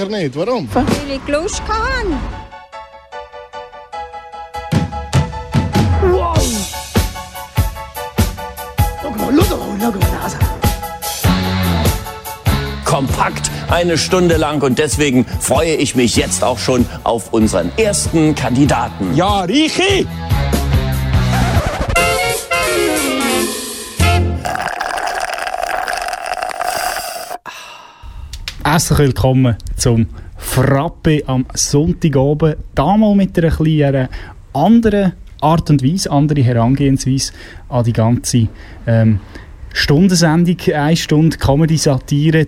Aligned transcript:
sicher 0.00 0.08
nicht. 0.08 0.36
Warum? 0.36 0.68
Weil 0.72 0.84
ich 1.10 1.28
Lust 1.28 1.62
hatte. 1.62 2.06
Wow! 6.02 6.38
Kompakt 12.84 13.50
eine 13.70 13.96
Stunde 13.96 14.36
lang 14.36 14.62
und 14.62 14.78
deswegen 14.78 15.24
freue 15.24 15.74
ich 15.74 15.94
mich 15.94 16.16
jetzt 16.16 16.42
auch 16.42 16.58
schon 16.58 16.86
auf 17.04 17.32
unseren 17.32 17.70
ersten 17.76 18.34
Kandidaten. 18.34 19.14
Ja, 19.14 19.42
Richi! 19.42 20.06
Herzlich 28.80 28.98
willkommen 28.98 29.56
zum 29.76 30.06
Frappe 30.38 31.22
am 31.26 31.44
Sonntagabend. 31.52 32.56
Damals 32.74 33.14
mit 33.14 33.38
einer 33.38 33.50
kleinen 33.50 34.08
anderen 34.54 35.12
Art 35.42 35.68
und 35.68 35.84
Weise, 35.84 36.10
andere 36.10 36.40
Herangehensweise 36.40 37.34
an 37.68 37.84
die 37.84 37.92
ganze 37.92 38.48
ähm, 38.86 39.20
Stundensendung. 39.74 40.56
Eine 40.72 40.96
Stunde 40.96 41.36
Comedy-Satire, 41.36 42.46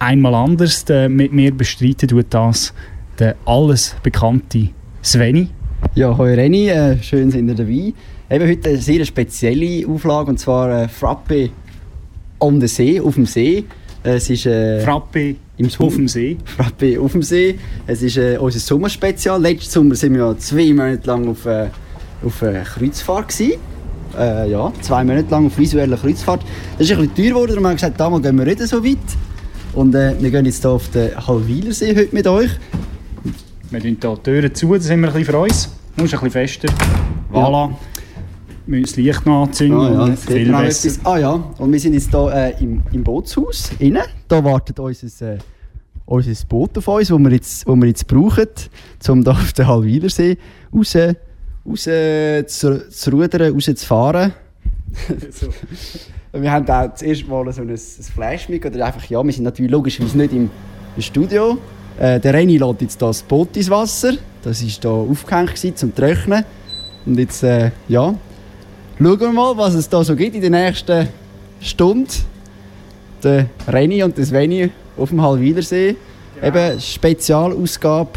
einmal 0.00 0.34
anders. 0.34 0.84
Äh, 0.90 1.08
mit 1.08 1.32
mir 1.32 1.56
bestreiten 1.56 2.08
tut 2.08 2.26
das 2.30 2.74
der 3.20 3.36
alles 3.44 3.94
bekannte 4.02 4.70
Sveni. 5.00 5.48
Ja, 5.94 6.18
hoi 6.18 6.34
Reni, 6.34 6.70
äh, 6.70 7.00
schön 7.00 7.30
sind 7.30 7.50
ihr 7.50 7.54
dabei. 7.54 7.92
Eben 8.28 8.50
heute 8.50 8.70
eine 8.70 8.78
sehr 8.78 9.04
spezielle 9.04 9.86
Auflage 9.86 10.30
und 10.30 10.40
zwar 10.40 10.82
äh, 10.82 10.88
Frappe 10.88 11.50
on 12.40 12.60
the 12.60 12.66
See, 12.66 13.00
auf 13.00 13.14
dem 13.14 13.26
See. 13.26 13.62
Äh, 14.02 14.16
es 14.16 14.28
ist 14.28 14.44
äh, 14.44 14.80
Frappe 14.80 15.36
im 15.58 15.68
auf 15.78 15.94
dem 15.94 16.08
See. 16.08 16.38
Frappe 16.44 16.98
auf 17.00 17.12
dem 17.12 17.22
See. 17.22 17.58
Es 17.86 18.02
ist 18.02 18.16
äh, 18.16 18.38
unser 18.38 18.60
Sommerspezial. 18.60 19.40
Letzten 19.40 19.70
Sommer 19.70 19.94
sind 19.94 20.14
wir 20.14 20.20
ja 20.20 20.38
zwei 20.38 20.72
Monate 20.72 21.06
lang 21.06 21.28
auf, 21.28 21.44
äh, 21.46 21.68
auf 22.24 22.42
äh, 22.42 22.62
Kreuzfahrt 22.64 23.28
gewesen. 23.28 23.60
Äh, 24.16 24.50
ja, 24.50 24.72
zwei 24.80 25.04
Monate 25.04 25.30
lang 25.30 25.46
auf 25.46 25.58
visueller 25.58 25.96
Kreuzfahrt. 25.96 26.42
Das 26.78 26.88
ist 26.88 26.96
ein 26.96 27.08
bisschen 27.08 27.14
teuer 27.16 27.28
geworden 27.34 27.58
und 27.58 27.62
wir 27.62 27.68
haben 27.68 27.76
gesagt, 27.76 28.00
damals 28.00 28.22
gehen 28.22 28.38
wir 28.38 28.44
nicht 28.44 28.60
so 28.60 28.84
weit. 28.84 28.96
Und 29.74 29.94
äh, 29.94 30.14
wir 30.18 30.30
gehen 30.30 30.46
jetzt 30.46 30.62
hier 30.62 30.70
auf 30.70 30.88
den 30.90 31.14
Hallwilersee 31.14 31.94
heute 31.94 32.14
mit 32.14 32.26
euch. 32.26 32.50
Wir 33.70 33.80
tun 33.80 33.96
hier 34.00 34.16
die 34.16 34.22
Türen 34.22 34.54
zu, 34.54 34.72
da 34.72 34.80
sind 34.80 35.00
wir 35.00 35.08
ein 35.08 35.14
bisschen 35.14 35.32
für 35.32 35.38
uns. 35.38 35.68
Muss 35.96 36.14
ein 36.14 36.20
bisschen 36.20 36.30
fester. 36.30 36.68
Voilà. 37.32 37.64
Wir 37.64 37.68
müssen 37.68 37.87
das 38.68 38.96
Licht 38.96 39.26
noch 39.26 39.44
anzünden. 39.44 39.78
Ah, 39.78 39.92
ja, 39.92 40.00
und 40.00 40.18
viel 40.18 40.52
besser. 40.52 40.88
etwas. 40.88 41.06
Ah 41.06 41.18
ja, 41.18 41.32
und 41.58 41.72
wir 41.72 41.80
sind 41.80 41.94
jetzt 41.94 42.10
hier 42.10 42.32
äh, 42.32 42.62
im, 42.62 42.82
im 42.92 43.02
Bootshaus 43.02 43.70
innen. 43.78 44.02
Da 44.28 44.44
wartet 44.44 44.78
unser, 44.78 45.34
äh, 45.34 45.38
unser 46.04 46.46
Boot 46.46 46.76
auf 46.76 46.88
uns, 46.88 47.08
das 47.08 47.18
wir 47.18 47.30
jetzt, 47.30 47.66
wo 47.66 47.76
wir 47.76 47.86
jetzt 47.86 48.06
brauchen, 48.06 48.48
um 49.08 49.22
hier 49.22 49.32
auf 49.32 49.52
den 49.52 49.66
Hallwilersee 49.66 50.36
raus, 50.74 50.96
raus 50.96 51.82
zu, 51.82 52.88
zu 52.90 53.10
rudern, 53.10 53.52
raus 53.52 53.64
zu 53.64 53.86
fahren. 53.86 54.32
Und 56.32 56.42
wir 56.42 56.52
haben 56.52 56.68
auch 56.68 56.90
das 56.90 57.02
erste 57.02 57.26
Mal 57.26 57.52
so 57.52 57.62
ein, 57.62 57.70
ein 57.70 57.76
Flash 57.76 58.48
mit, 58.48 58.64
oder 58.64 58.86
einfach, 58.86 59.04
ja, 59.04 59.22
wir 59.22 59.32
sind 59.32 59.44
natürlich 59.44 59.70
logischerweise 59.70 60.18
nicht 60.18 60.32
im, 60.32 60.50
im 60.96 61.02
Studio. 61.02 61.58
Äh, 61.98 62.20
der 62.20 62.34
Reni 62.34 62.58
lädt 62.58 62.82
jetzt 62.82 63.00
das 63.02 63.22
Boot 63.22 63.56
ins 63.56 63.70
Wasser. 63.70 64.12
Das 64.42 64.62
war 64.62 64.68
hier 64.68 64.90
aufgehängt 64.90 65.54
gewesen, 65.54 65.76
zum 65.76 65.94
Trocknen. 65.94 66.44
Und 67.06 67.18
jetzt, 67.18 67.42
äh, 67.42 67.70
ja, 67.88 68.14
schauen 69.00 69.20
wir 69.20 69.32
mal, 69.32 69.56
was 69.56 69.74
es 69.74 69.88
da 69.88 70.02
so 70.02 70.16
gibt 70.16 70.34
in 70.34 70.40
der 70.40 70.50
nächsten 70.50 71.08
Stunde. 71.60 72.10
Der 73.22 73.46
Reni 73.68 74.02
und 74.02 74.16
der 74.18 74.24
Sveni 74.24 74.70
auf 74.96 75.10
dem 75.10 75.22
Hallwilersee. 75.22 75.96
Eben 76.42 76.80
Spezialausgabe, 76.80 78.10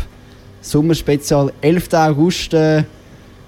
Sommerspezial, 0.61 1.53
11. 1.61 1.93
August. 1.93 2.53
Äh, 2.53 2.83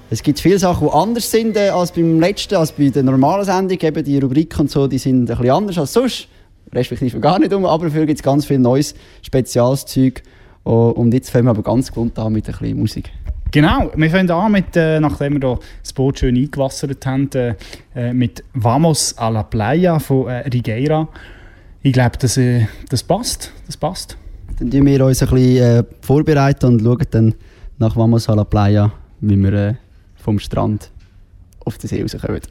es 0.10 0.22
gibt 0.22 0.40
viele 0.40 0.60
Sachen, 0.60 0.88
die 0.88 0.94
anders 0.94 1.30
sind 1.30 1.58
äh, 1.58 1.70
als 1.70 1.92
beim 1.92 2.20
letzten, 2.20 2.56
als 2.56 2.72
bei 2.72 2.90
der 2.90 3.04
normalen 3.04 3.46
Sendung. 3.46 3.80
Eben 3.80 4.04
die 4.04 4.20
Rubriken 4.20 4.62
und 4.62 4.72
so, 4.72 4.88
die 4.88 4.98
sind 4.98 5.22
ein 5.22 5.26
bisschen 5.26 5.50
anders 5.50 5.78
als 5.78 5.94
sonst. 5.94 6.28
Respektive 6.72 7.20
gar 7.20 7.40
nicht 7.40 7.54
um, 7.54 7.66
aber 7.66 7.86
dafür 7.86 8.06
gibt 8.06 8.20
es 8.20 8.24
ganz 8.24 8.46
viel 8.46 8.60
neues 8.60 8.96
Spezialszeug. 9.22 10.24
Oh, 10.64 10.94
und 10.96 11.14
jetzt 11.14 11.30
fangen 11.30 11.46
wir 11.46 11.52
aber 11.52 11.64
ganz 11.64 11.90
gewohnt 11.90 12.18
an 12.18 12.34
mit 12.34 12.48
ein 12.48 12.56
bisschen 12.58 12.80
Musik. 12.80 13.12
Genau, 13.54 13.92
wir 13.96 14.10
fangen 14.10 14.32
an 14.32 14.52
mit, 14.52 14.76
äh, 14.76 15.00
nachdem 15.00 15.34
wir 15.34 15.40
da 15.40 15.60
das 15.84 15.94
Boot 15.94 16.18
schön 16.18 16.36
eingewassert 16.36 17.06
haben, 17.06 17.30
äh, 17.36 17.54
äh, 17.96 18.12
mit 18.12 18.44
Vamos 18.56 19.16
a 19.16 19.30
la 19.30 19.44
Playa 19.44 20.00
von 20.00 20.28
äh, 20.28 20.40
Rigueira. 20.50 21.08
Ich 21.84 21.94
glaube, 21.94 22.18
das, 22.18 22.36
äh, 22.38 22.66
das 22.90 23.04
passt. 23.04 23.52
Das 23.68 23.78
passt. 23.78 24.18
Dann 24.58 24.72
tun 24.72 24.88
wir 24.88 25.06
uns 25.06 25.22
ein 25.22 25.30
bisschen 25.30 25.64
äh, 25.64 25.84
vorbereiten 26.02 26.66
und 26.66 26.82
schauen 26.82 27.06
dann 27.12 27.36
nach 27.78 27.96
Vamos 27.96 28.28
a 28.28 28.34
la 28.34 28.44
Playa, 28.44 28.92
wie 29.22 29.38
wir 29.38 29.54
äh, 29.54 29.74
vom 30.16 30.40
Strand 30.40 30.90
auf 31.64 31.78
den 31.78 31.90
See 31.90 32.02
rauskommen. 32.02 32.42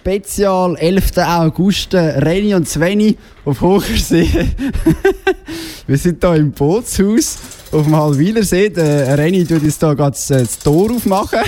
Spezial, 0.00 0.76
11. 0.76 1.18
August, 1.18 1.92
Reni 1.92 2.54
und 2.54 2.68
Sveni 2.68 3.18
auf 3.44 3.60
Hochersee. 3.60 4.28
wir 5.86 5.98
sind 5.98 6.24
hier 6.24 6.34
im 6.36 6.52
Bootshaus 6.52 7.36
auf 7.72 7.82
dem 7.82 7.96
Halwilersee. 7.96 8.70
Der 8.70 9.18
Reni 9.18 9.44
tut 9.44 9.64
jetzt 9.64 9.80
hier 9.80 9.94
gerade 9.96 10.12
das, 10.12 10.28
das 10.28 10.58
Tor 10.60 10.92
aufmachen, 10.92 11.40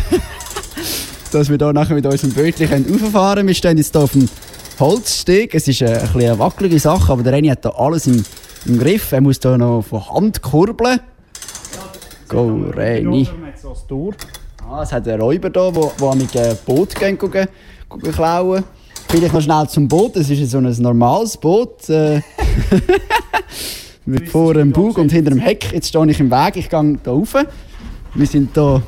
dass 1.33 1.49
wir 1.49 1.59
hier 1.59 1.73
nachher 1.73 1.95
mit 1.95 2.05
unserem 2.05 2.33
Bötchen 2.33 2.69
rauffahren 2.69 3.35
können. 3.37 3.49
Wir 3.49 3.55
stehen 3.55 3.79
jetzt 3.79 3.93
hier 3.93 4.03
auf 4.03 4.13
dem 4.13 4.29
Holzsteg. 4.81 5.55
Es 5.55 5.69
ist 5.69 5.83
eine, 5.83 5.93
ein 5.93 6.01
bisschen 6.01 6.21
eine 6.23 6.39
wackelige 6.39 6.79
Sache, 6.81 7.13
aber 7.13 7.23
der 7.23 7.35
Reni 7.35 7.49
hat 7.49 7.63
hier 7.63 7.79
alles 7.79 8.09
im, 8.09 8.23
im 8.67 8.79
Griff. 8.81 9.13
Er 9.13 9.21
muss 9.21 9.39
hier 9.41 9.57
noch 9.57 9.83
von 9.83 10.07
Hand 10.11 10.43
kurbeln. 10.43 10.99
Go, 12.29 12.65
Reni. 12.75 13.29
Ah, 14.69 14.83
es 14.83 14.93
hat 14.93 15.07
einen 15.09 15.21
Räuber 15.21 15.51
hier, 15.55 15.91
der, 16.01 16.15
mit 16.17 16.35
dem 16.35 16.57
Boot 16.67 16.95
gehen, 16.97 17.17
gucken 17.17 17.49
klauen. 18.13 18.65
Vielleicht 19.09 19.35
noch 19.35 19.41
schnell 19.41 19.69
zum 19.69 19.89
Boot. 19.89 20.17
Es 20.17 20.31
ist 20.31 20.51
so 20.51 20.59
ein 20.59 20.73
normales 20.79 21.37
Boot. 21.37 21.89
Äh, 21.89 22.21
mit 24.07 24.29
vor 24.29 24.55
dem 24.55 24.73
Bug 24.73 24.99
und 24.99 25.11
hinter 25.11 25.31
dem 25.31 25.41
Heck. 25.41 25.73
Jetzt 25.73 25.89
stehe 25.89 26.11
ich 26.11 26.21
im 26.21 26.31
Weg. 26.31 26.57
Ich 26.57 26.69
gehe 26.69 26.81
hier 26.81 26.99
rauf. 27.07 27.35
Wir 28.15 28.27
sind 28.27 28.51
hier. 28.55 28.83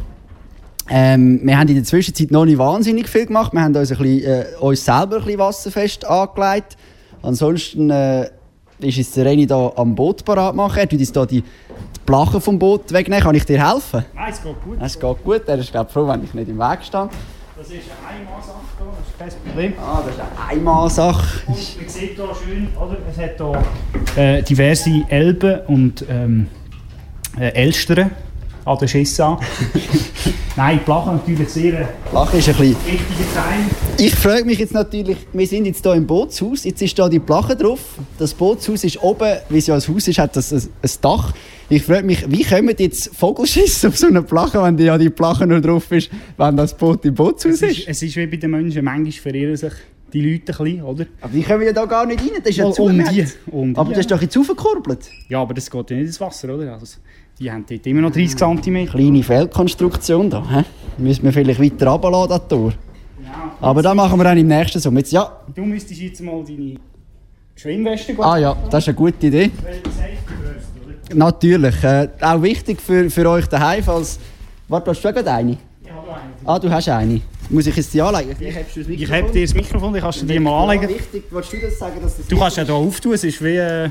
Ähm, 0.88 1.40
wir 1.42 1.58
haben 1.58 1.68
in 1.68 1.76
der 1.76 1.84
Zwischenzeit 1.84 2.30
noch 2.30 2.44
nicht 2.44 2.58
wahnsinnig 2.58 3.08
viel 3.08 3.26
gemacht. 3.26 3.52
Wir 3.52 3.62
haben 3.62 3.74
uns, 3.74 3.90
ein 3.90 3.98
bisschen, 3.98 4.24
äh, 4.24 4.44
uns 4.60 4.84
selber 4.84 5.16
ein 5.16 5.24
bisschen 5.24 5.38
wasserfest 5.38 6.04
angelegt. 6.04 6.76
Ansonsten 7.22 7.88
äh, 7.90 8.28
ist 8.80 8.96
jetzt 8.96 9.16
der 9.16 9.24
Reni 9.24 9.46
hier 9.46 9.72
am 9.76 9.94
Boot 9.94 10.24
parat 10.24 10.54
machen. 10.54 10.78
Er 10.78 10.88
tut 10.88 10.98
uns 10.98 11.12
hier 11.12 11.26
die, 11.26 11.40
die 11.40 12.00
Plachen 12.04 12.40
vom 12.40 12.58
Boot 12.58 12.92
wegnehmen. 12.92 13.22
Kann 13.22 13.34
ich 13.34 13.44
dir 13.44 13.64
helfen? 13.64 14.04
Nein, 14.14 14.32
es 14.32 14.42
geht 14.42 14.64
gut. 14.64 14.78
Es 14.80 14.98
geht 14.98 15.24
gut. 15.24 15.42
Er 15.46 15.58
ist 15.58 15.70
glaub, 15.70 15.90
froh, 15.90 16.06
wenn 16.08 16.24
ich 16.24 16.34
nicht 16.34 16.48
im 16.48 16.58
Weg 16.58 16.82
stehe. 16.82 17.08
Das 17.56 17.66
ist 17.66 17.74
das 17.76 18.46
ist 18.46 18.61
kein 19.22 19.32
Problem. 19.44 19.72
Ah, 19.78 20.02
das 20.04 20.14
ist 20.14 20.20
eine 20.20 20.48
Einmalsache. 20.48 21.42
Und 21.46 21.56
man 21.56 21.88
sieht 21.88 22.14
hier 22.14 22.28
schön, 22.44 22.68
oder? 22.76 22.96
es 23.08 23.18
hat 23.18 23.36
hier 24.16 24.22
äh, 24.22 24.42
diverse 24.42 25.02
Elben 25.08 25.60
und 25.66 26.04
ähm, 26.08 26.48
äh, 27.38 27.48
Elstern 27.54 28.10
an 28.64 28.78
der 28.78 28.86
Schisse 28.86 29.36
Nein, 30.56 30.78
die 30.78 30.84
Plache 30.84 31.12
natürlich 31.12 31.48
sehr 31.48 31.80
äh, 31.80 31.86
Lachen 32.12 32.38
ist 32.38 32.48
ein 32.48 32.54
bisschen... 32.56 32.76
Ich 33.98 34.14
frage 34.14 34.44
mich 34.44 34.58
jetzt 34.58 34.74
natürlich, 34.74 35.18
wir 35.32 35.46
sind 35.46 35.66
jetzt 35.66 35.82
hier 35.82 35.94
im 35.94 36.06
Bootshaus, 36.06 36.64
jetzt 36.64 36.82
ist 36.82 36.98
da 36.98 37.08
die 37.08 37.18
Plache 37.18 37.56
drauf. 37.56 37.80
Das 38.18 38.34
Bootshaus 38.34 38.84
ist 38.84 39.02
oben, 39.02 39.36
wie 39.48 39.58
es 39.58 39.66
ja 39.66 39.74
ein 39.74 39.80
Haus 39.80 40.08
ist, 40.08 40.18
hat 40.18 40.36
das 40.36 40.52
ein, 40.52 40.68
ein 40.82 40.90
Dach. 41.00 41.32
Ich 41.74 41.84
frage 41.84 42.04
mich, 42.04 42.30
wie 42.30 42.44
kommen 42.44 42.74
jetzt 42.78 43.16
Vogelschüsse 43.16 43.88
auf 43.88 43.96
so 43.96 44.06
eine 44.06 44.22
Plache, 44.22 44.62
wenn 44.62 44.76
die, 44.76 44.84
ja 44.84 44.98
die 44.98 45.08
Plache 45.08 45.46
nur 45.46 45.58
drauf 45.58 45.90
ist, 45.90 46.10
wenn 46.36 46.54
das 46.54 46.76
Boot 46.76 47.02
im 47.06 47.14
Es 47.14 47.44
ist? 47.46 47.62
ist, 47.62 47.88
es 47.88 48.02
ist 48.02 48.14
wie 48.16 48.26
bei 48.26 48.36
den 48.36 48.50
Menschen, 48.50 48.84
manchmal 48.84 49.10
verirren 49.12 49.56
sich 49.56 49.72
die 50.12 50.20
Leute 50.20 50.52
ein 50.52 50.64
bisschen, 50.64 50.82
oder? 50.82 51.06
Aber 51.22 51.32
die 51.32 51.42
kommen 51.42 51.62
ja 51.62 51.72
da 51.72 51.86
gar 51.86 52.04
nicht 52.04 52.20
rein, 52.20 52.28
das 52.40 52.50
ist 52.50 52.56
ja 52.58 52.70
zu. 52.70 52.82
um 52.82 52.98
die- 53.02 53.26
um 53.50 53.72
die, 53.72 53.80
Aber 53.80 53.88
das 53.90 54.00
ist 54.00 54.10
doch 54.10 54.20
jetzt 54.20 54.36
aufgekurbelt. 54.36 55.08
Ja, 55.30 55.40
aber 55.40 55.54
das 55.54 55.70
geht 55.70 55.90
ja 55.90 55.96
nicht 55.96 56.06
ins 56.08 56.20
Wasser, 56.20 56.54
oder? 56.54 56.74
Also, 56.74 56.98
die 57.38 57.50
haben 57.50 57.64
dort 57.66 57.86
immer 57.86 58.02
noch 58.02 58.12
30 58.12 58.36
cm. 58.36 58.86
Kleine 58.88 59.22
Feldkonstruktion 59.22 60.28
da. 60.28 60.44
Hä? 60.50 60.64
Müssen 60.98 61.24
wir 61.24 61.32
vielleicht 61.32 61.58
weiter 61.62 61.86
runterlassen, 61.86 62.28
das 62.28 62.48
Tor. 62.48 62.72
Ja. 63.24 63.56
Aber 63.62 63.80
das 63.80 63.94
machen 63.94 64.18
wir 64.20 64.24
dann 64.24 64.36
im 64.36 64.46
nächsten 64.46 64.78
Sommer. 64.78 64.98
Jetzt, 64.98 65.12
ja. 65.12 65.40
Du 65.54 65.62
müsstest 65.64 65.98
jetzt 66.02 66.20
mal 66.20 66.44
deine 66.46 66.74
Schwimmweste 67.56 68.14
Ah 68.18 68.36
ja, 68.36 68.56
das 68.70 68.84
ist 68.84 68.88
eine 68.88 68.94
gute 68.96 69.26
Idee. 69.26 69.50
Natürlich. 71.14 71.82
Äh, 71.82 72.08
auch 72.20 72.42
wichtig 72.42 72.80
für, 72.80 73.08
für 73.10 73.28
euch 73.28 73.46
daheim, 73.46 73.82
falls... 73.84 74.18
Warte, 74.68 74.90
hast 74.90 75.02
du 75.02 75.12
gerade 75.12 75.30
eine? 75.30 75.58
Ah, 76.44 76.58
du 76.58 76.70
hast 76.70 76.88
eine. 76.88 77.20
Muss 77.50 77.66
ich 77.66 77.76
jetzt 77.76 77.92
die 77.92 78.00
anlegen? 78.00 78.34
Ich, 78.40 78.88
Ich 78.88 79.12
habe 79.12 79.30
dir 79.30 79.42
das 79.42 79.54
Mikrofon, 79.54 79.94
ich 79.94 80.02
kannst 80.02 80.22
du 80.22 80.26
die 80.26 80.38
mal 80.38 80.62
anlegen. 80.64 80.88
Wichtig, 80.88 81.24
willst 81.30 81.52
du 81.52 81.60
das 81.60 81.78
sagen, 81.78 82.00
dass 82.00 82.16
das 82.16 82.26
Du 82.26 82.38
kannst 82.38 82.56
ja 82.56 82.64
hier 82.64 82.74
auftun, 82.74 83.14
es 83.14 83.24
ist 83.24 83.42
wie... 83.42 83.56
Äh, 83.56 83.90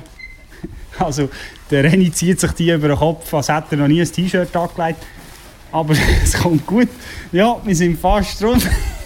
also, 1.00 1.30
der 1.70 1.84
Renny 1.84 2.12
zieht 2.12 2.40
sich 2.40 2.52
die 2.54 2.72
über 2.72 2.90
den 2.90 2.98
Kopf, 2.98 3.34
als 3.34 3.50
hätte 3.50 3.68
er 3.72 3.78
noch 3.78 3.88
nie 3.88 4.02
ein 4.02 4.12
T-Shirt 4.12 4.56
angelegt. 4.56 5.04
Aber 5.72 5.94
es 6.24 6.34
kommt 6.34 6.66
gut. 6.66 6.90
Ja, 7.32 7.58
wir 7.64 7.76
sind 7.76 8.00
fast 8.00 8.42
drum. 8.42 8.58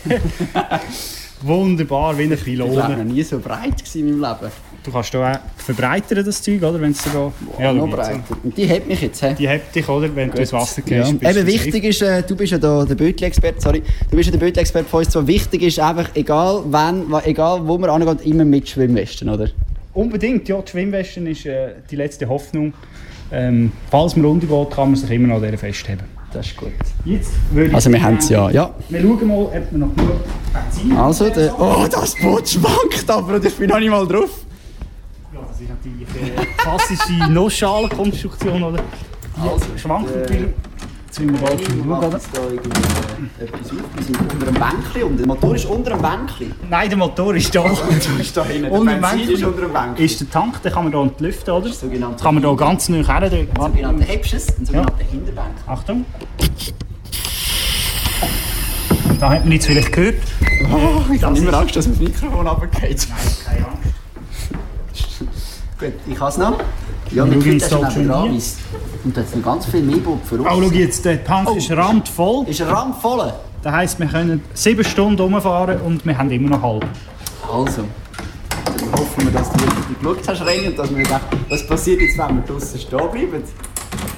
Wunderbar, 1.42 2.18
wie 2.18 2.24
eine 2.24 2.36
Ich 2.36 2.60
war 2.60 2.68
noch 2.68 2.86
Pylone. 2.88 3.06
nie 3.06 3.24
so 3.24 3.40
breit 3.40 3.84
in 3.94 4.20
meinem 4.20 4.40
Leben. 4.42 4.52
Du 4.86 4.92
kannst 4.92 5.10
hier 5.12 5.20
auch 5.22 5.40
verbreitern, 5.64 6.24
das 6.24 6.42
Zeug, 6.44 6.62
oder? 6.62 6.80
Wenn's 6.80 7.02
da 7.12 7.32
ja, 7.60 7.74
noch 7.74 7.90
breiter. 7.90 8.20
Und 8.44 8.56
die 8.56 8.66
hebt 8.66 8.88
mich 8.88 9.02
jetzt. 9.02 9.24
He? 9.24 9.34
Die 9.34 9.50
hebt 9.50 9.74
dich, 9.76 9.90
oder? 9.90 10.16
Wenn 10.16 10.30
du 10.30 10.38
ins 10.38 10.54
Wasser 10.54 10.82
Ja. 10.86 11.04
gehst. 11.04 11.20
bist 11.20 11.36
Eben 11.38 11.48
wichtig 11.48 11.84
ist, 11.86 12.02
äh, 12.04 12.22
du 12.22 12.36
bist 12.36 12.52
ja 12.52 12.58
da 12.60 12.86
der 12.86 12.94
Bötli-Experte, 12.96 13.60
sorry. 13.62 13.82
Du 14.12 14.16
bist 14.16 14.28
ja 14.30 14.32
der 14.38 14.46
Bötli-Experte 14.46 14.88
von 14.88 15.00
uns. 15.04 15.12
So 15.12 15.26
wichtig 15.26 15.64
ist 15.64 15.80
einfach, 15.80 16.10
egal 16.14 16.62
wann, 16.68 17.10
wa- 17.12 17.24
egal 17.26 17.68
wo 17.68 17.78
man 17.80 17.90
angeht, 17.90 18.26
immer 18.28 18.46
mit 18.46 18.70
Schwimmwesten, 18.70 19.28
oder? 19.30 19.50
Unbedingt, 19.94 20.48
ja. 20.50 20.62
Die 20.62 20.70
Schwimmweste 20.72 21.22
ist 21.22 21.46
äh, 21.48 21.70
die 21.90 21.96
letzte 21.96 22.30
Hoffnung. 22.30 22.74
Ähm, 23.32 23.72
falls 23.90 24.16
man 24.16 24.26
untergeht, 24.28 24.70
kann 24.72 24.90
man 24.92 24.96
sich 25.00 25.10
immer 25.10 25.30
noch 25.30 25.38
an 25.38 25.44
dieser 25.44 25.58
festheben. 25.58 26.04
Das 26.32 26.46
ist 26.48 26.58
gut. 26.58 26.72
Jetzt 27.06 27.32
würde 27.52 27.70
ich 27.70 27.76
Also 27.76 27.90
wir 27.92 28.04
haben 28.04 28.18
es 28.18 28.28
ja, 28.30 28.52
ja. 28.52 28.76
Wir 28.90 29.02
schauen 29.02 29.28
mal, 29.28 29.38
ob 29.46 29.54
wir 29.72 29.78
noch 29.80 29.96
genug 29.96 30.12
Benzin 30.54 30.98
Also, 30.98 31.30
der, 31.30 31.60
oh, 31.60 31.88
das 31.90 32.14
Boot 32.16 32.48
schwankt 32.50 33.10
aber 33.10 33.36
und 33.36 33.46
ich 33.46 33.54
bin 33.56 33.70
noch 33.70 33.80
nicht 33.80 33.90
mal 33.90 34.06
drauf. 34.06 34.45
Ja, 35.60 35.62
das 35.62 35.62
ist 35.62 35.70
natürlich 35.70 36.38
eine 36.38 36.46
klassische 36.58 37.14
Nussschalenkonstruktion, 37.32 38.64
oder? 38.64 38.80
Die 39.38 39.42
Also, 39.50 39.66
schwankt 39.78 40.12
äh, 40.12 40.20
natürlich. 40.20 40.48
Jetzt 41.08 41.20
müssen 41.22 41.42
wir 41.42 42.10
jetzt 42.12 42.28
da 42.34 42.42
irgendwie 42.42 42.70
äh, 43.40 43.44
etwas 43.46 43.72
auf. 43.72 43.78
Wir 43.96 44.04
sind 44.04 44.20
unter 44.20 44.48
einem 44.48 44.54
Bänkchen 44.56 45.04
und 45.04 45.18
der 45.18 45.28
Motor 45.28 45.56
ist 45.56 45.66
unter 45.66 45.92
einem 45.94 46.02
Bänkchen. 46.02 46.52
Nein, 46.70 46.90
der 46.90 46.98
Motor 46.98 47.36
ist 47.36 47.56
da. 47.56 47.66
ist 48.20 48.36
da 48.36 48.44
hinten. 48.44 48.86
Der 48.86 48.96
Benzin 48.96 49.30
ist 49.30 49.44
unter 49.44 49.62
dem 49.62 49.72
Bänkchen. 49.74 50.06
ist 50.06 50.20
der 50.20 50.30
Tank, 50.30 50.62
den 50.62 50.72
kann 50.74 50.84
man 50.84 50.92
hier 50.94 51.02
entlüften, 51.02 51.54
oder? 51.54 51.70
Das 51.70 51.80
kann 52.22 52.36
man 52.36 52.44
hier 52.44 52.56
ganz 52.58 52.90
nah 52.90 52.98
her. 52.98 53.22
Ein 53.22 53.50
dort. 53.54 53.72
sogenannter 53.72 54.06
Hebsches, 54.06 54.58
ein 54.60 54.66
sogenannter 54.66 55.06
Hinterbänkchen. 55.10 55.64
Achtung. 55.68 56.06
Da 59.20 59.30
hat 59.30 59.44
man 59.46 59.54
jetzt 59.54 59.68
vielleicht 59.68 59.94
gehört. 59.94 60.16
Oh, 60.74 61.14
ich 61.14 61.24
habe 61.24 61.38
immer 61.38 61.54
Angst, 61.54 61.76
dass 61.78 61.88
mir 61.88 61.94
das 61.94 62.02
Mikrofon 62.02 62.46
runtergeht. 62.46 63.08
Keine 63.46 63.66
Angst. 63.68 63.75
Gut, 65.86 65.94
ich 66.08 66.20
habe 66.20 66.32
es 66.32 66.38
noch. 66.38 66.60
Ja, 67.12 67.26
das 67.26 67.70
da 67.70 67.78
schon 67.78 67.92
schön 67.92 68.08
dran. 68.08 68.42
Und 69.04 69.16
da 69.16 69.22
hat 69.22 69.28
es 69.28 69.36
noch 69.36 69.44
ganz 69.44 69.66
viel 69.68 69.84
mehr 69.84 69.98
Boot 69.98 70.26
für 70.26 70.36
uns. 70.36 70.48
Oh, 70.48 70.62
schau 70.64 70.72
jetzt, 70.72 71.06
der 71.06 71.24
Tank 71.24 71.56
ist 71.56 71.72
randvoll. 71.72 72.48
Ist 72.48 72.62
randvoll? 72.62 73.32
Das 73.62 73.74
heisst, 73.74 74.00
wir 74.00 74.08
können 74.08 74.42
sieben 74.54 74.84
Stunden 74.84 75.22
rumfahren 75.22 75.80
und 75.82 76.04
wir 76.06 76.18
haben 76.18 76.32
immer 76.32 76.50
noch 76.50 76.64
halb. 76.64 76.86
Also, 77.52 77.84
dann 78.66 78.92
hoffen 78.94 79.26
wir, 79.26 79.32
dass 79.32 79.52
du 79.52 79.60
wirklich 79.60 80.00
geschaut 80.00 80.28
hast, 80.28 80.42
René, 80.42 80.68
und 80.70 80.80
dass 80.80 80.90
wir 80.90 80.98
einfach, 80.98 81.22
was 81.50 81.68
passiert 81.68 82.02
jetzt, 82.02 82.18
wenn 82.18 82.36
wir 82.38 82.44
draußen 82.44 82.80
stehen 82.80 82.98
bleiben. 83.12 83.44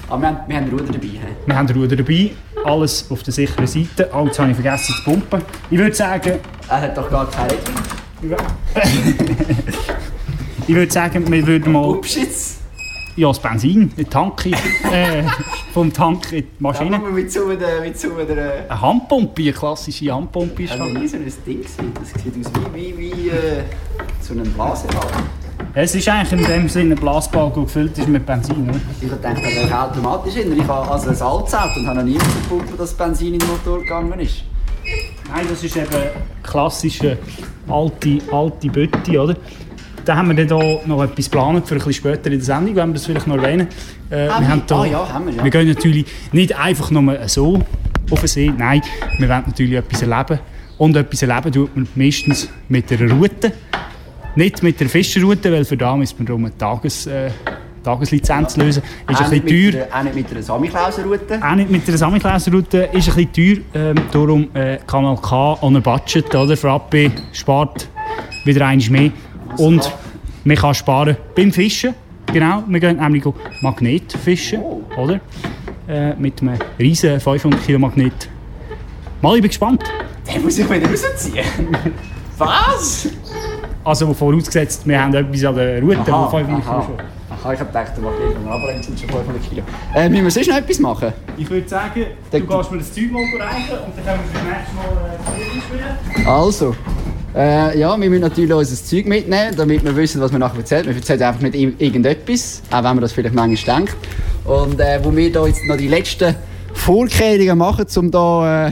Aber 0.09 0.21
wir 0.21 0.27
haben, 0.29 0.37
wir 0.47 0.55
haben 0.55 0.69
Ruder 0.69 0.85
dabei. 0.85 1.07
He? 1.07 1.19
Wir 1.45 1.55
haben 1.55 1.67
den 1.67 1.77
Ruder 1.77 1.95
dabei, 1.97 2.31
alles 2.63 3.05
auf 3.11 3.23
der 3.23 3.33
sicheren 3.33 3.67
Seite. 3.67 4.09
Oh, 4.13 4.25
jetzt 4.25 4.39
habe 4.39 4.51
ich 4.51 4.55
vergessen 4.55 4.95
zu 4.95 5.03
pumpen. 5.03 5.41
Ich 5.69 5.77
würde 5.77 5.93
sagen, 5.95 6.39
Er 6.69 6.81
hat 6.81 6.97
doch 6.97 7.09
gar 7.09 7.29
keine 7.29 7.51
Regelung. 8.21 8.37
ich 10.67 10.75
würde 10.75 10.91
sagen, 10.91 11.31
wir 11.31 11.47
würden 11.47 11.71
mal... 11.71 11.85
Ups, 11.85 12.15
jetzt. 12.15 12.59
ja, 13.15 13.29
das 13.29 13.39
Benzin, 13.39 13.91
die 13.97 14.03
Tanke, 14.03 14.51
äh, 14.91 15.23
vom 15.73 15.91
Tank 15.93 16.31
in 16.33 16.43
die 16.43 16.47
Maschine. 16.59 17.01
Wir 17.01 17.09
mit 17.09 17.31
so 17.31 17.45
einer, 17.45 17.81
mit 17.81 17.97
so 17.97 18.09
einer, 18.13 18.29
Eine 18.69 18.81
Handpumpe, 18.81 19.41
eine 19.43 19.53
klassische 19.53 20.13
Handpumpe 20.13 20.63
ist 20.63 20.71
also 20.71 20.83
halt. 20.83 20.93
nie 20.99 21.07
so 21.07 21.17
ein 21.17 21.33
Ding. 21.45 21.61
Das 21.61 22.23
sieht 22.23 22.45
aus 22.45 22.51
wie, 22.73 22.97
wie, 22.97 23.13
wie 23.13 23.29
äh, 23.29 23.63
so 24.21 24.33
ein 24.33 24.43
Blasenball. 24.53 25.07
Es 25.73 25.93
ist 25.95 26.07
eigentlich 26.09 26.41
in 26.41 26.47
dem 26.47 26.69
Sinne 26.69 26.95
ein 26.95 26.99
Blasball, 26.99 27.51
der 27.55 27.63
gefüllt 27.63 27.97
ist 27.97 28.07
mit 28.07 28.25
Benzin. 28.25 28.69
Oder? 28.69 28.79
Ich 28.99 29.09
dachte, 29.09 29.41
das 29.41 29.55
wäre 29.55 29.83
automatisch 29.83 30.33
hin. 30.33 30.51
Ich 30.57 30.67
habe 30.67 30.89
also 30.91 31.09
ein 31.09 31.21
altes 31.21 31.53
Auto 31.53 31.79
und 31.79 31.87
habe 31.87 31.97
noch 31.99 32.03
nie 32.03 32.17
gepumpt, 32.17 32.79
dass 32.79 32.93
Benzin 32.93 33.33
in 33.33 33.39
den 33.39 33.47
Motor 33.47 33.79
gegangen 33.79 34.19
ist. 34.19 34.43
Nein, 35.29 35.45
das 35.49 35.63
ist 35.63 35.75
eben 35.75 35.87
klassische 36.43 37.17
alte, 37.67 38.19
alte 38.31 38.67
Bütti, 38.69 39.17
oder? 39.17 39.35
Da 40.07 40.15
haben 40.15 40.29
wir 40.35 40.45
dann 40.45 40.57
hier 40.61 40.79
noch 40.85 41.03
etwas 41.03 41.25
geplant 41.29 41.67
für 41.67 41.75
ein 41.75 41.79
bisschen 41.79 41.93
später 41.93 42.27
in 42.31 42.37
der 42.37 42.41
Sendung, 42.45 42.75
wenn 42.77 42.89
wir 42.89 42.93
das 42.93 43.05
vielleicht 43.05 43.27
noch 43.27 43.35
erwähnen. 43.35 43.67
Äh, 44.09 44.27
Ah, 44.29 44.39
wir 44.39 44.47
haben 44.47 44.61
da, 44.65 44.81
Ah, 44.81 44.85
ja, 44.85 45.13
haben 45.13 45.25
wir, 45.27 45.33
ja. 45.33 45.43
wir 45.43 45.51
gehen 45.51 45.67
natürlich 45.67 46.05
nicht 46.31 46.57
einfach 46.57 46.89
nur 46.91 47.17
so 47.27 47.61
auf 48.09 48.19
den 48.21 48.27
See, 48.27 48.53
nein, 48.57 48.81
wir 49.17 49.27
wollen 49.27 49.43
natürlich 49.45 49.73
etwas 49.73 50.01
erleben. 50.01 50.39
Und 50.77 50.95
etwas 50.95 51.21
erleben 51.23 51.51
tut 51.51 51.75
man 51.75 51.87
meistens 51.95 52.47
mit 52.69 52.89
einer 52.89 53.11
Route. 53.11 53.51
Nicht 54.35 54.63
mit 54.63 54.79
der 54.79 54.87
Fischerroute, 54.87 55.51
weil 55.51 55.65
für 55.65 55.75
da 55.75 55.93
müssen 55.97 56.19
wir 56.19 56.25
darum 56.25 56.45
eine 56.45 56.57
Tages, 56.57 57.05
äh, 57.07 57.29
Tageslizenz 57.83 58.55
lösen. 58.55 58.83
Ist 59.09 59.19
ein 59.19 59.25
Auch 59.25 59.31
nicht 59.31 59.43
bisschen 59.43 59.65
mit 59.65 59.73
teuer. 59.73 59.83
einer- 59.91 59.95
Auch 59.99 60.03
nicht 60.03 60.15
mit 60.15 60.31
einer 60.31 60.41
Samichlauser-Route. 60.43 61.39
Auch 61.43 61.55
nicht 61.55 61.69
mit 61.71 61.87
der 61.87 61.97
Samichlauser-Route 61.97 62.77
ist 62.93 63.09
ein 63.09 63.25
bisschen 63.27 63.63
teuer. 63.73 63.81
Ähm, 63.91 63.95
darum 64.11 64.47
äh, 64.55 64.77
Kanal 64.87 65.17
K 65.21 65.57
ohne 65.61 65.81
Budget. 65.81 66.33
Oder? 66.33 66.55
Frappe 66.55 67.11
spart 67.33 67.89
wieder 68.45 68.65
eins 68.67 68.89
mehr. 68.89 69.11
Und 69.57 69.91
man 70.43 70.55
kann 70.55 70.73
sparen 70.73 71.17
beim 71.35 71.51
Fischen. 71.51 71.93
Genau, 72.33 72.63
wir 72.67 72.79
gehen 72.79 72.97
nämlich 72.97 73.23
Magnet 73.61 74.13
fischen. 74.13 74.61
Oder? 74.97 75.19
Äh, 75.87 76.13
mit 76.15 76.41
einem 76.41 76.57
riesen 76.77 77.19
500 77.19 77.65
Kilo 77.65 77.79
Magnet. 77.79 78.29
Mal, 79.21 79.35
ich 79.35 79.41
bin 79.41 79.49
gespannt. 79.49 79.83
Den 80.33 80.43
muss 80.43 80.57
ich 80.57 80.69
wieder 80.69 80.89
rausziehen. 80.89 81.45
Was? 82.37 83.09
Also 83.83 84.13
vorausgesetzt, 84.13 84.85
wir 84.85 85.01
haben 85.01 85.13
etwas 85.13 85.43
an 85.45 85.55
der 85.55 85.81
Route, 85.81 85.99
wo 86.11 86.27
500 86.27 86.45
Kilo 86.45 86.57
aha. 86.57 86.83
schon. 86.83 86.97
aha, 87.29 87.53
ich 87.53 87.59
hab 87.59 87.67
gedacht, 87.67 87.91
der 87.95 88.03
Magnet 88.03 88.33
von 88.33 88.47
Abraham 88.47 88.83
sind 88.83 88.99
schon 88.99 89.09
500 89.09 89.49
Kilo. 89.49 89.63
Äh, 89.95 90.09
müssen 90.09 90.23
wir 90.25 90.31
sonst 90.31 90.49
noch 90.49 90.57
etwas 90.57 90.79
machen? 90.79 91.13
Ich 91.37 91.49
würde 91.49 91.69
sagen, 91.69 92.05
du 92.29 92.39
gehst 92.39 92.71
mir 92.71 92.77
das 92.77 92.93
Zeug 92.93 93.11
mal 93.11 93.23
reichen 93.39 93.77
und 93.85 93.97
dann 93.97 94.05
können 94.05 94.19
wir 94.23 94.33
das 94.33 94.43
nächste 94.43 94.75
Mal 94.75 94.95
äh, 95.37 96.13
spielen. 96.13 96.27
Also, 96.27 96.75
äh, 97.37 97.79
ja, 97.79 97.99
wir 97.99 98.09
müssen 98.09 98.21
natürlich 98.21 98.51
unser 98.53 98.75
Zeug 98.83 99.05
mitnehmen, 99.05 99.55
damit 99.55 99.83
wir 99.83 99.95
wissen, 99.95 100.19
was 100.21 100.31
wir 100.31 100.39
nachher 100.39 100.57
erzählen. 100.59 100.85
Wir 100.87 100.95
erzählen 100.95 101.21
einfach 101.23 101.41
nicht 101.41 101.55
ir- 101.55 101.73
irgendetwas, 101.79 102.61
auch 102.71 102.77
wenn 102.77 102.83
man 102.83 103.01
das 103.01 103.11
vielleicht 103.13 103.35
manchmal 103.35 103.77
denkt. 103.77 103.95
Und 104.45 104.79
äh, 104.79 104.99
wo 105.03 105.15
wir 105.15 105.31
da 105.31 105.45
jetzt 105.45 105.63
noch 105.65 105.77
die 105.77 105.87
letzten 105.87 106.35
Vorkehrungen 106.73 107.57
machen, 107.57 107.85
um 107.97 108.11
da, 108.11 108.67
äh, 108.67 108.71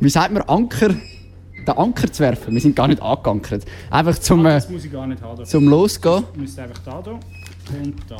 wie 0.00 0.08
sagt 0.08 0.32
man, 0.32 0.42
Anker, 0.44 0.88
den 0.88 1.76
Anker 1.76 2.10
zu 2.12 2.22
werfen. 2.22 2.54
Wir 2.54 2.60
sind 2.60 2.74
gar 2.76 2.88
nicht 2.88 3.02
angeankert. 3.02 3.64
Einfach 3.90 4.18
zum, 4.18 4.46
äh, 4.46 4.50
Das 4.54 4.70
muss 4.70 4.84
ich 4.84 4.92
gar 4.92 5.06
nicht 5.06 5.20
haben. 5.22 5.44
zum 5.44 5.68
Losgehen. 5.68 6.24
Du 6.34 6.40
musst 6.40 6.58
einfach 6.58 6.78
da 6.84 6.96
und 6.98 7.06
da. 8.08 8.16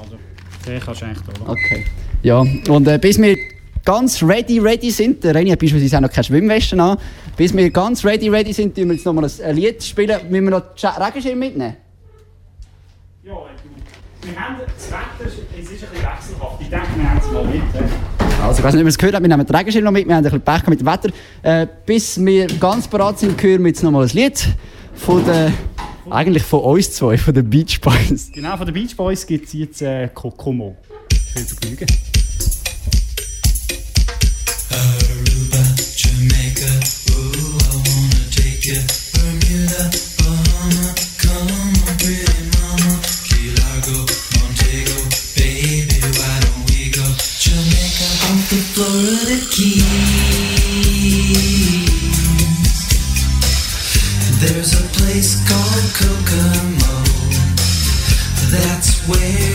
Den 0.67 0.79
kannst 0.81 1.01
du 1.01 1.05
eigentlich 1.07 1.23
da. 1.27 1.51
Okay. 1.51 1.85
Ja, 2.23 2.41
und 2.41 2.87
äh, 2.87 2.99
bis 2.99 3.19
wir 3.19 3.37
ganz 3.85 4.23
ready, 4.23 4.59
ready 4.59 4.91
sind, 4.91 5.23
der 5.25 5.35
Reini 5.35 5.51
hat 5.51 5.59
beispielsweise 5.59 5.97
auch 5.99 6.01
noch 6.03 6.11
keine 6.11 6.25
Schwimmweste 6.25 6.81
an, 6.81 6.97
bis 7.37 7.55
wir 7.57 7.71
ganz 7.71 8.05
ready, 8.05 8.29
ready 8.29 8.53
sind, 8.53 8.75
tun 8.75 8.89
wir 8.89 8.95
jetzt 8.95 9.05
nochmal 9.07 9.25
ein 9.45 9.57
Lied 9.57 9.83
spielen. 9.83 10.21
Müssen 10.29 10.45
wir 10.45 10.51
noch 10.51 10.75
Scha- 10.77 11.05
Regenschirm 11.05 11.39
mitnehmen? 11.39 11.77
Ja. 13.25 13.33
Wir 14.23 14.39
haben 14.39 14.57
das 14.59 14.91
Wetter, 14.91 15.27
es 15.27 15.33
ist 15.33 15.39
ein 15.41 15.47
bisschen 15.79 15.89
wechselhaft. 15.93 16.61
Ich 16.61 16.69
denke, 16.69 16.87
wir 16.97 17.11
haben 17.11 17.19
es 17.19 17.31
mal 17.33 17.45
mit. 17.45 17.63
Also, 18.43 18.59
ich 18.59 18.65
weiß 18.65 18.75
nicht, 18.75 18.83
ob 18.83 18.87
ihr 18.87 18.89
es 18.89 18.99
gehört 18.99 19.15
habt, 19.15 19.23
wir 19.25 19.29
nehmen 19.29 19.47
den 19.47 19.57
Regenschirm 19.57 19.85
noch 19.85 19.93
mit, 19.93 20.07
wir 20.07 20.15
haben 20.15 20.21
ein 20.21 20.31
bisschen 20.31 20.41
Pech 20.43 20.67
mit 20.67 20.81
dem 20.81 20.87
Wetter. 20.87 21.11
Äh, 21.43 21.67
bis 21.87 22.23
wir 22.23 22.47
ganz 22.47 22.87
bereit 22.87 23.19
sind, 23.19 23.43
hören 23.43 23.63
wir 23.63 23.69
jetzt 23.69 23.83
nochmal 23.83 24.05
ein 24.05 24.11
Lied 24.11 24.47
von 24.95 25.25
der, 25.25 25.53
eigentlich 26.11 26.43
von 26.43 26.61
uns 26.61 26.93
zwei, 26.93 27.17
von 27.17 27.33
den 27.33 27.49
Beach 27.49 27.81
Boys. 27.81 28.31
Genau, 28.33 28.57
von 28.59 28.67
den 28.67 28.75
Beach 28.75 28.95
Boys 28.95 29.27
gibt 29.27 29.47
es 29.47 29.53
jetzt 29.55 29.81
äh, 29.83 30.09
Kokomo. 30.13 30.77
Viel 31.33 31.43
Vergnügen. 31.45 31.87
Aruba, 31.87 32.10
There's 54.41 54.73
a 54.73 54.85
place 54.95 55.37
called 55.49 55.87
Kokomo. 55.93 57.05
That's 58.51 59.07
where 59.07 59.50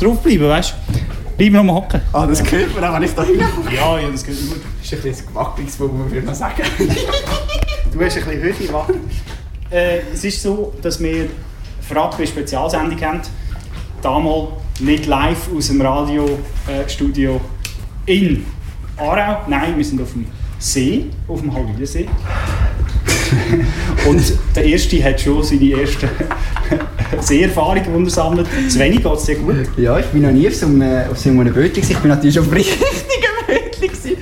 kannst 0.00 0.02
draufbleiben, 0.02 0.48
weißt 0.48 0.70
du? 0.70 1.00
Bleib 1.36 1.52
noch 1.52 1.62
mal 1.62 1.74
hocken. 1.74 2.00
Ah, 2.12 2.26
das 2.26 2.42
hört 2.50 2.74
man 2.74 2.84
auch, 2.84 2.94
wenn 2.94 3.02
ich 3.02 3.14
da 3.14 3.24
hinkomme. 3.24 3.74
Ja, 3.74 3.98
ja, 3.98 4.08
das 4.10 4.24
geht 4.24 4.36
gut. 4.48 4.60
Das 4.78 4.86
ist 4.86 4.94
ein 4.94 5.02
bisschen 5.02 5.26
gewackeliges, 5.28 5.78
muss 5.78 5.92
man 5.92 6.08
vielleicht 6.08 6.26
noch 6.26 6.34
sagen. 6.34 6.62
Du 7.92 8.00
hast 8.00 8.18
ein 8.18 8.24
bisschen 8.24 8.40
Höhe 8.40 8.52
gemacht. 8.52 8.94
Äh, 9.68 9.98
es 10.14 10.22
ist 10.22 10.40
so, 10.40 10.72
dass 10.80 11.02
wir 11.02 11.28
Frappe 11.80 12.24
Spezialsendung 12.24 13.00
haben. 13.00 13.20
Damals 14.00 14.50
nicht 14.78 15.06
live 15.06 15.48
aus 15.56 15.66
dem 15.66 15.80
Radiostudio 15.80 17.40
in 18.06 18.46
Aarau. 18.96 19.40
Nein, 19.48 19.76
wir 19.76 19.84
sind 19.84 20.00
auf 20.00 20.12
dem 20.12 20.26
See, 20.60 21.06
auf 21.26 21.40
dem 21.40 21.52
Halwilersee. 21.52 22.08
Und 24.06 24.22
der 24.54 24.64
Erste 24.64 25.02
hat 25.02 25.20
schon 25.20 25.42
seine 25.42 25.82
ersten 25.82 26.08
Seeerfahrungen 27.22 27.94
untersammelt. 27.94 28.46
Zu 28.68 28.78
wenig 28.78 29.02
geht 29.02 29.12
es 29.12 29.26
sehr 29.26 29.36
gut. 29.36 29.56
Ja, 29.76 29.98
ich 29.98 30.06
bin 30.06 30.22
noch 30.22 30.30
nie 30.30 30.48
auf 30.48 30.54
so 30.54 30.66
einem, 30.66 31.10
auf 31.10 31.18
so 31.18 31.30
einem 31.30 31.52
Bötchen. 31.52 31.82
Ich 31.82 31.98
bin 31.98 32.08
natürlich 32.08 32.34
schon 32.34 32.46
auf 32.46 32.52
richtigen 32.54 32.86
Bötchen 33.46 34.16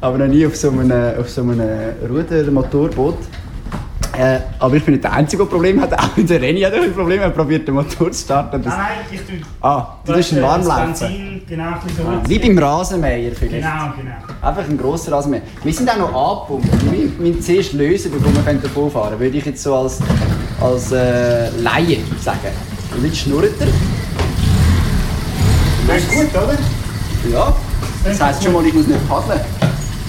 aber 0.00 0.18
noch 0.18 0.26
nie 0.26 0.46
auf 0.46 0.56
so 0.56 0.70
einem, 0.70 1.18
auf 1.18 1.28
so 1.28 1.42
einem 1.42 1.60
Rudermotorboot. 2.08 3.18
Äh, 4.18 4.38
aber 4.58 4.76
ich 4.76 4.84
bin 4.84 4.94
nicht 4.94 5.04
der 5.04 5.12
Einzige, 5.12 5.42
der 5.42 5.50
Probleme 5.50 5.82
hat. 5.82 5.92
Auch 6.00 6.08
der 6.16 6.40
Renny 6.40 6.60
hat 6.62 6.72
ein 6.72 6.94
Problem. 6.94 7.20
Er 7.20 7.30
probiert 7.30 7.68
den 7.68 7.74
Motor 7.74 8.10
zu 8.12 8.24
starten. 8.24 8.62
Das, 8.62 8.72
Nein, 8.74 8.86
nein, 8.88 9.06
ich 9.10 9.20
tue 9.20 9.46
ah, 9.60 9.98
du 10.06 10.12
tust 10.14 10.32
ihn 10.32 10.42
warm 10.42 10.62
laufen. 10.62 10.86
Benzin 10.86 11.42
genau 11.46 11.74
so. 11.94 12.30
Wie 12.30 12.38
beim 12.38 12.56
Rasenmäher 12.56 13.32
vielleicht. 13.32 13.56
Genau, 13.56 13.92
genau. 13.94 14.16
Einfach 14.40 14.64
ein 14.64 14.78
grosser 14.78 15.12
Rasenmäher. 15.12 15.42
Wir 15.62 15.72
sind 15.72 15.90
auch 15.90 15.98
noch 15.98 16.14
angepumpt. 16.14 16.92
Wir 16.92 17.08
müssen 17.18 17.42
zuerst 17.42 17.72
lösen, 17.74 18.12
bevor 18.12 18.32
wir 18.32 18.54
davon 18.54 18.90
fahren 18.90 19.08
können. 19.08 19.20
Würde 19.20 19.36
ich 19.36 19.44
jetzt 19.44 19.62
so 19.62 19.74
als, 19.74 19.98
als 20.60 20.92
äh, 20.92 21.48
Laie 21.60 21.98
sagen. 22.22 22.52
Und 22.96 23.04
jetzt 23.04 23.18
schnurrt 23.18 23.50
er. 23.60 23.66
Das 25.86 25.98
ist 26.02 26.10
gut, 26.10 26.30
oder? 26.42 26.58
Ja. 27.32 27.54
Das 28.04 28.20
heisst 28.20 28.42
schon 28.44 28.52
mal, 28.52 28.64
ich 28.66 28.74
muss 28.74 28.86
nicht 28.86 29.08
paddeln. 29.08 29.40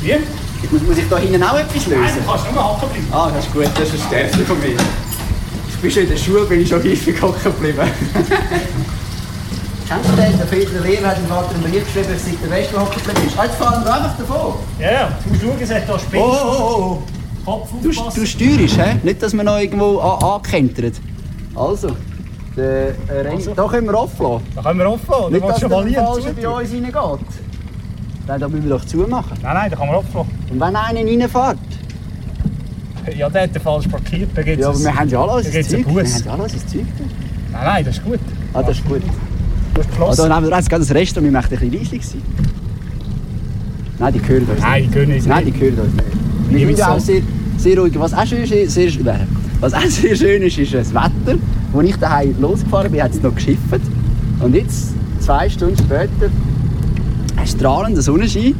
Wie? 0.01 0.15
Ich 0.63 0.71
muss, 0.71 0.81
muss 0.83 0.97
ich 0.97 1.07
da 1.09 1.17
hinten 1.17 1.43
auch 1.43 1.57
etwas 1.57 1.87
Nein, 1.87 2.01
lösen? 2.01 2.17
du 2.25 2.31
kannst 2.31 2.51
nur 2.51 2.63
hocken 2.63 2.89
bleiben. 2.89 3.07
Ah, 3.11 3.29
das 3.33 3.45
ist 3.45 3.53
gut, 3.53 3.65
das 3.75 3.89
ist 3.93 3.93
eine 3.93 4.27
Stärke 4.29 4.45
von 4.45 4.59
mir. 4.59 4.75
Ich 5.69 5.77
bin 5.81 5.91
schon 5.91 6.03
in 6.03 6.09
der 6.09 6.17
Schule, 6.17 6.45
bin 6.45 6.61
ich 6.61 6.69
schon 6.69 6.83
häufig 6.83 7.21
hocken 7.21 7.43
geblieben. 7.43 7.87
Kennst 9.87 10.09
du 10.09 10.15
den? 10.21 10.37
Der 10.37 10.45
Peter 10.45 10.79
Lehrer 10.81 11.07
hat 11.09 11.17
im 11.19 11.27
Vater 11.27 11.53
einen 11.55 11.63
Brief 11.63 11.85
geschrieben, 11.85 12.09
dass 12.13 12.25
seit 12.25 12.43
der 12.43 12.49
West 12.51 12.71
hocken 12.77 12.95
geblieben 13.03 13.27
ist. 13.27 13.37
Jetzt 13.41 13.55
fahren 13.55 13.83
wir 13.85 13.93
einfach 13.93 14.17
davon. 14.17 14.53
Ja, 14.79 14.91
ja, 14.91 15.11
du 15.23 15.29
musst 15.29 15.41
schauen, 15.43 15.57
es 15.61 15.69
hat 15.71 15.83
Oh, 15.89 15.97
Spinnen. 15.99 16.25
oh, 16.25 16.35
oh, 16.43 16.81
oh. 16.81 17.03
Kopf 17.47 17.69
Du, 17.81 17.89
du 17.91 18.25
steuerst, 18.25 18.77
hä? 18.77 18.97
Nicht, 19.03 19.23
dass 19.23 19.31
wir 19.33 19.41
noch 19.41 19.57
irgendwo 19.57 19.99
an- 19.99 20.21
angekentert. 20.21 20.95
Also, 21.55 21.91
der 22.57 22.89
äh, 22.89 23.21
Renn- 23.21 23.35
Also. 23.37 23.53
da 23.55 23.67
können 23.67 23.87
wir 23.87 23.97
offlassen. 23.97 24.45
Da 24.53 24.61
können 24.63 24.79
wir 24.79 24.89
offen 24.91 25.05
lassen. 25.09 25.31
Nicht, 25.33 25.47
dass 25.47 25.59
der 25.61 25.69
Falsche 25.69 26.33
bei 26.33 26.47
uns 26.49 26.71
reingeht. 26.73 27.27
Nein, 28.27 28.39
da 28.41 28.47
müssen 28.49 28.63
wir 28.67 28.71
doch 28.77 28.83
zumachen. 28.85 29.37
Nein, 29.41 29.53
nein, 29.53 29.71
da 29.71 29.77
kann 29.77 29.87
man 29.87 29.95
offen 29.95 30.13
lassen. 30.13 30.29
Und 30.51 30.59
wenn 30.59 30.75
einer 30.75 30.99
reinfährt? 30.99 31.57
Ja, 33.17 33.29
der 33.29 33.43
hat 33.43 33.55
den 33.55 33.61
falsch 33.61 33.87
parkiert. 33.87 34.29
Da 34.35 34.41
gibt's 34.41 34.61
Ja, 34.61 34.67
aber 34.67 34.77
ein- 34.77 34.83
wir 34.83 34.95
haben 34.95 35.09
ja 35.09 35.21
alles 35.23 35.45
Da 35.45 35.51
Zeug. 35.61 35.85
Wir 35.87 36.03
haben 36.03 36.23
ja 36.25 36.33
alles 36.33 36.53
ins 36.53 36.67
Zeug. 36.67 36.81
Nein, 37.53 37.61
nein, 37.63 37.85
das 37.85 37.95
ist 37.97 38.03
gut. 38.03 38.19
Ah, 38.53 38.61
das 38.61 38.77
ist 38.77 38.85
gut. 38.85 39.01
Du 39.01 39.07
hast 39.07 39.77
Also, 39.77 39.89
geschlossen. 39.89 40.21
dann 40.23 40.33
haben 40.35 40.49
wir 40.49 40.57
jetzt 40.57 40.69
das 40.69 40.93
Restaurant, 40.93 41.23
wir 41.25 41.31
möchten 41.31 41.53
ein 41.53 41.59
bisschen 41.61 41.79
leislich 41.79 42.05
sein. 42.05 42.21
Nein, 43.99 44.13
die 44.13 44.27
hören 44.27 44.43
uns 44.49 44.59
Nein, 44.61 44.83
die 44.83 44.89
können 44.89 45.13
uns 45.13 45.25
Nein, 45.25 45.45
die 45.45 45.51
nicht. 45.51 45.61
hören 45.63 45.79
uns 45.79 45.93
nicht. 45.93 46.26
Niemand 46.49 46.77
ja 46.77 46.93
auch 46.93 46.99
sehr, 46.99 47.21
sehr 47.57 47.77
ruhig. 47.79 47.93
Was 47.97 48.13
auch 48.13 48.25
schön 48.25 48.43
ist, 48.43 48.73
sehr, 48.73 48.87
äh, 48.87 49.25
was 49.59 49.73
auch 49.73 49.81
sehr 49.87 50.15
schön 50.15 50.41
ist, 50.41 50.57
ist 50.57 50.73
das 50.73 50.93
Wetter. 50.93 51.37
Als 51.73 51.89
ich 51.89 51.95
daheim 51.97 52.35
losgefahren 52.39 52.91
bin, 52.91 53.03
hat 53.03 53.11
es 53.11 53.21
noch 53.21 53.35
geschifft. 53.35 53.81
Und 54.39 54.55
jetzt, 54.55 54.93
zwei 55.19 55.49
Stunden 55.49 55.77
später, 55.77 56.29
ein 57.35 57.47
strahlender 57.47 58.01
Sonnenschein. 58.01 58.55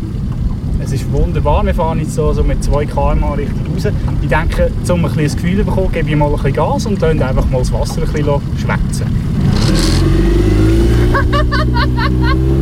Es 0.83 0.91
ist 0.91 1.11
wunderbar. 1.11 1.65
Wir 1.65 1.73
fahren 1.73 1.99
jetzt 1.99 2.13
so, 2.13 2.31
so 2.33 2.43
mit 2.43 2.63
2 2.63 2.85
km 2.85 3.23
Richtung 3.33 3.59
raus. 3.73 3.87
Ich 4.21 4.29
denke, 4.29 4.71
um 4.89 5.03
ein 5.05 5.11
bisschen 5.11 5.23
das 5.23 5.35
Gefühl 5.35 5.57
zu 5.57 5.65
bekommen, 5.65 5.91
gebe 5.91 6.09
ich 6.09 6.15
mal 6.15 6.27
ein 6.27 6.33
bisschen 6.33 6.53
Gas 6.53 6.85
und 6.85 7.01
lasse 7.01 7.25
einfach 7.25 7.49
mal 7.49 7.59
das 7.59 7.73
Wasser 7.73 8.01
ein 8.03 8.11
bisschen 8.11 8.41
schwätzen. 8.57 9.05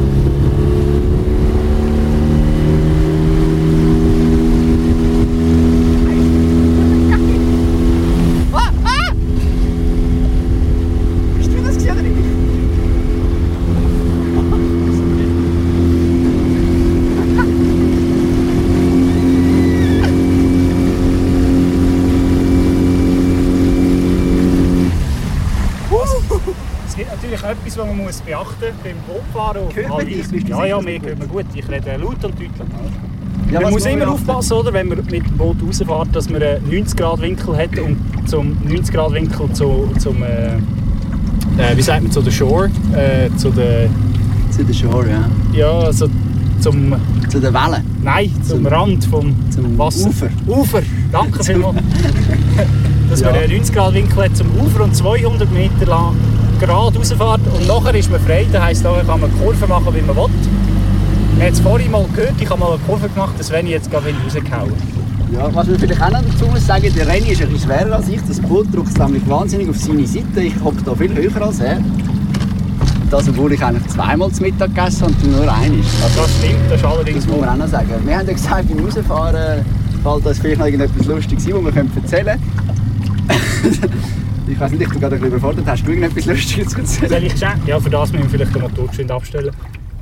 Hast 11.38 11.52
du 11.52 11.64
das 11.64 11.76
gesehen 11.76 11.92
oder 11.92 12.02
nicht? 12.02 12.16
Es 26.88 26.96
gibt 26.96 27.12
natürlich 27.12 27.35
etwas, 27.52 27.78
was 27.78 27.86
man 27.88 27.98
muss 27.98 28.22
beachten 28.22 28.56
muss 28.60 28.84
beim 28.84 28.96
Bootfahren. 29.08 29.62
Hört 29.76 29.90
man 29.90 30.06
dich? 30.06 30.28
Bist 30.28 30.48
Ja, 30.48 30.66
ja, 30.66 30.82
mir 30.82 31.02
hört 31.02 31.20
man 31.20 31.28
gut. 31.28 31.46
Ich 31.54 31.68
rede 31.70 31.96
laut 31.98 32.16
und 32.16 32.24
deutlich. 32.24 32.50
Ja, 33.52 33.62
man 33.62 33.72
muss 33.74 33.86
immer 33.86 34.08
aufpassen, 34.10 34.54
oder, 34.54 34.74
wenn 34.74 34.88
man 34.88 34.98
mit 34.98 35.12
dem 35.12 35.38
Boot 35.38 35.58
rausfährt, 35.66 36.16
dass 36.16 36.30
man 36.30 36.42
einen 36.42 36.66
90-Grad-Winkel 36.70 37.56
hat 37.56 37.78
und 37.78 37.98
zum 38.28 38.58
90-Grad-Winkel 38.68 39.54
zu, 39.54 39.88
zum, 40.00 40.24
äh, 40.24 40.56
äh, 40.56 41.76
wie 41.78 41.82
sagt 41.84 42.02
man, 42.04 42.12
zu 42.12 42.22
der 42.22 42.32
Shore, 42.32 42.72
äh, 42.96 43.30
zu 43.38 43.52
der, 43.52 43.88
Zu 44.50 44.64
der 44.64 44.74
Shore, 44.74 45.06
ja. 45.10 45.30
ja, 45.86 45.94
so, 45.94 46.08
zum, 46.60 46.96
Zu 47.30 47.40
den 47.40 47.54
Wellen. 47.54 47.86
nein, 48.04 48.32
zum, 48.42 48.64
Zum- 48.64 48.68
Rand 48.68 49.06
vom 49.06 49.36
zum 49.52 49.78
Wasser. 49.78 50.10
Ufer. 50.10 50.30
Ufer, 50.48 50.82
danke 51.12 51.44
vielmals. 51.44 51.76
dass 53.12 53.20
Ja. 53.22 53.32
man 53.32 53.40
einen 53.42 53.62
90-Grad-Winkel 53.62 54.24
hat 54.24 54.36
zum 54.36 54.48
Ufer 54.60 54.84
und 54.86 54.96
200 54.96 55.52
Meter 55.52 55.86
lang 55.86 56.16
gerade 56.60 56.98
rausfährt 56.98 57.42
und 57.54 57.68
nachher 57.68 57.96
ist 57.96 58.12
man 58.12 58.20
frei, 58.22 58.46
das 58.52 58.62
heisst, 58.62 58.84
nachher 58.84 59.04
kann 59.04 59.20
man 59.20 59.32
Kurven 59.40 59.70
machen, 59.70 59.94
wie 59.94 60.02
man 60.02 60.16
will. 60.16 60.30
Wir 61.38 61.46
haben 61.46 61.54
es 61.54 61.60
vorhin 61.60 61.92
mal 61.92 62.06
gehört, 62.16 62.34
ich 62.40 62.50
habe 62.50 62.60
mal 62.60 62.70
eine 62.72 62.80
Kurve 62.80 63.10
gemacht, 63.10 63.34
das 63.38 63.52
wenn 63.52 63.66
ich 63.66 63.74
jetzt 63.74 63.92
gerade 63.92 64.14
rausgehauen 64.24 64.74
Ja, 65.34 65.54
was 65.54 65.68
man 65.68 65.80
vielleicht 65.80 66.02
auch 66.02 66.12
noch 66.12 66.22
dazu 66.22 66.46
muss 66.46 66.66
sagen, 66.66 66.94
der 66.96 67.08
Renny 67.08 67.32
ist 67.32 67.42
ein 67.42 67.50
bisschen 67.50 67.70
schwerer 67.70 67.96
als 67.96 68.08
ich. 68.08 68.22
Das 68.28 68.40
Boot 68.40 68.74
drückt 68.74 68.90
es 68.90 68.98
nämlich 68.98 69.28
wahnsinnig 69.28 69.70
auf 69.70 69.78
seine 69.78 70.08
Seite. 70.08 70.42
Ich 70.42 70.54
hocke 70.64 70.82
da 70.86 70.96
viel 70.96 71.14
höher 71.14 71.42
als 71.42 71.60
er. 71.60 71.80
Das, 73.12 73.28
obwohl 73.30 73.54
ich 73.54 73.64
eigentlich 73.64 73.88
zweimal 73.88 74.32
zu 74.32 74.42
Mittag 74.44 74.74
gegessen 74.74 75.02
habe 75.04 75.12
und 75.14 75.24
du 75.24 75.28
nur 75.28 75.42
einmal. 75.42 75.80
Also, 76.04 76.22
Das 76.22 76.32
stimmt, 76.38 76.56
das 76.70 76.80
ist 76.80 76.86
allerdings 76.86 77.26
das 77.26 77.28
muss 77.28 77.42
man 77.42 77.50
auch 77.50 77.58
noch 77.58 77.68
sagen. 77.68 77.90
Wir 78.04 78.18
haben 78.18 78.28
ja 78.28 78.34
gesagt, 78.34 78.70
beim 78.70 78.86
Rausfahren 78.86 79.66
fällt 80.04 80.26
uns 80.26 80.40
vielleicht 80.40 80.60
noch 80.60 80.66
irgendetwas 80.66 81.06
Lustiges 81.06 81.48
ein, 81.48 81.66
das 81.66 81.76
wir 81.76 82.02
erzählen 82.02 82.40
können. 83.28 84.16
ich 84.48 84.60
weiß 84.60 84.72
nicht, 84.72 84.82
ich 84.82 84.90
bin 84.90 85.00
gerade 85.00 85.16
ein 85.16 85.22
bisschen 85.22 85.36
überfordert. 85.38 85.66
Hast 85.68 85.84
du 85.86 85.92
irgendetwas 85.92 86.26
Lustiges 86.26 86.70
zu 86.70 86.78
erzählen? 86.80 87.10
Soll 87.10 87.24
ich 87.24 87.36
sagen? 87.36 87.62
Ja, 87.66 87.80
für 87.80 87.90
das 87.90 88.12
müssen 88.12 88.24
wir 88.24 88.30
vielleicht 88.30 88.56
den 88.56 88.62
Motor 88.62 88.88
geschwind 88.88 89.12
abstellen. 89.12 89.52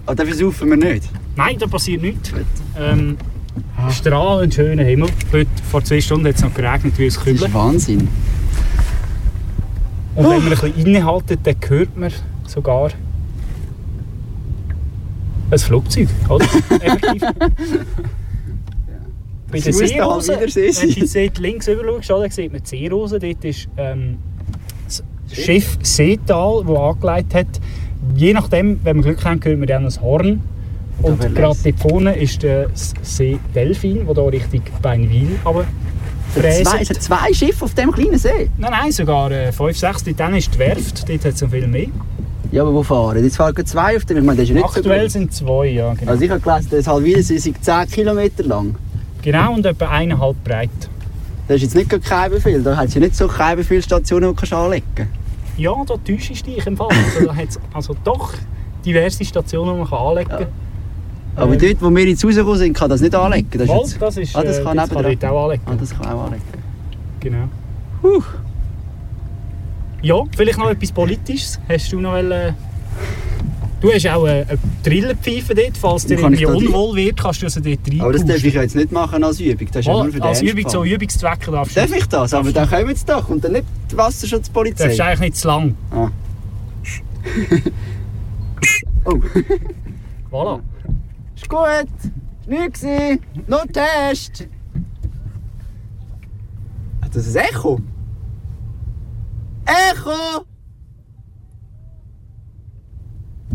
Aber 0.05 0.15
dafür 0.15 0.35
saufen 0.35 0.69
wir 0.69 0.77
nicht. 0.77 1.09
Nein, 1.35 1.57
da 1.59 1.67
passiert 1.67 2.01
nichts. 2.01 2.31
Ähm, 2.77 3.17
strahlend 3.91 4.53
schöner 4.53 4.83
Himmel. 4.83 5.09
Heute, 5.31 5.49
vor 5.69 5.83
zwei 5.83 6.01
Stunden 6.01 6.27
hat 6.27 6.35
es 6.35 6.41
noch 6.43 6.53
geregnet 6.53 6.97
wie 6.97 7.03
ein 7.03 7.09
Das 7.09 7.19
Kübel. 7.23 7.43
ist 7.47 7.53
Wahnsinn. 7.53 8.07
Und 10.15 10.25
wenn 10.25 10.29
man 10.29 10.43
ein 10.43 10.49
bisschen 10.49 10.75
innehaltet, 10.75 11.39
dann 11.43 11.55
hört 11.67 11.97
man 11.97 12.11
sogar 12.47 12.91
ein 15.49 15.59
Flugzeug, 15.59 16.07
oder? 16.29 16.45
Effektiv. 16.81 17.21
Bei 19.51 19.59
Das 19.59 19.63
der 19.65 19.73
Seerose, 19.73 20.39
wenn 20.39 21.33
du 21.33 21.41
links 21.41 21.67
rüber 21.67 22.01
schaust, 22.01 22.33
sieht 22.33 22.51
man 22.51 22.61
die 22.63 22.67
Seerose. 22.67 23.19
Dort 23.19 23.45
ist 23.45 23.67
ähm, 23.77 24.17
das 24.32 24.32
Schiff 25.33 25.77
Seetal, 25.81 26.63
das 26.65 26.77
angelegt 26.77 27.33
hat. 27.35 27.47
Je 28.15 28.33
nachdem, 28.33 28.79
wenn 28.83 28.97
wir 28.97 29.03
Glück 29.03 29.25
haben, 29.25 29.39
hören 29.43 29.59
wir 29.59 29.67
dann 29.67 29.85
ein 29.85 30.01
Horn. 30.01 30.41
Und 31.01 31.19
gerade 31.35 31.57
dort 31.63 31.79
vorne 31.79 32.15
ist 32.15 32.43
der 32.43 32.67
See 33.01 33.39
Delfin, 33.55 34.05
der 34.05 34.15
hier 34.15 34.33
Richtung 34.33 34.61
Beinwil 34.81 35.39
aber 35.43 35.65
Zwei, 36.33 36.81
es 36.81 36.89
hat 36.89 37.01
zwei 37.01 37.33
Schiffe 37.33 37.65
auf 37.65 37.75
dem 37.75 37.91
kleinen 37.91 38.17
See. 38.17 38.49
Nein, 38.57 38.71
nein, 38.71 38.91
sogar 38.91 39.29
äh, 39.31 39.51
5, 39.51 39.77
6. 39.77 40.03
Dann 40.17 40.33
ist 40.33 40.53
die 40.55 40.59
Werft, 40.59 41.07
dort 41.07 41.25
hat 41.25 41.33
es 41.33 41.41
noch 41.41 41.51
viel 41.51 41.67
mehr. 41.67 41.87
Ja, 42.51 42.63
aber 42.63 42.73
wo 42.73 42.81
fahren? 42.81 43.23
Jetzt 43.23 43.37
fahren 43.37 43.65
zwei 43.65 43.95
auf 43.97 44.05
dem. 44.05 44.17
Ich 44.17 44.23
meine, 44.23 44.39
das 44.39 44.49
ist 44.49 44.55
nicht 44.55 44.65
Aktuell 44.65 45.09
so 45.09 45.19
sind 45.19 45.33
zwei, 45.33 45.67
ja. 45.67 45.93
Genau, 45.93 46.11
Also 46.11 46.23
ich 46.23 46.31
habe 46.31 46.39
gelesen, 46.39 46.67
das 46.71 46.87
Halwilersee 46.87 47.37
sei 47.37 47.53
10 47.59 47.87
Kilometer 47.91 48.43
lang. 48.43 48.75
genau 49.21 49.53
und 49.53 49.65
etwa 49.65 49.89
eineinhalb 49.89 50.43
breit. 50.43 50.69
Das 51.47 51.57
ist 51.57 51.63
jetzt 51.63 51.75
nicht 51.75 51.89
gerade 51.89 52.03
kein 52.03 52.31
Befehl. 52.31 52.63
Da 52.63 52.77
hat 52.77 52.87
es 52.87 52.93
ja 52.95 53.01
nicht 53.01 53.15
so 53.15 53.27
keine 53.27 53.63
viele 53.63 53.81
Stationen, 53.81 54.35
die 54.35 54.49
du 54.49 54.55
anlegen 54.55 54.85
kannst. 54.95 55.11
Ja, 55.57 55.73
da 55.85 55.95
täuschst 55.97 56.47
du 56.47 56.51
dich 56.51 56.65
im 56.65 56.75
Fall. 56.77 56.87
Also, 56.89 57.27
da 57.27 57.35
hat 57.35 57.49
es 57.49 57.59
also 57.73 57.95
doch 58.03 58.33
diverse 58.85 59.23
Stationen, 59.23 59.73
die 59.73 59.79
man 59.81 59.89
kann 59.89 59.99
anlegen 59.99 60.29
kann. 60.29 60.47
Aber 61.35 61.53
Ähm. 61.53 61.59
dort, 61.59 61.81
wo 61.81 61.89
wir 61.95 62.05
jetzt 62.07 62.23
rausgekommen 62.25 62.57
sind, 62.57 62.73
kann 62.73 62.89
das 62.89 63.01
nicht 63.01 63.15
anlegen. 63.15 63.47
Das 63.51 63.61
ist 63.63 63.69
jetzt- 63.69 64.01
das 64.01 64.17
ist, 64.17 64.35
ah, 64.35 64.43
das 64.43 64.59
äh, 64.59 64.63
kann 64.63 64.77
das 64.77 64.89
kann 64.89 64.97
nebendran. 65.03 65.19
dort 65.19 65.31
auch 65.33 65.43
anlegen. 65.45 65.63
Ah, 65.65 65.75
das 65.79 65.89
kann 65.97 66.05
auch 66.07 66.25
anlegen. 66.25 66.43
Genau. 67.19 67.43
Huh. 68.03 68.21
Ja, 70.01 70.15
vielleicht 70.35 70.59
noch 70.59 70.69
etwas 70.69 70.91
Politisches. 70.91 71.59
Hast 71.69 71.91
du 71.93 71.99
noch 72.01 72.13
wollen, 72.13 72.55
Du 73.83 73.91
hast 73.91 74.07
auch 74.07 74.23
eine, 74.23 74.47
eine 74.47 74.59
Trillerpfeife 74.81 75.53
dort, 75.53 75.77
falls 75.77 76.05
dir 76.05 76.17
irgendwie 76.17 76.45
unwohl 76.45 76.95
wird, 76.95 77.19
kannst 77.19 77.41
du 77.41 77.47
also 77.47 77.59
dort 77.59 77.79
rein. 77.85 77.99
Aber 77.99 78.13
das 78.13 78.23
darf 78.23 78.41
ich 78.41 78.53
jetzt 78.53 78.75
nicht 78.77 78.93
machen 78.93 79.21
als 79.25 79.41
Übung. 79.41 79.67
Das 79.67 79.81
ist 79.81 79.87
ja 79.87 79.93
nur 79.93 80.05
für 80.05 80.11
den 80.13 80.23
als 80.23 80.41
Übung, 80.41 80.69
so 80.69 80.85
Übungszwecke 80.85 81.51
darfst 81.51 81.75
du. 81.75 81.81
Darf 81.81 81.93
ich 81.93 82.05
das? 82.05 82.33
Aber 82.33 82.49
dann 82.53 82.69
kommen 82.69 82.95
sie 82.95 83.05
doch. 83.05 83.27
Und 83.27 83.43
dann 83.43 83.51
nicht 83.51 83.65
die 83.91 83.97
Wasserschutzpolizei. 83.97 84.85
darfst 84.85 85.01
eigentlich 85.01 85.19
nicht 85.19 85.35
zu 85.35 85.47
lang. 85.49 85.75
Ah. 85.91 86.09
oh, 89.03 89.19
Voilà. 90.31 90.61
ist 91.35 91.49
gut. 91.49 91.87
Ist 92.47 92.47
nichts. 92.47 92.85
Nur 93.47 93.63
Test. 93.67 94.47
Hat 97.01 97.13
das 97.13 97.35
ein 97.35 97.43
Echo? 97.51 97.81
Echo! 99.65 100.45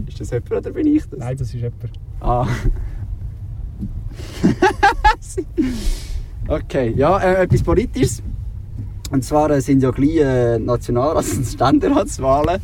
Ist 0.09 0.21
das 0.21 0.31
jemand 0.31 0.53
oder 0.53 0.71
bin 0.71 0.87
ich 0.87 1.03
das? 1.09 1.18
Nein, 1.18 1.37
das 1.37 1.49
ist 1.49 1.55
jemand. 1.55 1.90
Ah. 2.21 2.47
okay, 6.49 6.94
ja, 6.97 7.18
äh, 7.18 7.42
etwas 7.42 7.62
Politisches. 7.62 8.23
Und 9.11 9.25
zwar 9.25 9.51
äh, 9.51 9.61
sind 9.61 9.83
ja 9.83 9.90
gleich 9.90 10.16
äh, 10.16 10.59
Nationalrats- 10.59 11.37
und 11.37 11.44
Ständeratswahlen. 11.55 12.61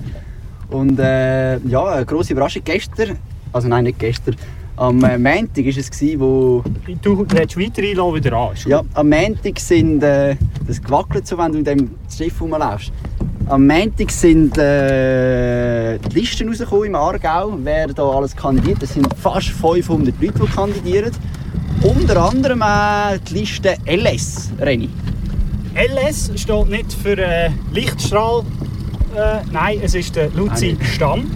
Und 0.68 0.98
äh, 0.98 1.58
ja, 1.58 1.84
eine 1.84 2.06
grosse 2.06 2.32
Überraschung 2.32 2.62
gestern, 2.64 3.18
also 3.52 3.68
nein, 3.68 3.84
nicht 3.84 3.98
gestern, 3.98 4.36
am 4.76 5.04
äh, 5.04 5.18
Montag 5.18 5.64
war 5.64 5.76
es, 5.76 5.90
gewesen, 5.90 6.20
wo... 6.20 6.64
Du 7.00 7.24
hättest 7.32 7.56
weiter 7.56 7.82
einlassen, 7.82 8.14
wieder 8.14 8.32
an. 8.32 8.56
Ja, 8.66 8.82
am 8.94 9.08
Montag 9.08 9.60
sind... 9.60 10.02
Äh, 10.02 10.36
das 10.66 10.82
gewackelt 10.82 11.26
so, 11.26 11.38
wenn 11.38 11.52
du 11.52 11.58
in 11.58 11.64
dem 11.64 11.90
Schiff 12.10 12.40
rumläufst. 12.40 12.90
Am 13.46 13.66
Montag 13.66 14.10
sind 14.10 14.56
äh, 14.56 15.98
die 15.98 16.20
Listen 16.20 16.48
rausgekommen 16.48 16.86
im 16.86 16.94
Aargau, 16.94 17.58
wer 17.62 17.88
da 17.88 18.02
alles 18.08 18.34
kandidiert. 18.34 18.82
Es 18.82 18.94
sind 18.94 19.06
fast 19.18 19.48
500 19.48 20.14
Leute, 20.18 20.32
die 20.40 20.46
kandidieren. 20.46 21.12
Unter 21.82 22.24
anderem 22.24 22.62
äh, 22.62 23.18
die 23.18 23.34
Liste 23.34 23.76
LS, 23.86 24.50
Reni. 24.58 24.88
LS 25.74 26.30
steht 26.36 26.70
nicht 26.70 26.92
für 26.94 27.18
äh, 27.18 27.50
Lichtstrahl. 27.70 28.44
Äh, 29.14 29.40
nein, 29.52 29.78
es 29.82 29.94
ist 29.94 30.16
der 30.16 30.30
Luzi 30.30 30.76
Nein. 30.78 30.86
Stamm. 30.86 31.30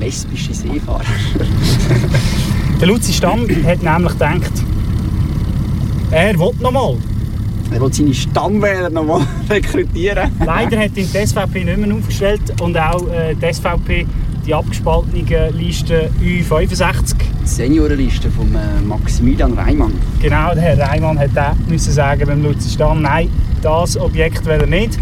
Lesbische 0.00 0.52
Seefahrer. 0.54 1.04
Der 2.80 2.88
Luzi 2.88 3.12
Stamm 3.12 3.46
hat 3.64 3.80
nämlich 3.80 4.12
gedacht, 4.14 4.52
er 6.10 6.36
will 6.36 6.50
noch 6.58 6.72
mal. 6.72 6.96
Er 7.72 7.80
will 7.80 7.92
seine 7.92 8.12
Stammwähler 8.12 8.90
nochmal 8.90 9.22
rekrutieren. 9.50 10.30
Leider 10.44 10.78
hat 10.78 10.96
ihn 10.96 11.08
die 11.12 11.26
SVP 11.26 11.64
nicht 11.64 11.78
mehr 11.78 11.94
aufgestellt 11.94 12.42
und 12.60 12.76
auch 12.76 13.08
äh, 13.08 13.34
die 13.34 13.52
SVP 13.52 14.06
die 14.46 14.54
abgespaltene 14.54 15.50
Liste 15.50 16.10
U65. 16.20 17.14
Die 17.42 17.46
Seniorenliste 17.48 18.30
von 18.30 18.54
äh, 18.54 18.80
Maximilian 18.84 19.52
Reimann. 19.52 19.92
Genau, 20.20 20.52
der 20.52 20.62
Herr 20.62 20.78
Reimann 20.78 21.18
hat 21.18 21.36
auch 21.38 21.54
müssen 21.68 21.92
sagen 21.92 22.26
beim 22.26 22.42
Luzi 22.42 22.70
Stamm, 22.70 23.02
nein, 23.02 23.28
das 23.62 23.96
Objekt 23.96 24.44
will 24.44 24.60
er 24.60 24.66
nicht. 24.66 24.98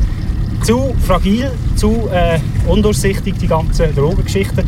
Zu 0.63 0.95
fragil, 1.07 1.51
zu 1.75 2.09
äh, 2.13 2.39
undurchsichtig, 2.69 3.37
die 3.41 3.47
ganzen 3.47 3.95
Drogengeschichten. 3.95 4.65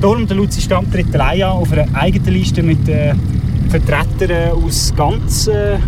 Darum 0.00 0.26
der 0.26 0.36
Luzi 0.36 0.60
Stamm 0.60 0.90
tritt 0.90 1.14
allein 1.14 1.42
an 1.42 1.50
auf 1.50 1.72
einer 1.72 1.86
eigenen 1.94 2.34
Liste 2.34 2.62
mit 2.62 2.88
äh, 2.88 3.14
Vertretern 3.68 4.52
aus 4.52 4.92
ganz, 4.96 5.46
äh, 5.46 5.78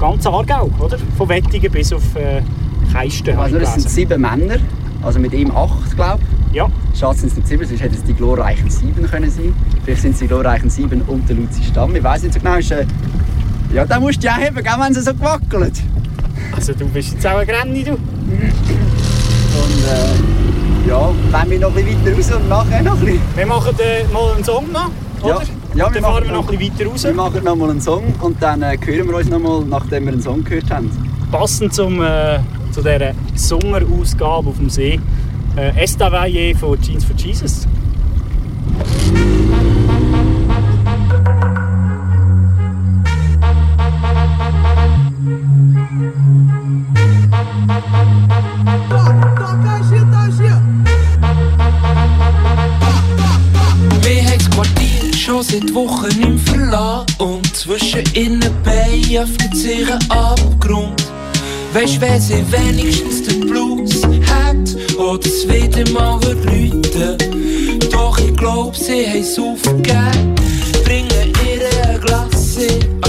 ganz 0.00 0.26
Aargau, 0.26 0.70
oder? 0.80 0.98
Von 1.16 1.28
Wettigen 1.28 1.70
bis 1.70 1.92
auf 1.92 2.16
äh, 2.16 2.42
Keisten. 2.92 3.38
Also 3.38 3.58
es 3.58 3.74
sind 3.74 3.88
sieben 3.88 4.20
Männer, 4.20 4.56
also 5.02 5.20
mit 5.20 5.32
ihm 5.34 5.54
acht, 5.54 5.94
glaube 5.94 6.20
ich. 6.50 6.56
Ja, 6.56 6.68
Schade 6.98 7.18
sind 7.18 7.28
es 7.30 7.36
nicht 7.36 7.46
sieben, 7.46 7.64
sonst 7.64 7.80
hätten 7.80 7.94
es 7.94 8.02
die 8.02 8.14
glorreichen 8.14 8.68
sieben 8.68 9.08
können 9.08 9.30
sein. 9.30 9.54
Vielleicht 9.84 10.02
sind 10.02 10.12
es 10.12 10.18
die 10.18 10.26
glorreichen 10.26 10.68
sieben 10.68 11.02
und 11.02 11.28
der 11.28 11.36
Luzi 11.36 11.62
Stamm. 11.62 11.94
Ich 11.94 12.02
weiß 12.02 12.24
nicht 12.24 12.34
so 12.34 12.40
genau. 12.40 12.56
Ist, 12.56 12.72
äh, 12.72 12.84
ja, 13.72 13.84
da 13.84 14.00
musst 14.00 14.20
du 14.20 14.26
ja 14.26 14.34
haben, 14.34 14.56
gell, 14.56 14.72
wenn 14.80 14.94
sie 14.94 15.02
so 15.02 15.14
gewackelt. 15.14 15.80
also 16.56 16.72
du 16.72 16.86
bist 16.88 17.12
jetzt 17.12 17.26
auch 17.26 17.38
ein 17.38 17.46
Granny, 17.46 17.84
du. 17.84 17.92
Und 17.92 18.00
äh, 19.86 20.88
ja, 20.88 21.10
wenn 21.30 21.50
wir 21.50 21.60
noch 21.60 21.76
ein 21.76 21.84
bisschen 21.84 22.04
weiter 22.04 22.16
raus 22.16 22.32
und 22.32 22.48
nachher 22.48 22.82
noch 22.82 22.98
ein 22.98 23.04
bisschen. 23.04 23.20
Wir 23.36 23.46
machen 23.46 23.76
äh, 23.78 24.12
mal 24.12 24.34
einen 24.34 24.44
Song 24.44 24.72
noch, 24.72 24.90
oder? 25.22 25.42
ja, 25.42 25.59
Und 25.72 25.76
wir 25.78 25.84
dann 26.00 26.02
fahren 26.02 26.24
wir 26.24 26.32
noch 26.32 26.42
noch- 26.44 26.52
ein 26.52 26.58
bisschen 26.58 26.78
weiter 26.78 26.90
raus. 26.90 27.04
Wir 27.04 27.14
machen 27.14 27.44
noch 27.44 27.56
mal 27.56 27.70
einen 27.70 27.80
Song 27.80 28.02
und 28.20 28.42
dann 28.42 28.62
äh, 28.62 28.76
hören 28.84 29.08
wir 29.08 29.16
uns 29.16 29.28
noch 29.28 29.38
mal, 29.38 29.64
nachdem 29.64 30.04
wir 30.06 30.12
einen 30.12 30.22
Song 30.22 30.42
gehört 30.44 30.70
haben. 30.70 30.90
passend 31.30 31.72
zum, 31.72 32.02
äh, 32.02 32.40
zu 32.72 32.80
dieser 32.82 33.12
Sommerausgabe 33.36 34.48
auf 34.48 34.56
dem 34.58 34.68
See. 34.68 34.98
Äh, 35.56 35.82
Estavayer 35.82 36.56
von 36.56 36.80
Jeans 36.80 37.04
for 37.04 37.14
Jesus. 37.16 37.66
Wir 47.18 48.49
schon 55.40 55.60
seit 55.60 55.74
Wochen 55.74 56.22
im 56.22 56.38
Verlassen 56.38 57.06
und 57.18 57.56
zwischen 57.56 58.02
innen 58.14 58.54
Beinen 58.64 59.16
öffnet 59.16 59.56
sich 59.56 59.90
ein 59.90 60.10
Abgrund. 60.10 61.02
Weisst, 61.72 62.00
wer 62.00 62.20
sie 62.20 62.44
wenigstens 62.50 63.22
den 63.22 63.40
Blues 63.40 64.02
hat 64.04 64.76
oder 64.98 65.26
es 65.26 65.46
wieder 65.46 65.88
mal 65.92 66.20
läuten. 66.44 67.16
Doch 67.90 68.18
ich 68.18 68.36
glaub, 68.36 68.76
sie 68.76 69.06
haben 69.06 69.20
es 69.20 69.38
aufgegeben, 69.38 70.34
bringen 70.84 71.32
ihre 71.46 72.00
Glasse 72.00 72.99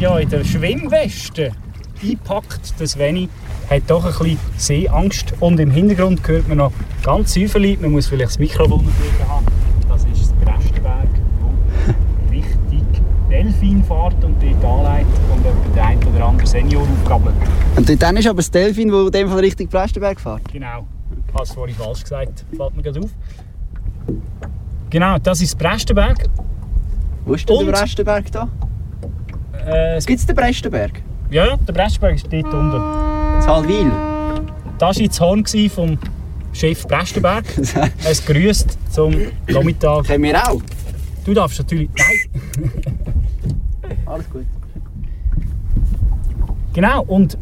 ja, 0.00 0.18
in 0.18 0.28
der 0.30 0.44
Schwimmweste 0.44 1.52
eingepackt. 2.02 2.74
Das 2.78 2.98
Veni 2.98 3.28
hat 3.68 3.82
doch 3.88 4.04
ein 4.04 4.12
bisschen 4.12 4.38
Seeangst 4.56 5.34
und 5.40 5.60
im 5.60 5.70
Hintergrund 5.70 6.26
hört 6.26 6.48
man 6.48 6.58
noch 6.58 6.72
ganz 7.02 7.34
Säuferli. 7.34 7.78
Man 7.80 7.92
muss 7.92 8.06
vielleicht 8.06 8.30
das 8.30 8.38
Mikrofon 8.38 8.86
haben. 9.28 9.46
Das 9.88 10.04
ist 10.04 10.20
das 10.22 10.32
Brestenberg, 10.32 11.08
wo 11.40 12.30
richtig 12.30 12.82
Delfinfahrt 13.30 14.24
und 14.24 14.42
dort 14.42 14.64
anleitet 14.64 15.08
und 15.34 15.44
etwa 15.44 15.74
der 15.74 15.86
ein 15.86 15.98
oder 16.04 16.24
andere 16.24 16.46
Senior 16.46 16.82
aufgabelt. 16.82 17.34
Und 17.76 17.88
dort 17.88 18.18
ist 18.18 18.26
aber 18.26 18.36
das 18.36 18.50
Delfin, 18.50 18.88
das 18.88 19.06
in 19.06 19.12
dem 19.12 19.28
Fall 19.28 19.40
Richtung 19.40 19.68
Prästenberg 19.68 20.18
fährt. 20.18 20.50
Genau. 20.50 20.86
Habe 21.34 21.42
es 21.42 21.52
vorhin 21.52 21.76
falsch 21.76 22.02
gesagt, 22.02 22.44
fällt 22.56 22.76
mir 22.76 22.82
gerade 22.82 23.00
auf. 23.00 23.10
Genau, 24.88 25.18
das 25.18 25.42
ist 25.42 25.56
Brestenberg. 25.58 26.24
Wo 27.26 27.34
ist 27.34 27.48
denn 27.48 27.56
Und? 27.56 27.66
der 27.66 27.72
Prästenberg 27.74 28.32
da? 28.32 28.48
Äh, 29.66 29.96
es 29.96 30.06
Gibt 30.06 30.20
es 30.20 30.26
den 30.26 30.36
Prästenberg? 30.36 31.02
Ja, 31.30 31.46
ja, 31.46 31.56
der 31.56 31.72
Brestenberg 31.72 32.16
ist 32.16 32.26
dort 32.30 32.54
unten. 32.54 32.76
In 32.76 33.46
Halwil? 33.46 33.92
Das 34.78 34.98
war 34.98 35.06
das 35.06 35.20
Horn 35.20 35.44
vom 35.68 35.98
Chef 36.52 36.86
Brestenberg. 36.86 37.44
Es 38.04 38.24
grüßt 38.24 38.78
zum 38.90 39.14
Nachmittag. 39.48 40.04
Kennen 40.04 40.24
wir 40.24 40.48
auch. 40.48 40.60
Du 41.24 41.34
darfst 41.34 41.58
natürlich. 41.58 41.90
Nein! 41.96 42.70
Alles 44.06 44.30
gut. 44.30 44.46
Genau, 46.72 47.02
und. 47.04 47.36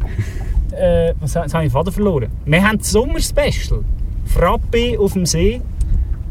Äh, 0.71 1.13
was 1.19 1.33
jetzt 1.33 1.53
habe 1.53 1.65
ich 1.65 1.71
den 1.71 1.73
Faden 1.73 1.91
verloren? 1.91 2.29
Wir 2.45 2.67
haben 2.67 2.77
das 2.77 2.91
Sommerspecial. 2.91 3.83
Frappe 4.25 4.99
auf 4.99 5.13
dem 5.13 5.25
See. 5.25 5.61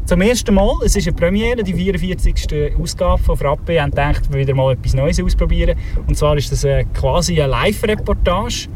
Zum 0.09 0.21
ersten 0.21 0.55
Mal, 0.55 0.73
es 0.83 0.95
ist 0.95 1.07
eine 1.07 1.15
Premiere, 1.15 1.61
die 1.63 1.71
44. 1.71 2.73
Ausgabe 2.81 3.21
von 3.21 3.37
Frappe. 3.37 3.73
Wir 3.73 3.83
haben 3.83 3.91
gedacht, 3.91 4.23
wir 4.31 4.39
wieder 4.39 4.55
mal 4.55 4.73
etwas 4.73 4.95
Neues 4.95 5.21
ausprobieren. 5.21 5.77
Und 6.07 6.17
zwar 6.17 6.35
ist 6.35 6.51
das 6.51 6.63
äh, 6.63 6.83
quasi 6.95 7.39
eine 7.39 7.51
Live-Reportage 7.51 8.69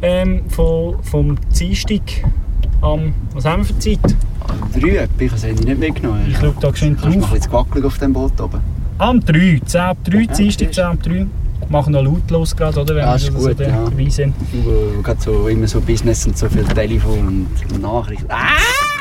ähm, 0.00 0.40
von, 0.48 1.02
vom 1.02 1.36
Dienstag 1.50 2.00
am. 2.80 3.12
Was 3.34 3.44
haben 3.44 3.60
wir 3.60 3.66
für 3.74 3.78
Zeit? 3.78 3.98
Drei 4.74 4.88
etwa, 4.88 5.22
ich 5.22 5.30
habe 5.30 5.30
das 5.32 5.44
Handy 5.44 5.64
nicht 5.66 5.78
mitgenommen. 5.78 6.24
Ich 6.26 6.38
schaue 6.38 6.54
da 6.62 6.70
geschwind 6.70 7.04
drauf. 7.04 7.12
ein 7.12 7.20
bisschen 7.20 7.40
gewackelig 7.42 7.84
auf 7.84 7.98
dem 7.98 8.12
Boot 8.14 8.40
oben? 8.40 8.60
Am 8.96 9.20
3, 9.20 9.60
10 9.66 9.80
ab 9.82 9.98
3, 10.04 10.16
Ja, 10.18 10.32
Dienstag 10.32 10.68
ist. 10.70 10.74
10 10.76 10.84
ab 10.84 10.96
3. 11.02 11.26
Machen 11.68 11.92
noch 11.92 12.02
lautlos 12.02 12.56
gerade, 12.56 12.80
oder? 12.80 12.94
Wenn 12.94 13.04
Ja, 13.04 13.12
wir 13.12 13.18
so 13.18 13.32
gut, 13.32 13.60
da- 13.60 13.64
ja. 13.68 13.84
dabei 13.84 14.08
sind. 14.08 14.34
Gerade 15.02 15.20
so 15.20 15.46
immer 15.48 15.66
so 15.68 15.78
Business 15.82 16.26
und 16.26 16.38
so 16.38 16.48
viel 16.48 16.64
Telefon 16.64 17.48
und 17.70 17.82
Nachrichten. 17.82 18.24
Ah! 18.30 18.91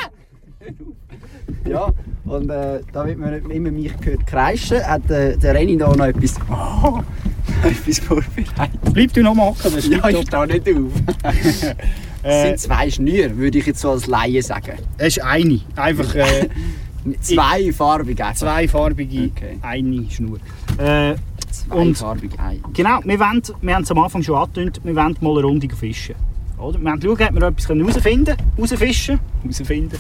Ja, 1.68 1.90
und 2.26 2.50
äh, 2.50 2.80
damit 2.92 3.18
man 3.20 3.34
nicht 3.34 3.50
immer 3.52 3.72
mich 3.72 3.92
hört 4.04 4.26
kreischen, 4.26 4.84
hat 4.86 5.10
äh, 5.12 5.38
der 5.38 5.54
Renny 5.54 5.78
da 5.78 5.94
noch 5.96 6.06
etwas, 6.06 6.36
etwas 7.64 8.00
vorbereitet. 8.00 8.80
Bleib 8.94 9.14
du 9.14 9.22
noch 9.24 9.36
mal 9.36 9.48
hocken, 9.48 9.72
das 9.76 9.88
Ja, 9.88 10.10
ich 10.10 10.22
stehe 10.28 10.48
nicht 10.48 10.70
auf. 10.70 11.74
Es 12.24 12.36
Äh, 12.36 12.48
sind 12.50 12.60
zwei 12.60 12.88
Schnüre, 12.92 13.36
würde 13.36 13.58
ich 13.58 13.66
jetzt 13.66 13.80
so 13.82 13.90
als 13.92 14.06
Laie 14.06 14.44
sagen. 14.44 14.74
Es 15.00 15.18
ist 15.18 15.24
eine. 15.24 15.60
Einfach 15.76 16.14
äh, 16.14 16.50
Zwei 17.22 17.72
farbige 17.74 18.24
einfach. 18.24 18.38
zweifarbige, 18.40 19.32
Okay. 19.36 19.58
eine 19.64 20.06
Schnur. 20.12 20.38
Äh, 20.78 21.16
Zwei 21.50 21.94
farbige 21.96 22.38
Ei. 22.40 22.60
genau, 22.74 23.00
wir, 23.04 23.20
wollen, 23.20 23.42
wir 23.62 23.74
haben 23.76 23.82
es 23.84 23.90
am 23.90 23.98
Anfang 23.98 24.22
schon 24.22 24.36
angetönt, 24.36 24.80
wir 24.84 24.96
wollen 24.96 25.16
mal 25.20 25.32
eine 25.32 25.42
Runde 25.48 25.68
fischen. 25.76 26.14
Oder? 26.62 26.80
Wir 26.80 26.86
wollen 26.86 27.02
schauen, 27.02 27.28
ob 27.28 27.34
wir 27.34 27.48
etwas 27.48 27.70
herausfinden 27.70 28.36
können. 28.38 28.52
Rausfischen. 28.60 29.20
Rausfinden. 29.46 30.00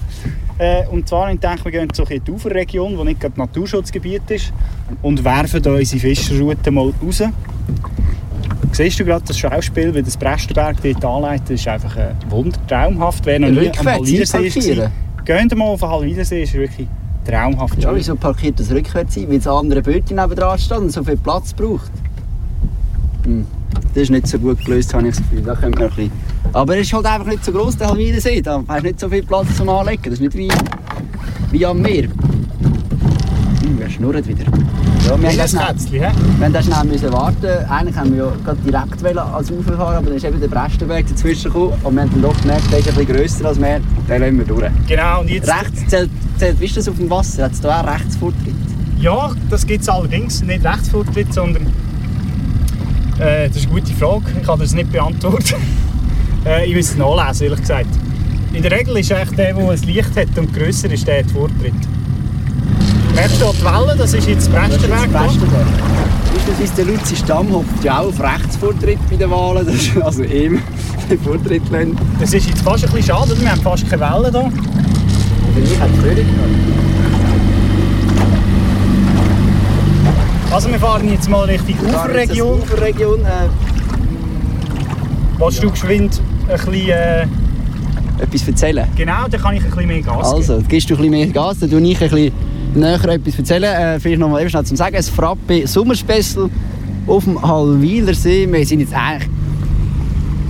Äh, 0.58 0.86
und 0.88 1.08
zwar, 1.08 1.32
ich 1.32 1.39
denke, 1.39 1.65
wir 1.65 1.71
gehen 1.71 1.88
so 1.93 2.04
in 2.04 2.24
die 2.24 2.32
Uferregion, 2.32 2.97
die 2.97 3.04
nicht 3.04 3.19
gerade 3.19 3.38
Naturschutzgebiet 3.38 4.30
ist, 4.30 4.54
und 5.02 5.24
werfen 5.24 5.62
da 5.62 5.74
unsere 5.74 6.00
Fischerroute 6.00 6.71
mal 6.71 6.93
raus. 7.04 7.24
Siehst 8.74 9.00
du 9.00 9.06
gerade 9.06 9.26
das 9.28 9.38
Schauspiel, 9.38 9.93
wie 9.93 10.02
das 10.02 10.15
Brestenberg 10.15 10.78
dort 10.82 11.04
anleitet, 11.04 11.50
das 11.50 11.60
ist 11.60 11.67
einfach 11.67 11.97
äh, 11.97 12.13
wundertraumhaft. 12.30 13.26
Wer 13.26 13.39
noch 13.39 13.50
nie 13.50 13.69
am 13.69 13.88
einparkieren. 13.88 14.78
war, 14.78 14.91
geht 15.26 15.58
mal 15.58 15.65
auf 15.65 15.80
den 15.82 15.89
Halwilersee, 15.89 16.43
ist 16.43 16.54
wirklich 16.54 16.88
traumhaft. 17.26 17.82
Ja, 17.82 17.93
wieso 17.93 18.15
parkiert 18.15 18.60
das 18.60 18.71
rückwärts 18.71 19.17
ein? 19.17 19.30
Weil 19.30 19.38
das 19.38 19.47
andere 19.47 19.82
Bötchen 19.82 20.17
nebenan 20.17 20.58
steht 20.58 20.78
und 20.78 20.91
so 20.91 21.04
viel 21.04 21.17
Platz 21.17 21.54
braucht. 21.54 21.91
Hm. 23.26 23.45
Das 23.93 24.03
ist 24.03 24.10
nicht 24.10 24.27
so 24.27 24.39
gut 24.39 24.63
gelöst, 24.63 24.93
habe 24.93 25.07
ich 25.07 25.15
das 25.15 25.23
Gefühl. 25.23 25.41
Da 25.41 25.55
könnte 25.55 25.79
man 25.79 25.89
ein 25.89 25.95
bisschen... 25.95 26.12
Aber 26.53 26.75
es 26.75 26.88
ist 26.88 26.93
halt 26.93 27.05
einfach 27.05 27.27
nicht 27.27 27.43
so 27.43 27.51
gross, 27.51 27.77
der 27.77 27.89
Halwilersee. 27.89 28.41
Da 28.41 28.63
hast 28.67 28.84
du 28.84 28.88
nicht 28.88 28.99
so 28.99 29.10
viel 29.10 29.23
Platz 29.23 29.55
zum 29.57 29.69
Anlegen. 29.69 30.03
Das 30.03 30.13
ist 30.13 30.21
nicht 30.21 30.36
wie, 30.36 30.49
wie 31.51 31.65
am 31.65 31.81
Meer. 31.81 32.03
Hm, 32.03 33.77
wer 33.77 33.89
schnurrt 33.89 34.27
wieder? 34.27 34.45
Ja, 35.05 35.19
wir 35.19 35.29
haben 35.29 35.38
das 35.38 35.51
das 35.51 35.88
schnell, 35.88 36.01
wir 36.38 36.45
haben 36.45 36.53
das 36.53 36.65
schnell 36.65 36.84
müssen 36.86 37.12
warten. 37.12 37.65
Eigentlich 37.69 37.95
haben 37.95 38.12
wir 38.12 38.25
ja 38.25 38.31
gerade 38.45 38.62
direkt 38.62 39.17
als 39.17 39.51
Ufer 39.51 39.73
fahren, 39.73 39.95
aber 39.97 40.05
dann 40.07 40.15
ist 40.15 40.25
eben 40.25 40.39
der 40.39 40.47
Brestenberg 40.47 41.07
dazwischen 41.07 41.51
gekommen. 41.51 41.73
Und 41.84 41.95
wir 41.95 42.01
haben 42.01 42.12
dann 42.12 42.21
doch 42.21 42.41
gemerkt, 42.41 42.71
der 42.71 42.79
ist 42.79 42.89
ein 42.89 42.95
bisschen 42.95 43.15
grösser 43.15 43.45
als 43.45 43.60
wir. 43.60 43.81
Den 44.10 44.21
lassen 44.21 44.38
wir 44.38 44.45
durch. 44.45 44.71
Genau, 44.88 45.21
und 45.21 45.29
jetzt... 45.29 45.49
Rechts 45.49 45.88
zählt, 45.88 46.10
zählt 46.38 46.60
wie 46.60 46.65
ist 46.65 46.77
das 46.77 46.88
auf 46.88 46.97
dem 46.97 47.10
Wasser? 47.10 47.45
Hat 47.45 47.51
es 47.53 47.62
da 47.62 47.81
auch 47.81 47.88
rechts 47.88 48.15
Vortritt? 48.15 48.55
Ja, 48.99 49.31
das 49.49 49.65
gibt 49.65 49.81
es 49.81 49.89
allerdings. 49.89 50.43
Nicht 50.43 50.63
Rechtsvortritt, 50.63 51.34
sondern. 51.34 51.65
Äh, 53.21 53.49
das 53.49 53.57
ist 53.57 53.69
eine 53.69 53.79
gute 53.79 53.93
Frage. 53.93 54.23
Ich 54.39 54.47
kann 54.47 54.60
das 54.60 54.73
nicht 54.73 54.91
beantworten. 54.91 55.55
äh, 56.45 56.65
ich 56.65 56.75
muss 56.75 56.89
es 56.89 56.97
nachlesen, 56.97 57.45
ehrlich 57.45 57.62
gesagt. 57.62 57.89
In 58.51 58.63
der 58.63 58.71
Regel 58.71 58.97
ist 58.97 59.12
eigentlich 59.12 59.36
der, 59.38 59.53
der 59.53 59.69
ein 59.69 59.81
Licht 59.84 60.17
hat 60.17 60.38
und 60.38 60.53
grösser 60.53 60.91
ist, 60.91 61.07
der 61.07 61.19
hat 61.19 61.29
Vortritt. 61.29 61.73
Merkst 63.13 63.41
du 63.41 63.53
die 63.53 63.63
Welle? 63.63 63.95
Das 63.95 64.13
ist 64.13 64.27
jetzt 64.27 64.51
Brestenberg. 64.51 65.12
da. 65.13 65.29
Beispielsweise 66.34 66.75
der 66.77 66.86
Luzi 66.86 67.15
Stamm 67.15 67.51
hockt 67.51 67.84
ja 67.84 67.99
auch 67.99 68.07
auf 68.07 68.19
Rechtsvortritt 68.19 68.99
bei 69.10 69.15
den 69.17 69.29
Wahlen. 69.29 69.65
Das 69.67 69.75
ist 69.75 70.01
also 70.01 70.23
ihm 70.23 70.60
den 71.10 71.19
Vortritt 71.19 71.69
lassen. 71.69 71.95
Das 72.19 72.34
ist 72.34 72.47
jetzt 72.47 72.62
fast 72.62 72.86
ein 72.86 72.91
bisschen 72.91 73.15
schade, 73.15 73.39
wir 73.39 73.51
haben 73.51 73.62
fast 73.62 73.88
keine 73.88 74.01
Wellen 74.01 74.31
hier. 74.31 74.51
Für 75.53 75.60
mich 75.60 75.79
hat 75.79 75.89
es 75.89 76.90
Also 80.51 80.69
wir 80.69 80.79
fahren 80.79 81.09
jetzt 81.09 81.29
mal 81.29 81.45
Richtung 81.45 81.75
Uferregion. 81.87 82.59
Uferregion. 82.59 83.21
Äh, 83.21 83.47
Willst 85.39 85.63
du 85.63 85.71
geschwind 85.71 86.21
ein 86.49 86.57
bisschen... 86.57 86.89
Äh, 86.89 87.25
etwas 88.21 88.47
erzählen. 88.47 88.85
genau, 88.95 89.27
dann 89.29 89.41
kann 89.41 89.55
ich 89.55 89.63
ein 89.63 89.69
bisschen 89.71 89.87
mehr 89.87 90.01
Gas 90.01 90.15
geben. 90.17 90.35
Also, 90.35 90.61
gibst 90.67 90.89
du 90.89 90.93
ein 90.93 90.97
bisschen 90.97 91.11
mehr 91.11 91.27
Gas, 91.27 91.59
dann 91.59 91.71
tue 91.71 91.81
ich 91.81 92.01
ein 92.01 92.09
bisschen 92.09 92.31
näher 92.75 93.05
etwas 93.05 93.37
erzählen. 93.39 93.63
Äh, 93.63 93.99
vielleicht 93.99 94.19
noch 94.19 94.29
mal 94.29 94.41
eben 94.41 94.49
schnell 94.49 94.65
zum 94.65 94.75
Sagen. 94.77 94.95
Ein 94.95 95.03
Frappe 95.03 95.65
Sommerspessel 95.65 96.49
auf 97.07 97.23
dem 97.23 97.41
Halwiler 97.41 98.13
See. 98.13 98.47
Wir 98.51 98.65
sind 98.65 98.81
jetzt 98.81 98.93
eigentlich 98.93 99.29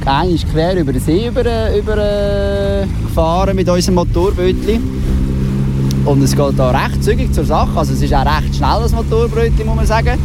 eigentlich 0.03 0.51
quer 0.51 0.75
über 0.77 0.91
den 0.91 1.01
See 1.01 1.27
über, 1.27 1.43
über, 1.77 1.97
äh, 1.97 2.87
gefahren 3.05 3.55
mit 3.55 3.69
unserem 3.69 3.95
Motorbötchen. 3.95 5.00
Und 6.05 6.23
es 6.23 6.35
geht 6.35 6.57
da 6.57 6.71
recht 6.71 7.03
zügig 7.03 7.33
zur 7.33 7.45
Sache. 7.45 7.77
Also 7.77 7.93
es 7.93 8.01
ist 8.01 8.13
auch 8.13 8.25
recht 8.25 8.55
schnell, 8.55 8.79
das 8.81 8.91
Motorbrötchen, 8.91 9.65
muss 9.65 9.75
man 9.75 9.85
sagen. 9.85 10.17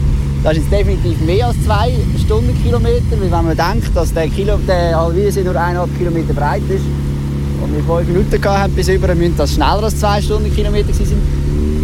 Das 0.43 0.53
ist 0.57 0.65
jetzt 0.65 0.73
definitiv 0.73 1.21
mehr 1.23 1.49
als 1.49 1.57
zwei 1.65 1.93
Stundenkilometer, 2.25 3.13
weil 3.13 3.31
wenn 3.31 3.31
man 3.31 3.57
denkt, 3.57 3.95
dass 3.95 4.15
der, 4.15 4.29
Kilo, 4.29 4.59
der 4.67 4.99
Halwilersee 4.99 5.43
nur 5.43 5.57
eineinhalb 5.57 5.97
Kilometer 5.99 6.33
breit 6.35 6.63
ist 6.69 6.85
und 7.63 7.75
wir 7.75 7.83
fünf 7.83 8.09
Minuten 8.09 8.41
gehabt 8.41 8.59
haben 8.61 8.73
bis 8.75 8.89
über, 8.89 9.15
müssen 9.15 9.37
das 9.37 9.55
schneller 9.55 9.83
als 9.83 9.99
zwei 9.99 10.23
Stundenkilometer 10.23 10.93
sein. 10.93 11.19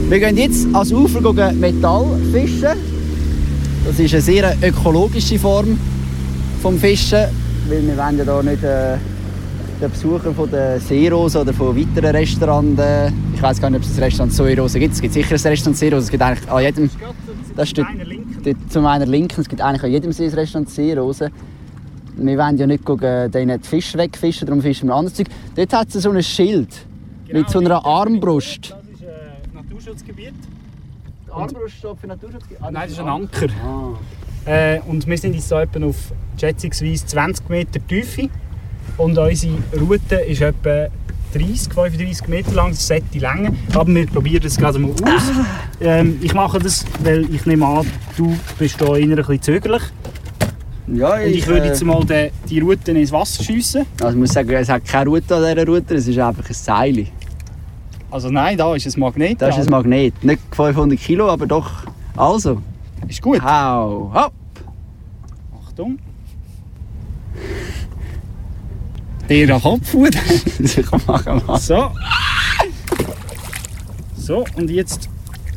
Wir 0.09 0.21
gehen 0.21 0.37
jetzt 0.37 0.67
ans 0.73 0.93
Ufer 0.93 1.53
Metall 1.53 2.05
fischen. 2.33 2.79
Das 3.85 3.99
ist 3.99 4.13
eine 4.13 4.23
sehr 4.23 4.57
ökologische 4.63 5.39
Form 5.39 5.77
vom 6.63 6.79
Fischen, 6.79 7.25
weil 7.69 7.87
wir 7.87 7.97
wollen 7.97 8.19
ja 8.19 8.25
da 8.25 8.43
nicht 8.43 8.63
äh, 8.63 8.97
den 9.83 9.91
Besucher 9.91 10.33
von 10.33 10.49
der 10.51 10.79
Seerose 10.81 11.41
oder 11.41 11.53
von 11.53 11.77
weiteren 11.77 12.15
Restaurants, 12.15 12.81
äh, 12.81 13.09
ich 13.35 13.43
weiß 13.43 13.61
gar 13.61 13.69
nicht, 13.69 13.81
ob 13.81 13.85
es 13.85 13.97
das 13.97 14.01
Restaurant 14.05 14.33
Seerose 14.33 14.79
gibt, 14.79 14.95
es 14.95 15.01
gibt 15.01 15.13
sicher 15.13 15.35
ein 15.35 15.41
Restaurant 15.41 15.77
Seerose, 15.77 16.05
es 16.05 16.11
gibt 16.11 16.23
eigentlich 16.23 16.51
an 16.51 16.63
jedem, 16.63 16.91
das 17.57 17.69
ist 17.69 17.79
dort, 17.79 17.89
Einer 17.89 18.05
Linken. 18.05 18.43
dort 18.45 18.73
zu 18.73 18.81
meiner 18.81 19.07
Linken, 19.07 19.41
es 19.41 19.49
gibt 19.49 19.61
eigentlich 19.61 19.83
an 19.83 19.91
jedem 19.91 20.13
See 20.13 20.27
ein 20.27 20.35
Restaurant 20.35 20.71
Seerose. 20.71 21.31
Wir 22.15 22.39
wollen 22.39 22.57
ja 22.59 22.67
nicht 22.67 22.85
gucken, 22.85 23.31
denen 23.33 23.61
die 23.61 23.67
Fische 23.69 23.99
wegfischen, 23.99 24.47
darum 24.47 24.63
fischen 24.63 24.89
wir 24.89 24.95
anderes 24.95 25.17
Zeug. 25.17 25.27
Dort 25.57 25.73
hat 25.73 25.89
es 25.95 26.03
so 26.03 26.11
ein 26.11 26.23
Schild 26.23 26.87
mit 27.33 27.49
so 27.51 27.59
einer 27.59 27.81
Genau, 27.81 27.83
Armbrust. 27.85 28.71
Das 28.71 28.95
ist 28.95 29.03
äh, 29.03 29.55
Naturschutzgebiet. 29.55 30.35
Armbruststoff 31.31 31.99
für 31.99 32.07
Naturschutz? 32.07 32.45
Ah, 32.61 32.71
Nein, 32.71 32.83
das 32.85 32.93
ist 32.93 33.01
ein 33.01 33.09
Anker. 33.09 33.47
Ah. 33.65 34.49
Äh, 34.49 34.81
und 34.87 35.07
wir 35.07 35.17
sind 35.19 35.35
jetzt 35.35 35.49
hier 35.49 35.63
etwa 35.63 35.87
auf 35.87 36.13
schätzungsweise 36.39 37.07
20 37.07 37.49
Meter 37.49 37.87
Tiefe. 37.87 38.29
Und 38.97 39.19
unsere 39.19 39.55
Route 39.81 40.17
ist 40.17 40.41
etwa 40.43 40.89
30, 41.33 41.73
35 41.73 42.29
Meter 42.29 42.53
lang, 42.53 42.71
das 42.71 42.87
sollte 42.87 43.19
Länge. 43.19 43.53
Aber 43.75 43.93
wir 43.95 44.07
probieren 44.07 44.43
das 44.43 44.57
gerade 44.57 44.79
mal 44.79 44.91
aus. 44.91 45.23
Ähm, 45.81 46.19
ich 46.21 46.35
mache 46.35 46.59
das, 46.59 46.85
weil 47.03 47.33
ich 47.35 47.47
nehme 47.47 47.67
an, 47.67 47.87
du 48.17 48.37
bist 48.59 48.79
hier 48.79 48.97
eher 48.97 49.03
ein 49.05 49.17
bisschen 49.17 49.43
zögerlich. 49.43 49.83
Ja, 50.89 51.15
Und 51.15 51.23
ich 51.23 51.47
würde 51.47 51.65
äh, 51.65 51.69
jetzt 51.69 51.83
mal 51.85 52.05
die, 52.05 52.31
die 52.49 52.61
Route 52.61 52.93
ins 52.93 53.11
Wasser 53.13 53.43
schiessen. 53.43 53.87
Also 54.01 54.13
ich 54.13 54.21
muss 54.21 54.33
sagen, 54.33 54.51
es 54.51 54.69
hat 54.69 54.85
keine 54.85 55.09
Route 55.09 55.35
an 55.37 55.55
dieser 55.55 55.67
Route, 55.67 55.95
es 55.95 56.07
ist 56.07 56.19
einfach 56.19 56.47
ein 56.47 56.55
Seil. 56.55 57.07
Also 58.11 58.29
nein, 58.29 58.59
da 58.59 58.75
ist 58.75 58.87
ein 58.95 59.01
Magnet. 59.01 59.41
Das 59.41 59.57
ist 59.57 59.67
ein 59.67 59.71
Magnet. 59.71 60.23
Nicht 60.23 60.43
500 60.51 60.99
Kilo, 60.99 61.31
aber 61.31 61.47
doch. 61.47 61.71
Also, 62.15 62.61
Ist 63.09 63.23
gut. 63.23 63.41
hau, 63.43 64.13
hopp. 64.15 64.33
Achtung. 65.67 65.99
Der 69.33 69.59
Kopfhut. 69.59 70.15
Ich 70.59 71.07
mache 71.07 71.41
mal. 71.47 71.59
So. 71.59 71.91
So, 74.15 74.45
und 74.57 74.71
jetzt 74.71 75.09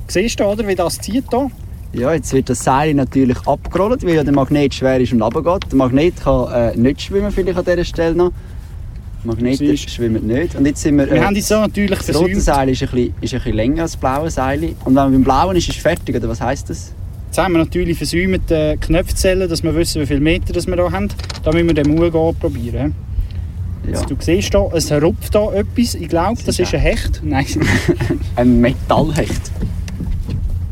siehst 0.07 0.39
du, 0.39 0.45
oder, 0.45 0.65
wie 0.65 0.75
das 0.75 0.97
zieht 0.99 1.25
hier. 1.29 1.51
Ja, 1.91 2.13
jetzt 2.13 2.31
wird 2.31 2.49
das 2.49 2.63
Seil 2.63 2.93
natürlich 2.93 3.38
abgerollt, 3.45 4.03
weil 4.05 4.15
ja 4.15 4.23
der 4.23 4.33
Magnet 4.33 4.73
schwer 4.73 4.99
ist 4.99 5.11
und 5.11 5.21
runtergeht. 5.21 5.71
Der 5.71 5.77
Magnet 5.77 6.15
kann 6.21 6.51
äh, 6.51 6.77
nicht 6.77 7.01
schwimmen, 7.01 7.31
vielleicht 7.31 7.57
an 7.57 7.65
dieser 7.65 7.83
Stelle 7.83 8.15
noch. 8.15 8.31
Magnete 9.25 9.57
Siehst. 9.57 9.89
schwimmen 9.89 10.25
nicht. 10.25 10.55
Und 10.55 10.65
jetzt 10.65 10.81
sind 10.81 10.97
wir... 10.97 11.09
Wir 11.09 11.17
äh, 11.17 11.21
haben 11.21 11.35
jetzt 11.35 11.49
so 11.49 11.59
natürlich 11.59 11.99
das 11.99 12.15
rote. 12.15 12.39
Seil 12.39 12.69
ist 12.69 12.81
ein, 12.81 12.89
bisschen, 12.89 13.13
ist 13.21 13.33
ein 13.33 13.39
bisschen 13.39 13.53
länger 13.55 13.81
als 13.83 13.91
das 13.91 13.99
blaue 13.99 14.31
Seil. 14.31 14.63
Und 14.63 14.85
wenn 14.85 14.93
man 14.93 15.11
beim 15.11 15.23
blauen 15.23 15.55
ist, 15.57 15.67
ist 15.67 15.75
es 15.75 15.81
fertig, 15.81 16.15
oder 16.15 16.29
was 16.29 16.39
heisst 16.39 16.69
das? 16.69 16.93
Jetzt 17.27 17.38
haben 17.38 17.53
wir 17.53 17.59
natürlich 17.59 17.97
versäumt, 17.97 18.49
die 18.49 18.77
Knöpfe 18.79 19.15
zu 19.15 19.21
zählen, 19.21 19.49
dass 19.49 19.63
wir 19.63 19.75
wissen, 19.75 20.01
wie 20.01 20.05
viele 20.05 20.21
Meter 20.21 20.53
das 20.53 20.65
wir 20.65 20.75
hier 20.75 20.91
haben. 20.91 21.09
Da 21.43 21.51
müssen 21.51 21.67
wir 21.67 21.73
den 21.73 21.93
Mugel 21.93 22.11
probieren. 22.39 22.95
Ja. 23.91 24.01
Du 24.03 24.15
siehst 24.19 24.51
hier, 24.51 24.69
es 24.73 24.91
rupft 24.91 25.33
hier 25.33 25.53
etwas. 25.53 25.95
Ich 25.95 26.09
glaube, 26.09 26.41
das 26.45 26.59
ist 26.59 26.73
ein 26.73 26.79
Hecht. 26.79 27.21
Nein. 27.23 27.45
Ein 28.35 28.59
Metallhecht. 28.61 29.51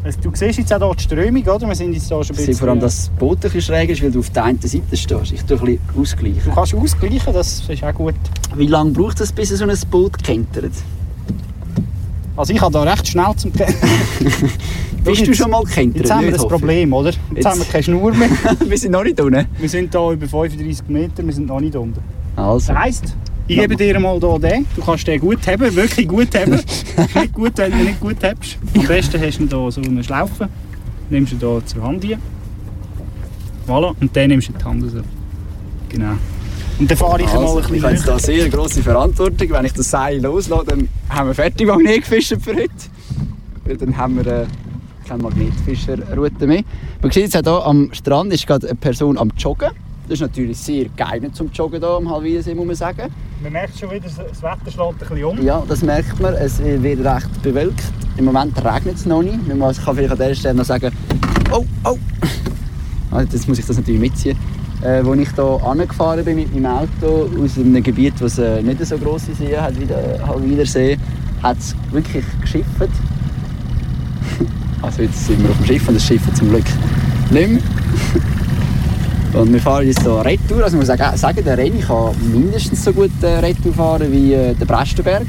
Also, 0.03 0.19
du 0.21 0.31
siehst 0.33 0.59
jetzt 0.59 0.73
auch 0.73 0.79
hier 0.79 0.95
die 0.95 1.03
Strömung, 1.03 1.43
oder? 1.43 1.67
Wir 1.67 1.75
sind 1.75 1.93
jetzt 1.93 2.09
hier 2.09 2.23
schon 2.23 2.35
ein 2.35 2.37
bisschen... 2.37 2.55
vor 2.55 2.67
allem, 2.67 2.79
dass 2.81 3.05
das 3.07 3.09
Boot 3.09 3.45
ein 3.45 3.61
schräg 3.61 3.89
ist, 3.89 4.03
weil 4.03 4.11
du 4.11 4.19
auf 4.19 4.29
der 4.31 4.43
einen 4.43 4.59
Seite 4.59 4.97
stehst. 4.97 5.31
Ich 5.31 5.43
tue 5.43 5.57
ein 5.57 5.65
bisschen 5.65 5.79
ausgleichen. 5.97 6.41
Du 6.43 6.51
kannst 6.51 6.75
ausgleichen, 6.75 7.33
das 7.33 7.63
ist 7.69 7.83
auch 7.83 7.93
gut. 7.93 8.15
Wie 8.55 8.67
lange 8.67 8.91
braucht 8.91 9.21
es, 9.21 9.31
bis 9.31 9.49
so 9.49 9.63
ein 9.63 9.77
Boot 9.89 10.21
kentert? 10.21 10.73
Also 12.35 12.51
ich 12.51 12.59
habe 12.59 12.73
da 12.73 12.83
recht 12.83 13.07
schnell 13.07 13.33
zum... 13.37 13.51
Bist 15.03 15.27
du 15.27 15.33
schon 15.33 15.51
mal 15.51 15.63
gekentert? 15.63 16.01
Jetzt 16.01 16.11
haben 16.11 16.25
wir 16.25 16.31
das. 16.31 16.47
Problem, 16.47 16.93
oder? 16.93 17.09
Jetzt, 17.09 17.19
Jetzt- 17.35 17.45
haben 17.45 17.59
wir 17.59 17.65
keine 17.65 17.83
Schnur 17.83 18.13
mehr. 18.13 18.29
wir 18.67 18.77
sind 18.77 18.91
noch 18.91 19.03
nicht 19.03 19.19
unten. 19.19 19.45
Wir 19.57 19.69
sind 19.69 19.93
hier 19.93 20.11
über 20.11 20.27
35 20.27 20.87
Meter, 20.87 21.25
wir 21.25 21.33
sind 21.33 21.47
noch 21.47 21.59
nicht 21.59 21.75
unten. 21.75 22.01
Also, 22.35 22.73
Das 22.73 22.77
heisst, 22.77 23.15
ich 23.47 23.57
gebe 23.57 23.75
dir 23.75 23.99
mal 23.99 24.19
hier 24.19 24.39
den. 24.39 24.65
Du 24.75 24.81
kannst 24.83 25.05
den 25.07 25.19
gut 25.19 25.45
haben, 25.47 25.75
wirklich 25.75 26.07
gut 26.07 26.33
haben. 26.35 26.51
nicht 27.15 27.33
gut, 27.33 27.57
wenn 27.57 27.71
du 27.71 27.77
nicht 27.77 27.99
gut 27.99 28.17
hast. 28.23 28.57
Am 28.75 28.87
besten 28.87 29.21
hast 29.21 29.39
du 29.39 29.47
hier 29.47 29.71
so 29.71 29.81
eine 29.81 30.03
Schlaufe. 30.03 30.49
Nimmst 31.09 31.33
du 31.33 31.37
hier 31.37 31.65
zur 31.65 31.83
Hand 31.83 32.03
hier. 32.03 32.17
Voilà, 33.67 33.93
und 33.99 34.15
dann 34.15 34.29
nimmst 34.29 34.49
du 34.49 34.53
die 34.53 34.63
Hand 34.63 34.83
raus. 34.83 35.03
Genau. 35.89 36.13
Und 36.79 36.89
dann 36.89 36.97
fahre 36.97 37.21
ich 37.21 37.27
mal 37.27 37.39
ein 37.39 37.43
also 37.43 37.59
ich 37.59 37.67
bisschen 37.67 37.83
habe 37.83 37.93
jetzt 37.93 38.07
da 38.07 38.19
sehr 38.19 38.49
grosse 38.49 38.81
Verantwortung. 38.81 39.49
Wenn 39.51 39.65
ich 39.65 39.73
das 39.73 39.91
Seil 39.91 40.21
loslasse, 40.21 40.65
dann 40.67 40.89
haben 41.09 41.27
wir 41.27 41.35
fertig 41.35 41.67
Magnet 41.67 42.01
gefischt 42.01 42.35
für 42.41 42.55
heute. 42.55 42.69
Weil 43.65 43.77
dann 43.77 43.95
haben 43.95 44.15
wir 44.15 44.25
äh, 44.25 44.45
keine 45.07 45.23
Magnetfischerroute 45.23 46.47
mehr. 46.47 46.63
Man 47.01 47.11
sieht 47.11 47.33
jetzt 47.33 47.47
auch 47.47 47.65
hier 47.65 47.65
am 47.65 47.93
Strand 47.93 48.33
ist 48.33 48.47
gerade 48.47 48.67
eine 48.67 48.75
Person 48.75 49.17
am 49.17 49.31
Joggen. 49.37 49.69
Das 50.03 50.15
ist 50.15 50.21
natürlich 50.21 50.57
sehr 50.57 50.85
geeignet 50.97 51.35
zum 51.35 51.49
Joggen 51.53 51.79
hier 51.79 51.89
am 51.89 52.09
Halwiesee, 52.09 52.53
muss 52.53 52.65
man 52.65 52.75
sagen. 52.75 53.03
Man 53.41 53.51
merkt 53.53 53.77
schon 53.79 53.89
wieder, 53.89 54.05
das 54.05 54.41
Wetter 54.41 54.57
schlägt 54.71 54.79
ein 54.79 54.97
bisschen 55.09 55.23
um. 55.23 55.41
Ja, 55.43 55.63
das 55.67 55.81
merkt 55.81 56.19
man. 56.19 56.33
Es 56.33 56.59
wird 56.61 57.05
recht 57.05 57.41
bewölkt. 57.41 57.83
Im 58.17 58.25
Moment 58.25 58.57
regnet 58.63 58.95
es 58.95 59.05
noch 59.05 59.21
nicht. 59.23 59.39
Ich 59.47 59.53
muss- 59.55 59.83
kann 59.83 59.95
vielleicht 59.95 60.11
an 60.11 60.17
dieser 60.17 60.35
Stelle 60.35 60.55
noch 60.55 60.65
sagen, 60.65 60.91
oh, 61.51 61.65
oh. 61.85 61.97
Also 63.11 63.31
jetzt 63.33 63.47
muss 63.47 63.59
ich 63.59 63.65
das 63.65 63.77
natürlich 63.77 64.01
mitziehen. 64.01 64.37
Äh, 64.81 65.01
als 65.01 65.19
ich 65.19 65.29
hier 65.33 65.61
angefahren 65.65 66.25
bin 66.25 66.35
mit 66.35 66.53
meinem 66.53 66.65
Auto 66.65 67.29
aus 67.41 67.57
einem 67.57 67.81
Gebiet, 67.81 68.15
das 68.19 68.37
äh, 68.37 68.61
nicht 68.61 68.85
so 68.85 68.97
grosse 68.97 69.33
Seen 69.33 69.59
hat 69.61 69.79
wie 69.79 69.85
der 69.85 70.19
Halwidersee, 70.27 70.97
hat 71.41 71.57
es 71.57 71.75
wirklich 71.91 72.25
geschifft. 72.41 72.67
Also 74.81 75.01
jetzt 75.03 75.27
sind 75.27 75.41
wir 75.41 75.49
auf 75.49 75.55
dem 75.59 75.65
Schiff 75.65 75.87
und 75.87 75.95
das 75.95 76.05
Schiff 76.05 76.21
zum 76.33 76.49
Glück 76.49 76.65
nicht 77.31 77.47
mehr. 77.49 77.61
Und 79.33 79.51
wir 79.51 79.59
fahren 79.59 79.87
jetzt 79.87 80.01
hier 80.01 80.23
Retour. 80.23 80.63
Also 80.63 80.77
ich 80.77 80.87
muss 80.87 80.87
sagen, 80.87 81.17
sagen 81.17 81.43
der 81.43 81.57
Renny 81.57 81.79
kann 81.79 82.13
mindestens 82.31 82.83
so 82.83 82.93
gut 82.93 83.11
äh, 83.23 83.39
Retour 83.39 83.73
fahren 83.73 84.11
wie 84.11 84.33
äh, 84.33 84.53
der 84.53 84.65
Brestenberg. 84.65 85.25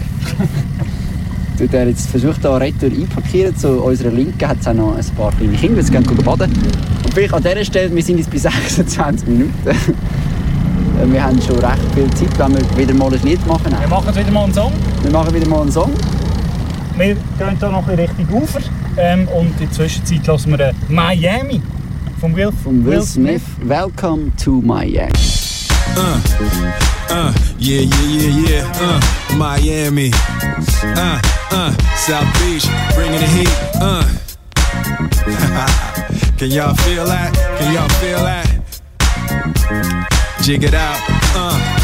Tut 1.59 1.73
er 1.73 1.89
jetzt 1.89 2.11
versucht, 2.11 2.41
hier 2.43 2.61
Retour 2.61 2.91
einparkieren. 2.91 3.57
Zu 3.57 3.83
unserer 3.83 4.11
Linken 4.11 4.47
hat 4.47 4.59
es 4.61 4.69
auch 4.69 4.75
noch 4.75 4.97
ein 4.97 5.05
paar 5.17 5.33
kleine 5.33 5.57
Kinder, 5.57 5.83
die 5.83 5.91
gehen 5.91 6.05
baden. 6.05 6.53
Und 7.05 7.15
vielleicht 7.15 7.33
an 7.33 7.43
dieser 7.43 7.65
Stelle, 7.65 7.95
wir 7.95 8.03
sind 8.03 8.19
jetzt 8.19 8.31
bei 8.31 8.39
26 8.75 9.27
Minuten. 9.27 9.53
Äh, 9.69 9.73
wir 11.07 11.25
haben 11.25 11.41
schon 11.41 11.59
recht 11.59 11.81
viel 11.95 12.11
Zeit, 12.11 12.39
wenn 12.39 12.55
wir 12.55 12.77
wieder 12.77 12.95
mal 12.95 13.13
ein 13.13 13.23
Lied 13.23 13.47
machen. 13.47 13.75
Wir 13.81 13.89
machen 13.89 14.15
wieder 14.15 14.31
mal 14.31 14.45
einen 14.45 14.53
Song. 14.53 14.73
Wir 15.03 15.13
machen 15.13 15.35
wieder 15.35 15.49
mal 15.49 15.63
einen 15.63 15.73
Song. 15.73 15.93
Wir 16.99 17.15
gehen 17.15 17.57
hier 17.59 17.69
noch 17.71 17.89
ein 17.89 17.99
Richtung 17.99 18.43
Ufer. 18.43 18.61
Ähm, 18.99 19.27
und 19.29 19.47
in 19.47 19.59
der 19.61 19.71
Zwischenzeit 19.71 20.29
hören 20.29 20.59
wir 20.59 20.73
Miami 20.91 21.63
von 22.25 22.35
Will, 22.35 22.53
Von 22.53 22.85
Will 22.85 23.03
Smith. 23.03 23.43
Welcome 23.63 24.33
to 24.39 24.63
Miami. 24.63 25.13
Uh, 25.95 26.19
uh, 27.11 27.35
yeah, 27.59 27.81
yeah, 27.81 28.07
yeah, 28.09 28.49
yeah. 28.49 28.73
Uh, 28.81 29.37
Miami. 29.37 30.11
Uh, 30.83 31.21
uh, 31.51 31.73
South 31.97 32.33
Beach, 32.41 32.67
bringing 32.95 33.21
the 33.21 33.27
heat. 33.27 33.51
Uh. 33.79 34.09
Can 36.39 36.51
y'all 36.51 36.75
feel 36.77 37.05
that? 37.05 37.35
Can 37.59 37.75
y'all 37.75 37.89
feel 38.01 38.25
that? 38.25 38.49
Jig 40.41 40.65
it 40.65 40.73
out. 40.73 40.99
Uh. 41.37 41.84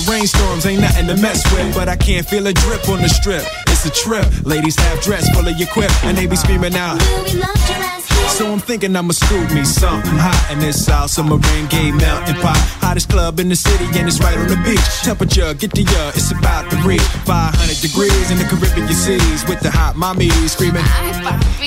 the 0.00 0.10
rainstorms 0.10 0.66
ain't 0.66 0.80
nothing 0.80 1.06
to 1.06 1.16
mess 1.16 1.42
with, 1.52 1.74
but 1.74 1.88
I 1.88 1.96
can't 1.96 2.26
feel 2.26 2.46
a 2.46 2.52
drip 2.52 2.88
on 2.88 3.02
the 3.02 3.08
strip. 3.08 3.44
It's 3.68 3.84
a 3.84 3.90
trip. 3.90 4.26
Ladies 4.44 4.78
have 4.78 5.00
dress 5.00 5.28
full 5.34 5.46
of 5.46 5.58
your 5.58 5.68
quip, 5.68 5.90
and 6.04 6.16
they 6.16 6.26
be 6.26 6.36
screaming 6.36 6.74
out. 6.74 7.00
Will 8.30 8.38
we 8.38 8.38
love 8.38 8.38
your 8.38 8.38
ass 8.38 8.38
here? 8.38 8.46
So 8.46 8.52
I'm 8.52 8.58
thinking 8.58 8.96
I'ma 8.96 9.12
scoop 9.12 9.52
me 9.52 9.64
something 9.64 10.16
hot 10.16 10.52
in 10.52 10.58
this 10.58 10.84
South 10.84 11.10
Submarine 11.10 11.66
Gay 11.68 11.90
Mountain 11.90 12.36
Pot. 12.36 12.58
Hottest 12.80 13.08
club 13.08 13.40
in 13.40 13.48
the 13.48 13.56
city 13.56 13.84
and 13.98 14.08
it's 14.08 14.20
right 14.20 14.36
on 14.36 14.48
the 14.48 14.56
beach. 14.64 14.80
Temperature, 15.02 15.54
get 15.54 15.72
the 15.72 15.84
uh, 15.86 16.12
it's 16.14 16.30
about 16.32 16.70
to 16.70 16.76
reach 16.86 17.02
500 17.26 17.80
degrees 17.80 18.30
in 18.30 18.38
the 18.38 18.44
Caribbean 18.44 18.88
seas 18.88 19.44
with 19.48 19.60
the 19.60 19.70
hot 19.70 19.96
mommy 19.96 20.30
screaming. 20.48 20.84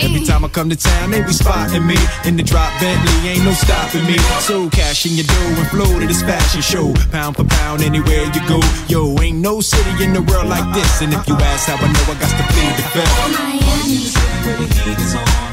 Every 0.01 0.25
time 0.25 0.43
I 0.43 0.49
come 0.49 0.69
to 0.69 0.75
town, 0.75 1.11
they 1.11 1.21
be 1.21 1.33
spotting 1.33 1.85
me 1.85 1.97
in 2.25 2.35
the 2.37 2.43
drop 2.43 2.71
Bentley, 2.79 3.29
ain't 3.29 3.43
no 3.45 3.53
stopping 3.53 4.05
me. 4.05 4.17
So 4.41 4.69
cash 4.69 5.05
in 5.05 5.13
your 5.13 5.25
dough 5.25 5.61
and 5.61 5.67
flow 5.69 5.99
to 5.99 6.05
this 6.07 6.21
fashion 6.21 6.61
show, 6.61 6.93
pound 7.11 7.35
for 7.37 7.45
pound 7.45 7.81
anywhere 7.81 8.25
you 8.33 8.41
go. 8.47 8.59
Yo, 8.87 9.19
ain't 9.21 9.39
no 9.39 9.61
city 9.61 10.03
in 10.03 10.13
the 10.13 10.21
world 10.21 10.47
like 10.47 10.65
this, 10.73 11.01
and 11.01 11.13
if 11.13 11.27
you 11.27 11.35
ask 11.35 11.69
how 11.69 11.77
I 11.77 11.87
know, 11.91 12.05
I 12.09 12.15
got 12.19 12.31
to 12.31 12.45
plead 12.53 12.73
the 12.77 12.85
fifth. 12.93 13.13
Miami. 13.33 14.13
Welcome 14.43 14.67
to 14.67 14.83
Miami. 14.83 14.83
Bienvenido 14.83 15.19
a 15.19 15.25
Miami. 15.25 15.52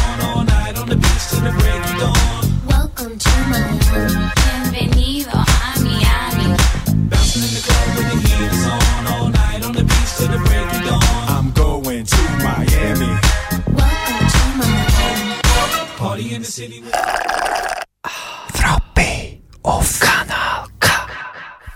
Miami. 16.61 16.83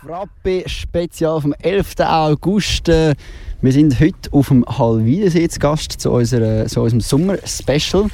Frappe 0.06 0.64
Spezial 0.68 1.42
vom 1.42 1.54
11. 1.54 1.96
August. 2.02 2.88
Äh, 2.90 3.16
Wir 3.62 3.72
sind 3.72 4.00
heute 4.00 4.32
auf 4.32 4.50
dem 4.50 4.64
Halwidersee 4.64 5.48
zu 5.48 5.60
Gast 5.60 5.94
zu, 5.94 6.12
unserer, 6.12 6.68
zu 6.68 6.82
unserem 6.82 7.02
Sommer-Special. 7.02 8.10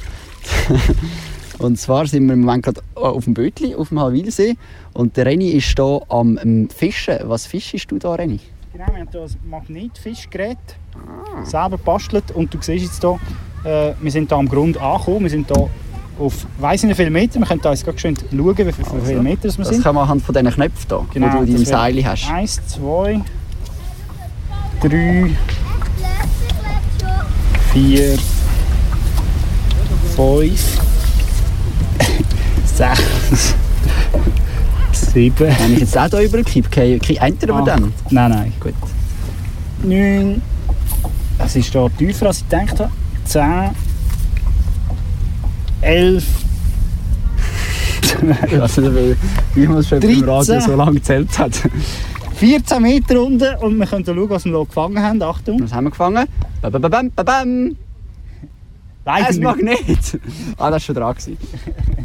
und 1.58 1.78
zwar 1.78 2.06
sind 2.06 2.26
wir 2.26 2.32
im 2.32 2.40
Moment 2.40 2.64
gerade 2.64 2.80
auf 2.94 3.24
dem 3.24 3.34
Bötli 3.34 3.74
auf 3.74 3.90
dem 3.90 4.00
Halwidersee 4.00 4.56
und 4.94 5.14
der 5.18 5.26
Reni 5.26 5.50
ist 5.50 5.76
hier 5.76 6.00
am 6.08 6.38
ähm, 6.42 6.70
Fischen. 6.70 7.18
Was 7.24 7.44
fischst 7.44 7.90
du 7.90 7.98
da, 7.98 8.14
Reni? 8.14 8.40
Genau, 8.72 8.86
wir 8.86 9.00
haben 9.00 9.08
hier 9.10 9.20
ein 9.20 9.50
Magnetfischgerät 9.50 10.56
selber 11.44 11.76
gebastelt 11.76 12.30
und 12.30 12.54
du 12.54 12.58
siehst 12.62 12.86
jetzt 12.86 13.02
hier, 13.02 13.20
äh, 13.64 13.94
wir 14.00 14.10
sind 14.10 14.30
hier 14.30 14.38
am 14.38 14.48
Grund 14.48 14.80
angekommen, 14.80 15.24
wir 15.24 15.30
sind 15.30 15.54
hier 15.54 15.68
auf 16.18 16.46
weiss 16.58 16.82
nicht 16.82 16.92
wie 16.92 16.94
viele 16.94 17.10
Meter, 17.10 17.38
wir 17.40 17.46
können 17.46 17.60
da 17.62 17.70
jetzt 17.72 17.84
schön 18.00 18.16
schauen, 18.16 18.56
wie 18.58 18.72
viele, 18.72 19.02
viele 19.04 19.22
Meter 19.22 19.48
das 19.48 19.56
wir 19.58 19.64
Das 19.64 19.74
sind. 19.74 19.82
kann 19.82 19.94
man 19.94 20.04
anhand 20.04 20.22
von 20.22 20.34
diesen 20.34 20.50
Knöpfen 20.50 20.86
hier, 20.88 21.06
Genau, 21.14 21.26
die 21.28 21.32
du 21.32 21.38
in 21.40 21.46
deinem 21.46 21.60
das 21.60 21.68
Seil 21.68 22.04
hast. 22.04 22.30
Eins, 22.30 22.60
zwei, 22.68 23.20
drei, 24.80 25.30
vier, 27.72 28.18
fünf, 30.16 30.78
sechs, 32.74 33.54
sieben, 34.92 35.36
Wenn 35.38 35.72
ich 35.74 35.80
jetzt 35.80 35.96
auch 35.98 36.08
hier 36.10 36.20
überkippe, 36.22 36.68
okay, 36.68 36.98
okay, 37.00 37.16
entern 37.20 37.48
wir 37.50 37.54
acht, 37.56 37.66
dann? 37.68 37.92
nein, 38.10 38.30
nein, 38.30 38.52
Gut. 38.60 38.74
neun, 39.82 40.42
es 41.38 41.56
ist 41.56 41.72
hier 41.72 41.90
tiefer 41.98 42.26
als 42.26 42.38
ich 42.42 42.48
gedacht 42.48 42.78
habe, 42.80 42.90
zehn, 43.24 43.70
elf, 45.82 46.24
Also, 48.60 48.82
weil, 48.94 49.16
wie 49.54 49.66
man 49.66 49.78
es 49.78 49.88
schon 49.88 50.00
beim 50.00 50.22
13. 50.22 50.26
Radio 50.28 50.60
so 50.60 50.76
lange 50.76 50.94
gezählt 50.94 51.38
hat. 51.38 51.52
14 52.36 52.82
Meter 52.82 53.22
unten 53.22 53.54
und 53.56 53.78
wir 53.78 53.86
können 53.86 54.04
schauen, 54.04 54.30
was 54.30 54.44
wir 54.44 54.52
hier 54.52 54.66
gefangen 54.66 55.02
haben. 55.02 55.22
Achtung, 55.22 55.62
Was 55.62 55.72
haben 55.72 55.84
wir 55.84 55.90
gefangen? 55.90 56.26
Bam, 56.60 56.72
bam, 56.72 56.82
bam, 56.82 57.10
bam, 57.10 57.24
bam. 57.24 57.76
leider 59.04 59.26
Ein 59.26 59.34
nicht. 59.34 59.42
Magnet! 59.42 60.20
ah, 60.58 60.70
das 60.70 60.72
war 60.72 60.80
schon 60.80 60.94
dran. 60.94 61.14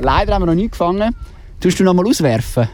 Leider 0.02 0.34
haben 0.34 0.42
wir 0.44 0.48
noch 0.48 0.54
nicht 0.54 0.72
gefangen. 0.72 1.16
Tust 1.60 1.80
du 1.80 1.84
noch 1.84 1.94
mal 1.94 2.06
auswerfen? 2.06 2.68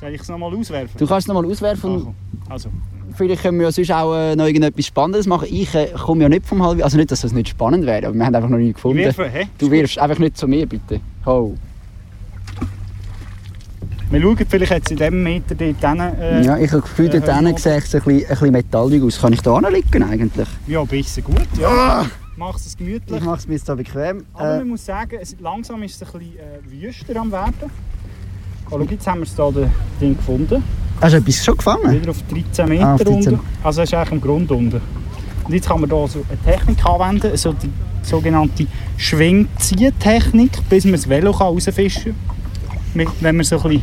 Soll 0.00 0.10
ich 0.10 0.20
es 0.20 0.28
nochmal 0.28 0.54
auswerfen? 0.54 0.98
Du 0.98 1.06
kannst 1.06 1.26
es 1.26 1.34
noch 1.34 1.40
mal 1.40 1.50
auswerfen. 1.50 2.14
Ah. 2.48 2.52
Also, 2.52 2.70
Vielleicht 3.16 3.42
können 3.42 3.58
wir 3.58 3.66
ja 3.66 3.72
sonst 3.72 3.90
auch 3.92 4.14
äh, 4.14 4.36
noch 4.36 4.46
irgendetwas 4.46 4.86
Spannendes 4.86 5.26
machen. 5.26 5.48
Ich 5.50 5.74
äh, 5.74 5.88
komme 5.96 6.22
ja 6.22 6.28
nicht 6.28 6.46
vom 6.46 6.62
Halb... 6.62 6.82
Also 6.84 6.96
nicht, 6.98 7.10
dass 7.10 7.22
das 7.22 7.32
nicht 7.32 7.48
spannend 7.48 7.86
wäre, 7.86 8.06
aber 8.06 8.14
wir 8.14 8.26
haben 8.26 8.34
einfach 8.34 8.48
noch 8.48 8.58
ich 8.58 8.74
gefunden. 8.74 8.98
werfe, 8.98 9.28
hä? 9.28 9.46
Du 9.58 9.70
wirfst 9.70 9.98
einfach 9.98 10.18
nicht 10.18 10.36
zu 10.36 10.46
mir, 10.46 10.66
bitte. 10.66 11.00
Oh. 11.24 11.54
Wir 14.10 14.20
schauen 14.20 14.36
vielleicht 14.48 14.72
jetzt 14.72 14.90
in 14.92 14.98
diesem 14.98 15.22
Meter 15.22 15.54
dort 15.54 15.80
hin, 15.80 16.00
äh, 16.00 16.42
Ja, 16.44 16.58
ich 16.58 16.70
habe 16.70 16.80
das 16.80 16.90
Gefühl, 16.90 17.08
dort 17.08 17.26
äh, 17.28 17.34
hinten 17.34 17.56
sieht 17.56 17.66
es 17.66 17.94
ein 17.94 18.02
bisschen, 18.02 18.10
ein 18.22 18.28
bisschen 18.28 18.52
metallig 18.52 19.02
aus. 19.02 19.20
Kann 19.20 19.32
ich 19.32 19.40
da 19.42 19.58
liegen 19.68 20.02
eigentlich? 20.02 20.48
ja, 20.66 20.80
ein 20.80 20.86
bisschen 20.86 21.24
gut, 21.24 21.48
ja. 21.58 22.06
Machst 22.36 22.66
es 22.66 22.76
gemütlich. 22.76 23.18
Ich 23.18 23.24
mache 23.24 23.38
es 23.38 23.48
mir 23.48 23.54
jetzt 23.54 23.68
da 23.68 23.74
bequem. 23.74 24.24
Aber 24.34 24.56
Äh, 24.56 24.58
man 24.58 24.68
muss 24.68 24.84
sagen, 24.84 25.16
es, 25.20 25.34
langsam 25.40 25.82
ist 25.82 26.00
es 26.00 26.14
ein 26.14 26.18
bisschen 26.20 26.36
äh, 26.38 26.82
wüster 26.86 27.18
am 27.18 27.32
werden. 27.32 27.70
Schau, 28.68 28.80
jetzt 28.82 29.06
haben 29.06 29.20
wir 29.20 29.24
es 29.24 29.34
da 29.34 29.50
das 29.50 29.68
Ding 30.00 30.16
gefunden. 30.16 30.62
Hast 31.00 31.12
du 31.12 31.16
etwas 31.18 31.44
schon 31.44 31.56
gefangen? 31.56 31.92
Wieder 32.00 32.10
auf 32.10 32.22
13 32.30 32.68
Meter 32.68 32.86
Ah, 32.86 32.94
auf 32.94 33.02
13. 33.04 33.14
unten. 33.34 33.40
Also 33.62 33.82
es 33.82 33.88
ist 33.90 33.94
eigentlich 33.94 34.12
am 34.12 34.20
Grund 34.20 34.50
unten. 34.50 34.80
Und 35.44 35.52
jetzt 35.54 35.68
kann 35.68 35.80
man 35.80 35.88
hier 35.90 36.08
so 36.08 36.24
eine 36.28 36.56
Technik 36.56 36.84
anwenden, 36.84 37.36
so 37.36 37.52
die 37.52 37.70
sogenannte 38.02 38.66
Schwingziehtechnik, 38.96 40.68
bis 40.68 40.84
man 40.84 40.94
das 40.94 41.08
Velo 41.08 41.30
rausfischen 41.30 42.14
kann. 42.96 43.06
Wenn 43.20 43.36
man 43.36 43.44
so 43.44 43.56
ein 43.60 43.62
bisschen 43.62 43.82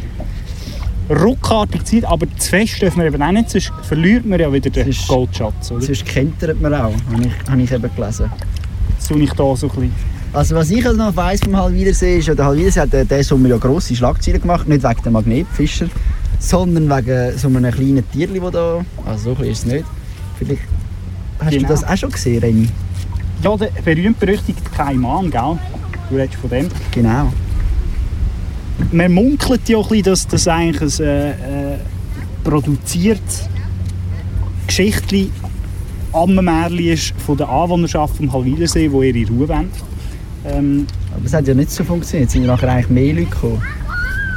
ruckartig 1.09 1.83
zieht, 1.85 2.05
aber 2.05 2.25
zu 2.37 2.49
fest 2.49 2.81
dürfen 2.81 2.99
wir 2.99 3.07
eben 3.07 3.21
auch 3.21 3.31
nicht, 3.31 3.49
sonst 3.49 3.71
verliert 3.83 4.25
man 4.25 4.39
ja 4.39 4.51
wieder 4.51 4.69
den 4.69 4.85
Sonst- 4.91 5.07
Goldschatz. 5.07 5.71
Oder? 5.71 5.81
Sonst 5.81 6.05
kentert 6.05 6.59
man 6.61 6.73
auch, 6.73 6.93
habe 6.93 6.95
ich, 7.21 7.49
habe 7.49 7.61
ich 7.61 7.71
eben 7.71 7.95
gelesen. 7.95 8.31
Jetzt 8.97 9.07
tue 9.07 9.19
ich 9.19 9.31
hier 9.33 9.55
so 9.55 9.67
ein 9.67 9.75
bisschen 9.75 9.91
Also 10.31 10.55
was 10.55 10.69
ich 10.71 10.85
also 10.85 10.97
noch 10.97 11.15
weiss 11.15 11.41
vom 11.41 11.55
Halwidersee 11.57 12.17
ist, 12.19 12.27
ja, 12.27 12.35
der 12.35 12.45
Halwidersee 12.45 12.79
hat 12.81 12.93
äh, 12.93 13.05
diesen 13.05 13.23
Sommer 13.23 13.49
ja 13.49 13.57
grosse 13.57 13.95
Schlagzeilen 13.95 14.41
gemacht, 14.41 14.67
nicht 14.67 14.83
wegen 14.83 15.03
der 15.03 15.11
Magnetfischer, 15.11 15.87
sondern 16.43 16.89
wegen 16.89 17.37
so 17.37 17.47
einem 17.47 17.71
kleinen 17.71 18.03
Tierli, 18.11 18.39
das 18.39 18.51
da, 18.51 18.85
also 19.05 19.29
so 19.29 19.35
klein 19.35 19.51
ist 19.51 19.59
es 19.59 19.65
nicht. 19.65 19.85
Vielleicht 20.37 20.61
hast 21.39 21.51
Genau. 21.51 21.67
du 21.67 21.73
das 21.73 21.83
auch 21.83 21.97
schon 21.97 22.11
gesehen, 22.11 22.39
Reni? 22.39 22.67
Ja, 23.41 23.55
der 23.55 23.69
berühmt-berüchtigte 23.83 24.69
Kaiman, 24.75 25.31
gell? 25.31 25.57
Du 26.09 26.15
redest 26.17 26.35
von 26.35 26.49
dem. 26.49 26.67
Genau. 26.91 27.31
Man 28.91 29.13
munkelt 29.13 29.67
ja 29.69 29.77
auch 29.77 29.85
ein 29.85 29.89
bisschen, 29.89 30.03
dass 30.03 30.27
das 30.27 30.47
eigentlich 30.47 30.99
ein 30.99 31.05
äh, 31.05 31.29
äh, 31.73 31.77
produziertes 32.43 33.47
Geschichtli 34.67 35.31
Ammenmärchen 36.11 36.79
ist 36.79 37.13
von 37.25 37.37
der 37.37 37.49
Anwohnerschaft 37.49 38.17
vom 38.17 38.31
Halwilersee, 38.31 38.87
die 38.89 39.19
ihre 39.19 39.29
Ruhe 39.31 39.47
wollen. 39.47 39.69
Ähm, 40.45 40.85
Aber 41.15 41.25
es 41.25 41.33
hat 41.33 41.47
ja 41.47 41.53
nicht 41.53 41.71
so 41.71 41.83
funktioniert, 41.83 42.27
es 42.27 42.33
sind 42.33 42.43
ja 42.45 42.51
nachher 42.53 42.69
eigentlich 42.69 42.89
mehr 42.89 43.13
Leute 43.13 43.25
gekommen. 43.29 43.61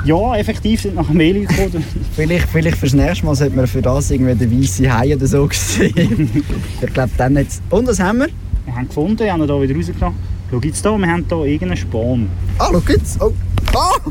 Ja, 0.07 0.37
effektiv 0.37 0.81
sind 0.81 0.95
nachher 0.95 1.15
mehr 1.15 1.35
Leute 1.35 1.47
gekommen. 1.47 1.85
Vielleicht, 2.15 2.49
vielleicht 2.49 2.79
fürs 2.79 2.95
nächste 2.95 3.27
Mal 3.27 3.35
sollte 3.35 3.57
man 3.57 3.67
für 3.67 3.83
das 3.83 4.11
irgendwie 4.11 4.35
den 4.35 4.63
weißen 4.63 4.93
Hai 4.93 5.15
oder 5.15 5.27
so 5.27 5.49
sehen. 5.53 6.31
ich 6.81 6.93
glaube 6.95 7.11
dann 7.17 7.37
jetzt... 7.37 7.63
Und 7.71 7.87
was 7.89 8.01
haben 8.01 8.19
wir? 8.21 8.29
wir 8.65 8.75
haben 8.75 8.89
gefunden, 8.89 9.19
wir 9.19 9.33
haben 9.33 9.43
ihn 9.43 9.47
hier 9.47 9.63
wieder 9.63 9.77
rausgenommen. 9.77 10.19
Schau 10.51 10.61
jetzt 10.61 10.83
hier, 10.83 10.99
wir 10.99 11.07
haben 11.07 11.25
hier 11.29 11.45
irgendeinen 11.45 11.77
Span. 11.77 12.29
Ah, 12.59 12.69
schau 12.73 12.83
jetzt! 12.89 13.23
Oh. 13.23 13.33
Ah! 13.75 14.11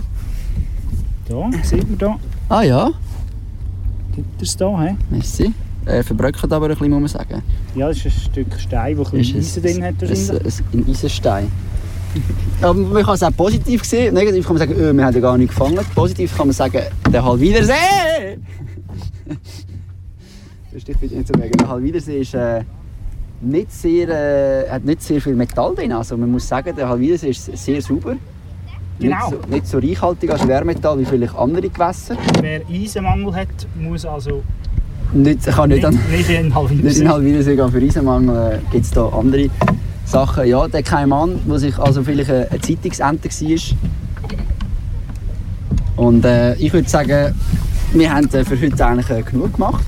Da, 1.27 1.49
sieht 1.63 1.89
man 1.89 1.97
da. 1.97 2.19
ah 2.49 2.61
ja, 2.61 2.91
Gibt 4.15 4.41
es 4.41 4.55
da, 4.55 4.81
hä? 4.81 4.95
merci. 5.09 5.51
Er 5.85 6.03
verbröckelt 6.03 6.51
aber 6.51 6.65
ein 6.67 6.71
bisschen, 6.71 6.89
muss 6.89 7.13
man 7.13 7.25
sagen. 7.25 7.43
Ja, 7.75 7.87
das 7.87 7.97
ist 7.97 8.05
ein 8.05 8.11
Stück 8.11 8.59
Stein, 8.59 8.97
das 8.97 9.11
ein 9.11 9.17
bisschen 9.19 9.39
Eisen 9.39 9.61
drin 9.63 9.83
hat. 9.83 9.95
ein, 10.01 10.09
wahrscheinlich. 10.09 10.59
ein, 10.73 10.79
ein 10.79 10.89
Eisenstein. 10.89 11.51
Aber 12.61 12.73
man 12.73 13.03
kann 13.03 13.15
es 13.15 13.23
auch 13.23 13.35
positiv 13.35 13.83
sehen. 13.83 14.13
Negativ 14.13 14.45
kann 14.45 14.57
man 14.57 14.67
sagen, 14.67 14.79
öh, 14.79 14.93
wir 14.93 15.05
haben 15.05 15.13
ja 15.13 15.19
gar 15.21 15.37
nicht 15.37 15.49
gefangen. 15.49 15.79
Positiv 15.93 16.35
kann 16.35 16.47
man 16.47 16.53
sagen, 16.53 16.81
der 17.11 17.23
Halwidersee! 17.23 17.73
das 20.71 20.83
ist 20.83 20.99
bitte 20.99 21.15
nicht. 21.15 21.59
Der 21.59 21.67
Halwidersee 21.67 22.21
ist, 22.21 22.33
äh, 22.33 22.63
nicht 23.41 23.71
sehr, 23.71 24.09
äh, 24.09 24.69
hat 24.69 24.83
nicht 24.85 25.01
sehr 25.01 25.21
viel 25.21 25.35
Metall 25.35 25.75
drin. 25.75 25.91
Also 25.91 26.17
man 26.17 26.31
muss 26.31 26.47
sagen, 26.47 26.75
der 26.75 26.87
Halwidersee 26.87 27.29
ist 27.29 27.57
sehr 27.57 27.81
sauber. 27.81 28.15
Genau. 28.99 29.29
Nicht 29.29 29.29
so, 29.29 29.49
nicht 29.49 29.67
so 29.67 29.77
reichhaltig 29.79 30.31
als 30.31 30.41
Schwermetall 30.41 30.99
wie 30.99 31.05
vielleicht 31.05 31.35
andere 31.35 31.69
Gewässer. 31.69 32.15
Wer 32.41 32.61
Eisenmangel 32.69 33.35
hat, 33.35 33.47
muss 33.75 34.05
also 34.05 34.41
Nicht, 35.13 35.45
kann 35.45 35.69
nicht, 35.69 35.77
nicht, 35.77 35.85
an, 35.85 35.99
nicht 36.11 36.29
in. 36.29 36.55
Halwidersee 36.55 37.55
gehen. 37.57 37.71
Für 37.71 37.81
Eisenmangel 37.81 38.53
äh, 38.53 38.59
gibt 38.71 38.85
es 38.85 38.91
da 38.91 39.07
andere 39.09 39.49
Sachen. 40.05 40.47
Ja, 40.47 40.67
der 40.67 40.83
Kaiman, 40.83 41.39
der 41.47 41.59
sich 41.59 41.77
also 41.77 42.03
vielleicht 42.03 42.29
eine, 42.29 42.49
eine 42.49 42.61
Zeitungsente 42.61 43.29
war, 43.29 43.75
Und 46.05 46.25
äh, 46.25 46.55
ich 46.55 46.71
würde 46.71 46.87
sagen, 46.87 47.35
wir 47.93 48.13
haben 48.13 48.29
äh, 48.33 48.45
für 48.45 48.59
heute 48.59 48.85
eigentlich 48.85 49.09
äh, 49.09 49.21
genug 49.23 49.53
gemacht. 49.53 49.83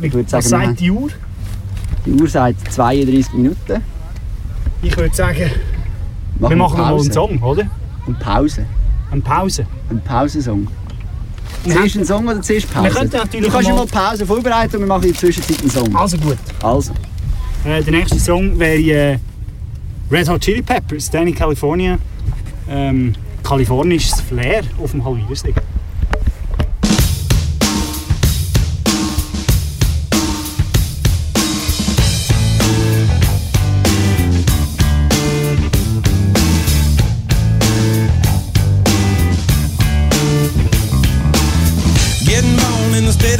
Ich 0.00 0.12
würde 0.12 0.28
sagen, 0.28 0.44
Was 0.44 0.50
sagt 0.50 0.80
die 0.80 0.90
Uhr? 0.90 1.10
die 2.06 2.12
Uhr 2.12 2.28
sagt 2.28 2.72
32 2.72 3.32
Minuten. 3.34 3.82
Ich 4.82 4.96
würde 4.96 5.14
sagen, 5.14 5.50
wir 6.38 6.56
machen 6.56 6.58
noch 6.58 6.76
mal 6.78 6.94
einen 6.94 7.12
Song, 7.12 7.38
oder? 7.42 7.64
Eine 8.06 8.16
Pause. 8.16 8.64
Eine 9.10 9.20
Pause. 9.20 9.66
Ein 9.90 10.00
Pausensong. 10.00 10.66
Zuerst 11.64 11.96
einen 11.96 12.06
Song 12.06 12.26
oder 12.26 12.40
zuerst 12.40 12.72
Pause? 12.72 12.84
Wir 12.86 12.92
könnten 12.92 13.16
natürlich 13.16 13.46
du 13.46 13.52
kannst 13.52 13.68
mal 13.68 13.86
Pause 13.86 14.24
vorbereiten 14.26 14.76
und 14.76 14.82
wir 14.82 14.88
machen 14.88 15.04
in 15.04 15.10
der 15.10 15.18
Zwischenzeit 15.20 15.60
einen 15.60 15.70
Song. 15.70 15.94
Also 15.96 16.16
gut. 16.16 16.38
Also. 16.62 16.92
Äh, 17.64 17.82
der 17.82 17.92
nächste 17.92 18.18
Song 18.18 18.58
wäre 18.58 18.78
äh, 18.78 19.18
Red 20.10 20.28
Hot 20.30 20.40
Chili 20.40 20.62
Peppers, 20.62 21.10
Danny 21.10 21.32
California. 21.32 21.98
Ähm, 22.68 23.14
kalifornisches 23.42 24.20
Flair 24.22 24.62
auf 24.82 24.92
dem 24.92 25.04
Halbwiedersee. 25.04 25.52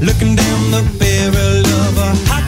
Looking 0.00 0.36
down 0.36 0.70
the 0.70 0.82
barrel 0.98 1.66
of 1.66 1.98
a 1.98 2.14
hot 2.30 2.47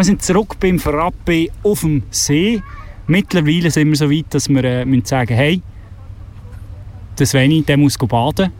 wir 0.00 0.04
sind 0.04 0.22
zurück 0.22 0.56
beim 0.58 0.78
Frappe 0.78 1.48
auf 1.62 1.80
dem 1.80 2.02
See. 2.10 2.62
Mittlerweile 3.06 3.70
sind 3.70 3.88
wir 3.88 3.96
so 3.96 4.10
weit, 4.10 4.24
dass 4.30 4.48
wir 4.48 4.64
äh, 4.64 4.86
müssen 4.86 5.04
sagen 5.04 5.34
hey, 5.34 5.60
der 7.18 7.26
Sveni, 7.26 7.60
der 7.60 7.76
muss 7.76 7.98
go 7.98 8.06
baden. 8.06 8.50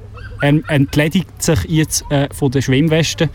Er 0.42 0.60
entledigt 0.68 1.42
sich 1.42 1.64
jetzt 1.64 2.04
äh, 2.10 2.28
von 2.34 2.50
der 2.50 2.60
Schwimmweste 2.60 3.30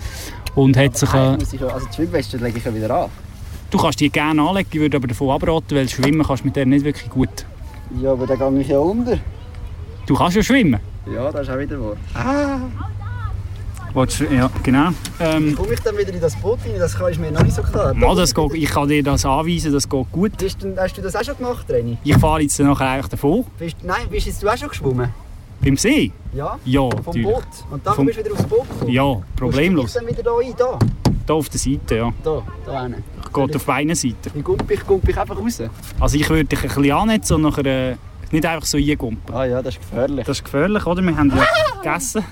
und 0.53 0.77
hat 0.77 0.95
sich... 0.95 1.11
Äh, 1.15 1.17
also 1.17 1.47
die 1.47 1.95
Schwimmweste 1.95 2.37
lege 2.37 2.59
ich 2.59 2.65
ja 2.65 2.75
wieder 2.75 2.95
an. 2.95 3.09
du 3.71 3.77
kannst 3.79 3.99
die 3.99 4.11
gerne 4.11 4.39
anlegen, 4.39 4.69
ich 4.71 4.79
würde 4.79 4.97
aber 4.97 5.07
davon 5.07 5.31
abraten, 5.31 5.75
weil 5.75 5.89
schwimmen 5.89 6.21
kannst 6.21 6.43
du 6.43 6.47
mit 6.47 6.55
der 6.57 6.67
nicht 6.67 6.85
wirklich 6.85 7.09
gut. 7.09 7.43
Ja, 8.03 8.11
aber 8.11 8.27
dann 8.27 8.37
gehe 8.37 8.61
ich 8.61 8.67
ja 8.67 8.77
unter. 8.77 9.17
Du 10.05 10.13
kannst 10.13 10.37
ja 10.37 10.43
schwimmen. 10.43 10.79
Ja, 11.11 11.31
das 11.31 11.47
ist 11.47 11.49
auch 11.49 11.57
wieder 11.57 11.79
wahr. 11.81 11.97
Willst 13.95 14.19
du- 14.19 14.25
Ja, 14.25 14.49
genau. 14.61 14.89
Ähm, 15.19 15.55
Komme 15.55 15.73
ich 15.73 15.79
dann 15.79 15.97
wieder 15.97 16.13
in 16.13 16.19
das 16.21 16.35
Boot 16.35 16.59
rein? 16.65 16.73
Das 16.77 16.95
ich 17.09 17.17
mir 17.19 17.31
noch 17.31 17.43
nicht 17.43 17.55
so 17.55 17.61
klar. 17.63 17.93
mal, 17.93 18.15
das 18.15 18.33
geht, 18.35 18.53
ich 18.53 18.69
kann 18.69 18.87
dir 18.89 19.01
das 19.01 19.25
anweisen, 19.25 19.71
das 19.73 19.87
geht 19.89 20.11
gut. 20.11 20.37
Bist 20.37 20.61
du, 20.61 20.75
hast 20.77 20.97
du 20.97 21.01
das 21.01 21.15
auch 21.15 21.23
schon 21.23 21.37
gemacht, 21.37 21.65
Reni? 21.69 21.97
Ich 22.03 22.17
fahre 22.17 22.41
jetzt 22.41 22.59
dann 22.59 22.67
nachher 22.67 22.89
eigentlich 22.89 23.07
davon. 23.07 23.45
Bist, 23.57 23.77
nein, 23.83 24.07
bist 24.09 24.27
jetzt 24.27 24.43
du 24.43 24.49
auch 24.49 24.57
schon 24.57 24.67
geschwommen? 24.69 25.09
Beim 25.63 25.77
See? 25.77 26.11
Ja? 26.33 26.59
Ja, 26.65 26.81
Vom 26.81 26.91
natürlich. 27.05 27.25
Boot? 27.25 27.43
Und 27.71 27.85
dann 27.87 27.95
Vom- 27.95 28.05
bist 28.05 28.19
du 28.19 28.23
wieder 28.25 28.33
aufs 28.33 28.43
Boot 28.43 28.69
gekommen? 28.69 28.91
Ja, 28.91 29.21
problemlos. 29.37 29.81
Kommst 29.93 29.95
du 29.95 29.99
dann 29.99 30.07
wieder 30.09 30.23
da 30.23 30.31
rein? 30.33 30.53
Da? 30.57 30.79
Da 31.25 31.33
auf 31.33 31.49
der 31.49 31.59
Seite, 31.59 31.95
ja. 31.95 32.13
Da? 32.23 32.43
Da 32.65 32.83
hinten? 32.83 33.03
Geht 33.33 33.55
auf 33.55 33.65
beiden 33.65 33.95
Seiten. 33.95 34.15
Wie 34.33 34.41
gump 34.41 34.69
ich, 34.69 34.85
gump 34.85 35.07
ich 35.07 35.17
einfach 35.17 35.37
raus? 35.37 35.61
Also 35.99 36.17
ich 36.17 36.29
würde 36.29 36.43
dich 36.45 36.59
ein 36.61 36.67
bisschen 36.67 36.91
annetzen 36.91 37.33
und 37.35 37.41
nachher 37.43 37.65
äh, 37.65 37.95
nicht 38.31 38.45
einfach 38.45 38.65
so 38.67 38.77
eingumpen. 38.77 39.33
Ah 39.33 39.45
ja, 39.45 39.61
das 39.61 39.75
ist 39.75 39.81
gefährlich. 39.89 40.25
Das 40.25 40.37
ist 40.37 40.43
gefährlich, 40.43 40.85
oder? 40.85 41.01
Wir 41.01 41.15
haben 41.17 41.31
ja 41.35 41.45
gegessen. 41.81 42.23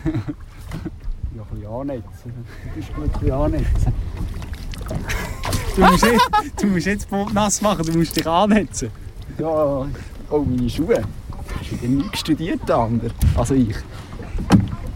Du 2.23 2.31
bist 2.75 2.93
gut 2.93 3.03
ein 3.03 3.11
bisschen 3.11 3.31
annetzen. 3.31 3.93
Du 5.75 5.81
musst, 5.81 6.03
jetzt, 6.03 6.29
du 6.61 6.67
musst 6.67 6.85
jetzt 6.85 7.09
Boot 7.09 7.33
nass 7.33 7.61
machen, 7.61 7.85
du 7.85 7.97
musst 7.97 8.15
dich 8.15 8.27
annetzen. 8.27 8.89
Ja, 9.37 9.85
oh, 10.29 10.39
meine 10.39 10.69
Schuhe. 10.69 11.03
Hast 11.59 11.71
du 11.71 11.75
denn 11.77 11.97
nie 11.97 12.05
studiert, 12.13 12.59
der 12.67 12.77
andere? 12.77 13.11
Also 13.35 13.55
ich. 13.55 13.75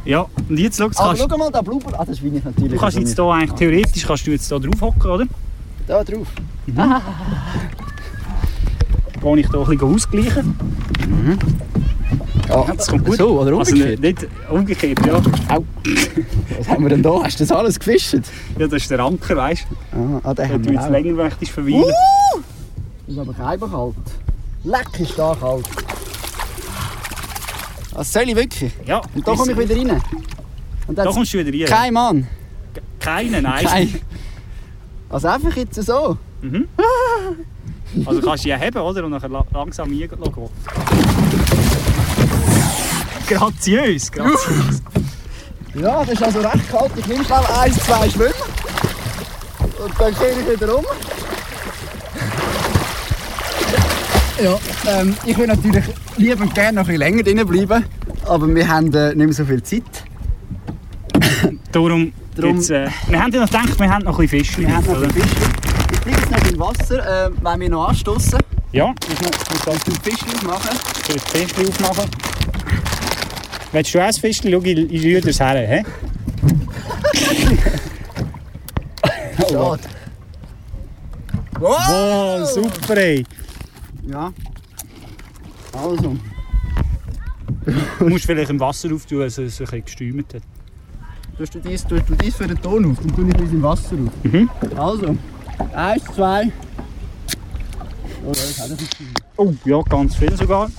Ja, 0.06 0.26
und 0.50 0.58
jetzt 0.58 0.78
schau, 0.78 0.90
kannst, 0.90 1.26
schau 1.30 1.38
mal, 1.38 1.52
da 1.52 1.62
Blubber. 1.62 2.00
Ah, 2.00 2.06
das 2.06 2.20
bin 2.20 2.36
ich 2.36 2.44
natürlich. 2.44 2.72
du 2.72 2.78
kannst 2.78 2.98
jetzt 2.98 3.16
hier 3.16 3.26
eigentlich 3.26 3.54
theoretisch 3.54 4.06
kannst 4.06 4.28
du 4.28 4.32
jetzt 4.32 4.48
hier 4.48 4.60
drauf 4.60 4.82
hocken, 4.82 5.12
oder? 5.12 5.26
Da 5.88 6.04
drauf. 6.04 6.28
Gehe 6.66 7.02
ich 9.40 9.50
hier 9.50 9.60
ein 9.60 9.68
bisschen 9.68 9.94
ausgleichen. 9.94 10.56
Ja, 12.50 12.64
Das 12.76 12.88
kommt 12.88 13.06
gut. 13.06 13.18
So, 13.18 13.42
oder 13.42 13.58
Also 13.58 13.72
umgekehrt? 13.74 14.00
nicht, 14.00 14.22
nicht 14.22 14.32
umgekehrt, 14.50 15.06
ja. 15.06 15.22
Was 16.58 16.70
haben 16.70 16.84
wir 16.84 16.90
denn 16.90 17.04
da? 17.04 17.24
Hast 17.24 17.40
du 17.40 17.44
das 17.46 17.52
alles 17.52 17.78
gefischt? 17.80 18.14
Ja, 18.58 18.68
das 18.68 18.82
ist 18.84 18.92
der 18.92 19.00
Anker, 19.00 19.36
weißt 19.36 19.66
Ah, 19.92 20.20
ah 20.24 20.34
den 20.34 20.36
du? 20.36 20.42
Wenn 20.44 20.50
haben 20.54 20.64
du 20.64 20.70
wir 20.72 20.80
jetzt 20.80 20.90
länger 20.90 21.14
möchtest 21.14 21.52
verweilen. 21.52 21.94
Das 23.06 23.16
ist 23.16 23.20
aber 23.20 23.34
kein 23.34 23.60
kalt. 23.60 23.96
Leck 24.64 25.00
ist 25.00 25.18
da 25.20 25.36
kalt. 25.40 25.66
Was 27.94 28.14
soll 28.14 28.24
ich 28.30 28.36
wirklich? 28.36 28.72
Ja, 28.86 29.02
Und 29.16 29.28
da 29.28 29.34
komme 29.36 29.52
ich 29.54 29.58
wieder 29.58 29.76
rein. 29.76 30.02
Und 30.88 30.98
Da 30.98 31.04
kommst 31.06 31.34
du 31.34 31.40
wieder 31.46 31.52
rein. 31.68 31.78
kein 31.78 31.94
Mann. 31.94 32.28
Keinen, 33.00 33.44
nein. 33.44 33.66
Kein. 33.66 34.02
Also 35.10 35.28
einfach 35.30 35.56
jetzt 35.56 35.76
so. 35.84 36.18
Also 38.06 38.22
kannst 38.22 38.44
du 38.46 38.50
die 38.50 38.56
heben, 38.56 38.78
oder? 38.78 39.04
Und 39.06 39.12
dann 39.12 39.32
la- 39.32 39.46
langsam 39.54 39.90
reingehen. 39.90 40.10
Graziös, 43.28 44.12
graziös. 44.12 44.82
Ja, 45.76 46.00
das 46.04 46.10
ist 46.14 46.24
also 46.24 46.40
recht 46.40 46.70
kalt. 46.72 46.92
Ich 46.96 47.06
nehme 47.08 47.24
schnell 47.26 47.40
eins, 47.60 47.76
zwei 47.86 48.10
Schwimmen. 48.10 48.34
Und 49.84 49.94
dann 50.00 50.16
kehre 50.16 50.32
ich 50.40 50.62
wieder 50.62 50.78
um. 50.78 50.86
Ja, 54.42 54.58
ähm, 54.88 55.16
ich 55.26 55.38
will 55.38 55.48
natürlich 55.48 55.84
lieber 56.18 56.44
und 56.44 56.54
gerne 56.54 56.74
noch 56.74 56.82
ein 56.84 56.98
bisschen 56.98 57.00
länger 57.00 57.24
drin 57.24 57.66
bleiben. 57.66 57.86
Aber 58.26 58.48
wir 58.54 58.68
haben 58.68 58.94
äh, 58.94 59.08
nicht 59.10 59.18
mehr 59.18 59.34
so 59.34 59.46
viel 59.46 59.62
Zeit. 59.64 59.84
Darum, 61.72 62.14
Darum- 62.36 62.60
äh, 62.60 62.90
wir 63.08 63.22
haben 63.22 63.32
ja 63.34 63.42
noch 63.42 63.48
gedacht, 63.48 63.80
wir 63.80 63.90
haben 63.90 64.04
noch 64.06 64.20
ein 64.20 64.28
bisschen 64.28 64.46
Fisch. 64.46 64.58
Wir 64.58 64.76
haben 64.76 64.86
noch 64.86 65.02
ein 65.02 65.08
bisschen 65.10 65.22
Fisch. 65.24 65.50
Ich 65.92 66.00
bleibe 66.02 66.20
jetzt 66.20 66.32
noch 66.32 66.52
im 66.52 66.60
Wasser, 66.60 67.26
äh, 67.28 67.30
wenn 67.42 67.60
wir 67.60 67.70
noch 67.70 67.90
anstoßen. 67.90 68.40
Ja, 68.72 68.94
Ich 69.10 69.20
muss 69.22 69.32
das 69.66 69.84
zum 69.84 69.94
Fisch 70.04 70.44
machen. 70.46 70.78
ich 71.04 71.10
will 71.10 71.16
das 71.16 71.24
Fischchen 71.32 71.68
aufmachen. 71.86 72.10
Willst 73.72 73.94
du 73.94 74.00
auch 74.00 74.04
ein 74.06 74.14
Fischchen? 74.14 74.52
Schau, 74.52 74.62
ich, 74.62 74.78
ich 74.78 75.04
rühre 75.04 75.22
das 75.22 75.40
her. 75.40 75.68
He? 75.68 75.86
Schade. 79.50 79.84
Oh, 81.60 82.46
super, 82.46 82.98
ey. 82.98 83.26
Ja. 84.08 84.32
Also. 85.74 86.16
Du 88.00 88.08
musst 88.08 88.26
vielleicht 88.26 88.50
im 88.50 88.60
Wasser 88.60 88.94
auftun, 88.94 89.20
dass 89.20 89.38
es 89.38 89.60
ein 89.60 89.66
bisschen 89.66 89.86
gestürmt 89.86 90.34
hat. 90.34 90.42
Tust 91.38 91.56
du 91.56 91.60
dies, 91.60 91.86
tust 91.86 92.10
du 92.10 92.16
dies 92.16 92.36
für 92.36 92.48
den 92.48 92.62
Ton 92.62 92.92
auf, 92.92 92.98
dann 93.00 93.16
tue 93.16 93.30
ich 93.30 93.40
uns 93.40 93.52
im 93.52 93.62
Wasser 93.62 93.96
auf. 93.96 94.24
Mhm. 94.24 94.50
Also, 94.76 95.18
eins, 95.74 96.04
zwei. 96.16 96.52
Oh, 98.26 98.32
das 98.32 98.70
nicht 98.70 98.98
Oh, 99.36 99.54
ja, 99.66 99.82
ganz 99.84 100.16
viel 100.16 100.36
sogar. 100.36 100.72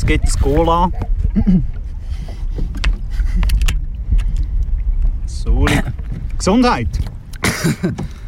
Es 0.00 0.06
geht 0.06 0.22
das 0.24 0.38
Cola. 0.38 0.90
So, 5.26 5.66
Gesundheit. 6.38 6.88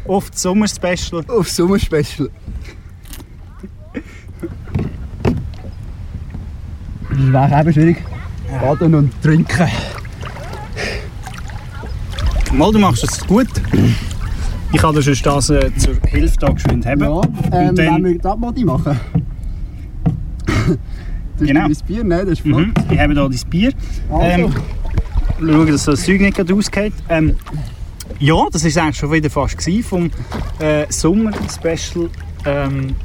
Oft 0.05 0.37
Sommerspecial. 0.37 1.25
Auf 1.27 1.49
Sommerspecial. 1.49 2.29
Das 7.09 7.51
wäre 7.51 7.61
eben 7.61 7.73
schwierig. 7.73 7.97
Baden 8.61 8.93
und 8.93 9.21
trinken. 9.23 9.67
Mal, 12.53 12.71
du 12.71 12.77
machst 12.77 13.03
es 13.03 13.25
gut. 13.25 13.47
Ich 14.71 14.79
kann 14.79 14.93
dir 14.93 15.01
sonst 15.01 15.25
das 15.25 15.49
äh, 15.49 15.71
zur 15.75 15.95
da 16.39 16.49
geschwind 16.51 16.85
haben. 16.85 17.01
Ja, 17.01 17.21
ähm, 17.51 17.69
Und 17.69 17.79
dann- 17.79 17.95
wenn 17.95 18.03
wir 18.05 18.19
das 18.19 18.37
Modi 18.37 18.63
machen. 18.63 18.99
Das 21.45 21.53
Genau. 21.55 21.67
ist 21.69 21.85
Bier, 21.87 22.03
ne? 22.03 22.19
Das 22.21 22.29
ist 22.33 22.41
flott. 22.41 22.59
Mhm. 22.67 22.73
Ich 22.91 22.99
habe 22.99 23.13
hier 23.13 23.29
dein 23.29 23.49
Bier. 23.49 23.71
Also, 24.09 24.25
Ähm, 24.25 24.53
schauen, 25.39 25.67
dass 25.67 25.83
das 25.85 26.03
Zeug 26.05 26.21
nicht 26.21 26.51
ausgeht. 26.51 26.93
Ähm, 27.09 27.35
ja, 28.19 28.35
das 28.51 28.63
war 28.75 28.83
eigentlich 28.83 28.97
schon 28.97 29.11
wieder 29.11 29.29
fast 29.29 29.57
gewesen 29.57 29.83
vom 29.83 30.11
äh, 30.59 30.85
Sommer-Special. 30.89 32.09
Ähm, 32.45 32.95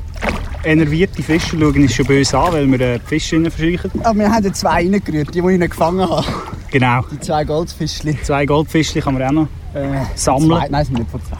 enervierte 0.65 1.23
Fische 1.23 1.57
schauen 1.59 1.85
ist 1.85 1.95
schon 1.95 2.07
böse 2.07 2.37
an, 2.39 2.53
weil 2.53 2.71
wir 2.71 2.81
äh, 2.81 2.99
die 2.99 3.07
Fische 3.07 3.51
verscheuchen. 3.51 3.91
aber 4.03 4.19
wir 4.19 4.31
haben 4.31 4.53
zwei 4.55 4.69
reingerührt, 4.71 5.29
die, 5.35 5.41
die 5.41 5.49
ich 5.53 5.59
nicht 5.59 5.71
gefangen 5.71 6.01
habe. 6.09 6.27
Genau. 6.71 7.03
Die 7.13 7.21
zwei 7.21 7.45
Goldfischchen. 7.45 8.19
Zwei 8.25 8.45
Goldfischchen 8.45 9.01
kann 9.01 9.15
man 9.15 9.23
auch 9.23 9.33
noch 9.33 9.49
äh, 9.75 10.01
sammeln. 10.15 10.51
Zwei, 10.51 10.69
nein, 10.69 10.83
es 10.83 10.89
sind 10.89 10.99
nicht 10.99 11.11
von 11.11 11.21
zwei. 11.23 11.37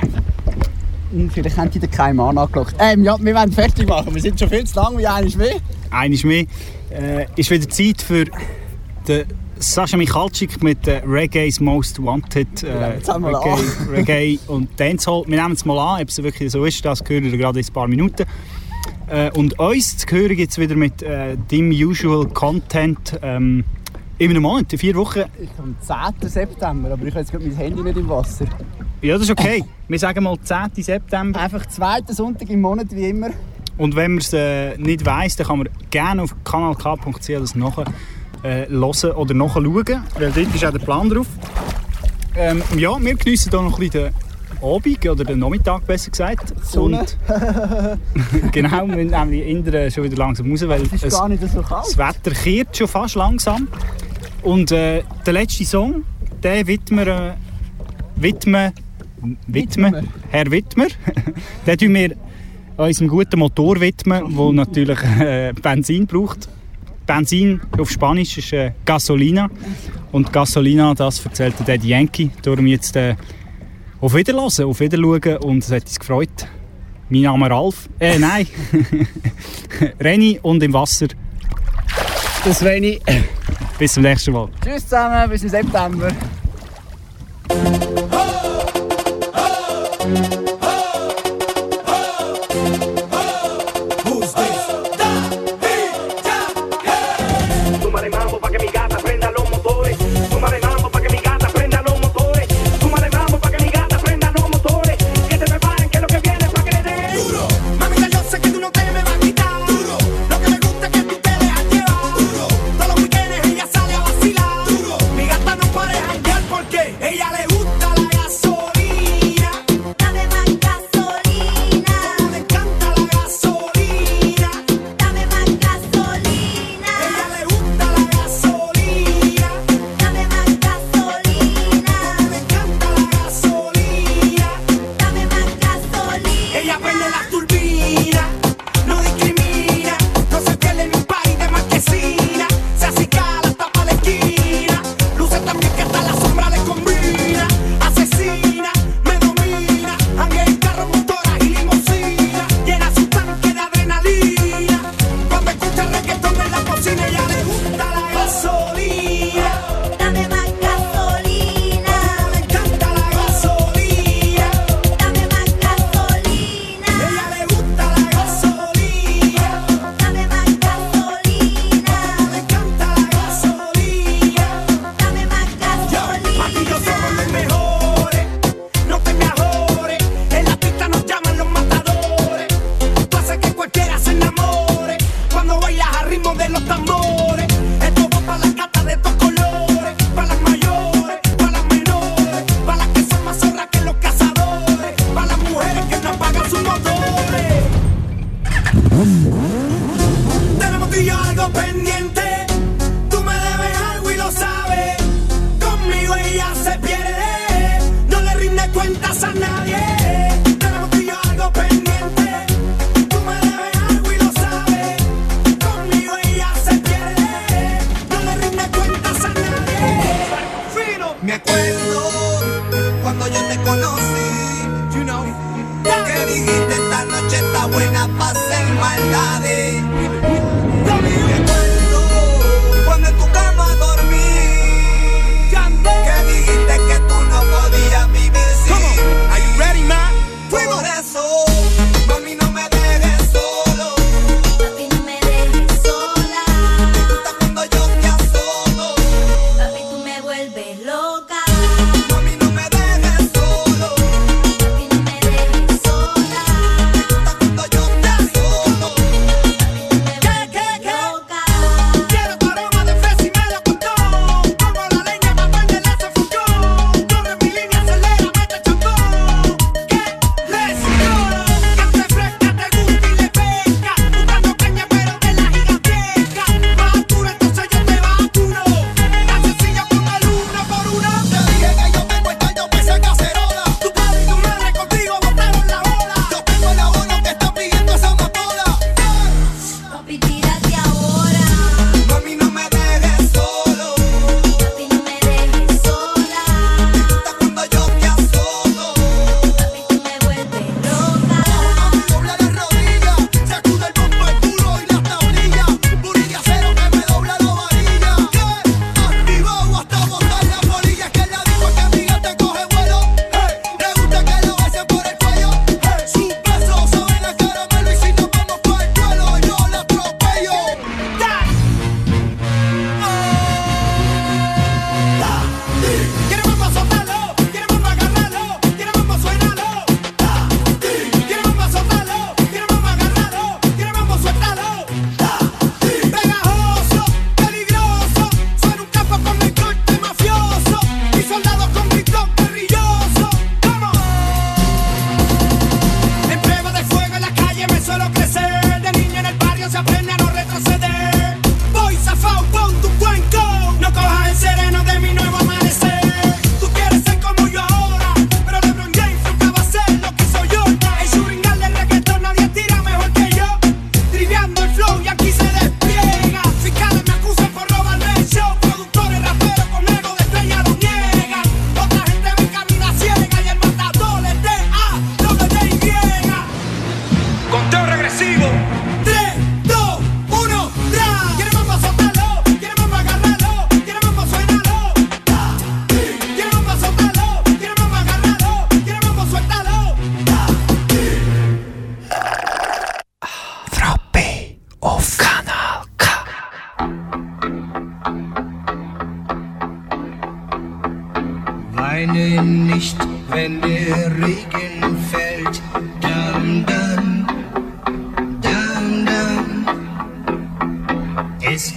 Hm, 1.11 1.31
Vielleicht 1.31 1.57
haben 1.57 1.71
die 1.71 1.79
den 1.81 2.17
Mann 2.17 2.39
angelockt. 2.39 2.75
Ähm, 2.79 3.03
ja, 3.05 3.17
wir 3.21 3.35
wollen 3.35 3.53
fertig 3.53 3.89
machen. 3.89 4.15
Wir 4.15 4.23
sind 4.23 4.39
schon 4.39 4.49
viel 4.49 4.65
zu 4.65 4.77
lang 4.81 4.97
wie 4.99 5.07
eine 5.07 5.29
mehr. 5.37 5.57
Eines 5.91 6.25
mehr. 6.25 6.45
Äh, 6.91 7.27
ist 7.37 7.51
wieder 7.51 7.69
Zeit 7.69 8.03
für 8.03 8.25
den 9.07 9.25
Sascha 9.59 9.97
Michalczyk 9.97 10.63
mit 10.63 10.87
äh, 10.87 11.03
Reggae's 11.07 11.61
Most 11.61 12.03
Wanted. 12.03 12.63
Äh, 12.63 12.95
jetzt 12.95 13.09
Reggae. 13.09 13.57
Reggae 13.91 14.39
und 14.47 14.69
Dancehall. 14.79 15.25
Wir 15.27 15.43
nehmen 15.43 15.55
es 15.55 15.65
mal 15.65 15.79
an, 15.79 16.03
ob 16.03 16.09
es 16.09 16.23
wirklich 16.23 16.53
so 16.53 16.65
ist. 16.65 16.85
Das 16.85 17.03
hören 17.07 17.25
wir 17.25 17.37
gerade 17.37 17.59
in 17.59 17.67
ein 17.67 17.73
paar 17.73 17.89
Minuten. 17.89 18.25
Äh, 19.09 19.31
und 19.33 19.59
uns 19.59 19.97
zu 19.97 20.07
hören 20.09 20.37
gibt 20.37 20.53
es 20.53 20.59
wieder 20.59 20.77
mit 20.77 21.03
äh, 21.03 21.37
dem 21.37 21.71
Usual 21.71 22.27
Content 22.29 23.19
ähm, 23.23 23.65
in 24.19 24.31
einem 24.31 24.43
Monat, 24.43 24.73
in 24.73 24.79
vier 24.79 24.95
Wochen. 24.97 25.25
Ich 25.41 25.49
am 25.59 25.77
10. 25.81 26.29
September, 26.29 26.93
aber 26.93 27.05
ich 27.07 27.11
habe 27.11 27.21
jetzt 27.21 27.31
gerade 27.31 27.47
mein 27.47 27.57
Handy 27.57 27.83
nicht 27.83 27.97
im 27.97 28.09
Wasser. 28.09 28.47
Ja, 29.01 29.15
das 29.15 29.23
ist 29.23 29.31
okay. 29.31 29.65
Wir 29.87 29.99
sagen 29.99 30.25
mal 30.25 30.37
10. 30.41 30.83
September. 30.83 31.41
Einfach 31.41 31.67
zweiten 31.67 32.13
Sonntag 32.13 32.51
im 32.51 32.61
Monat 32.61 32.89
wie 32.91 33.09
immer. 33.09 33.31
Und 33.79 33.97
wenn 33.97 34.13
man 34.13 34.19
es 34.19 34.33
äh, 34.33 34.77
nicht 34.77 35.07
weiss, 35.07 35.37
dann 35.37 35.47
kann 35.47 35.59
man 35.59 35.69
gerne 35.91 36.23
auf 36.23 36.35
kanalk.ch 36.45 37.29
das 37.29 37.55
nachher 37.55 37.85
äh, 38.43 38.69
hören 38.69 39.13
oder 39.13 39.35
nachschauen, 39.35 39.65
weil 39.65 40.33
dort 40.33 40.55
ist 40.55 40.65
auch 40.65 40.73
der 40.73 40.79
Plan 40.81 41.09
drauf. 41.09 41.27
Ähm, 42.37 42.63
ja, 42.77 43.01
wir 43.01 43.15
geniessen 43.15 43.51
hier 43.51 43.63
noch 43.63 43.79
ein 43.79 43.89
bisschen 43.89 44.13
den 44.61 44.63
Abend 44.63 45.09
oder 45.09 45.25
den 45.25 45.39
Nachmittag 45.39 45.87
besser 45.87 46.11
gesagt. 46.11 46.53
Sonne. 46.65 47.01
Und, 47.01 47.19
genau, 48.53 48.87
wir 48.87 48.97
müssen 48.97 49.11
nämlich 49.11 49.47
Indien 49.47 49.91
schon 49.91 50.05
wieder 50.05 50.17
langsam 50.17 50.51
raus, 50.51 50.63
weil 50.67 50.83
Es 50.83 51.01
so 51.01 51.63
das 51.63 51.99
Wetter 51.99 52.31
kehrt 52.33 52.77
schon 52.77 52.89
fast 52.89 53.15
langsam. 53.15 53.69
Und 54.43 54.73
äh, 54.73 55.03
der 55.27 55.33
letzte 55.33 55.65
Song, 55.65 56.05
den 56.43 56.67
widmen 56.67 57.07
äh, 57.07 57.33
widmen, 58.17 58.73
widmen, 59.47 59.93
Widmen. 59.93 60.09
Herr 60.31 60.51
Wittmer, 60.51 60.87
den 61.67 61.79
tun 61.79 61.95
wir 61.95 62.17
unserem 62.79 63.09
guten 63.09 63.39
Motor 63.39 63.81
widmen, 63.81 64.37
der 64.37 64.53
natürlich 64.53 64.99
äh, 65.21 65.53
Benzin 65.61 66.07
braucht. 66.07 66.49
Benzin 67.07 67.61
auf 67.79 67.91
Spanisch 67.91 68.39
ist 68.39 68.53
äh, 68.53 68.73
Gasolina. 68.85 69.49
Und 70.13 70.33
Gasolina, 70.33 70.95
das 70.95 71.25
erzählt 71.25 71.55
der 71.67 71.77
Yankee. 71.77 72.31
Darum 72.43 72.67
jetzt 72.67 72.97
äh, 72.97 73.17
auf 74.01 74.15
Wiederhören, 74.15 74.65
auf 74.65 74.81
Wiederschauen 74.81 75.37
und 75.39 75.65
es 75.65 75.71
hat 75.71 75.83
uns 75.83 75.99
gefreut. 75.99 76.47
Mein 77.11 77.23
Name 77.23 77.47
ist 77.47 77.53
Ralf. 77.53 77.89
Äh, 77.99 78.19
nein. 78.19 78.47
Renny 80.01 80.39
und 80.43 80.63
im 80.63 80.73
Wasser. 80.73 81.09
Das 82.45 82.63
Renny. 82.63 83.01
Bis 83.79 83.95
zum 83.95 84.03
nächsten 84.03 84.33
Mal. 84.33 84.49
Tschüss 84.63 84.85
zusammen, 84.85 85.29
bis 85.31 85.43
im 85.43 85.49
September. 85.49 86.11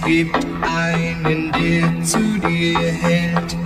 Gibt 0.04 0.36
einen, 0.62 1.52
der 1.52 2.04
zu 2.04 2.18
dir 2.38 2.78
hält. 2.78 3.56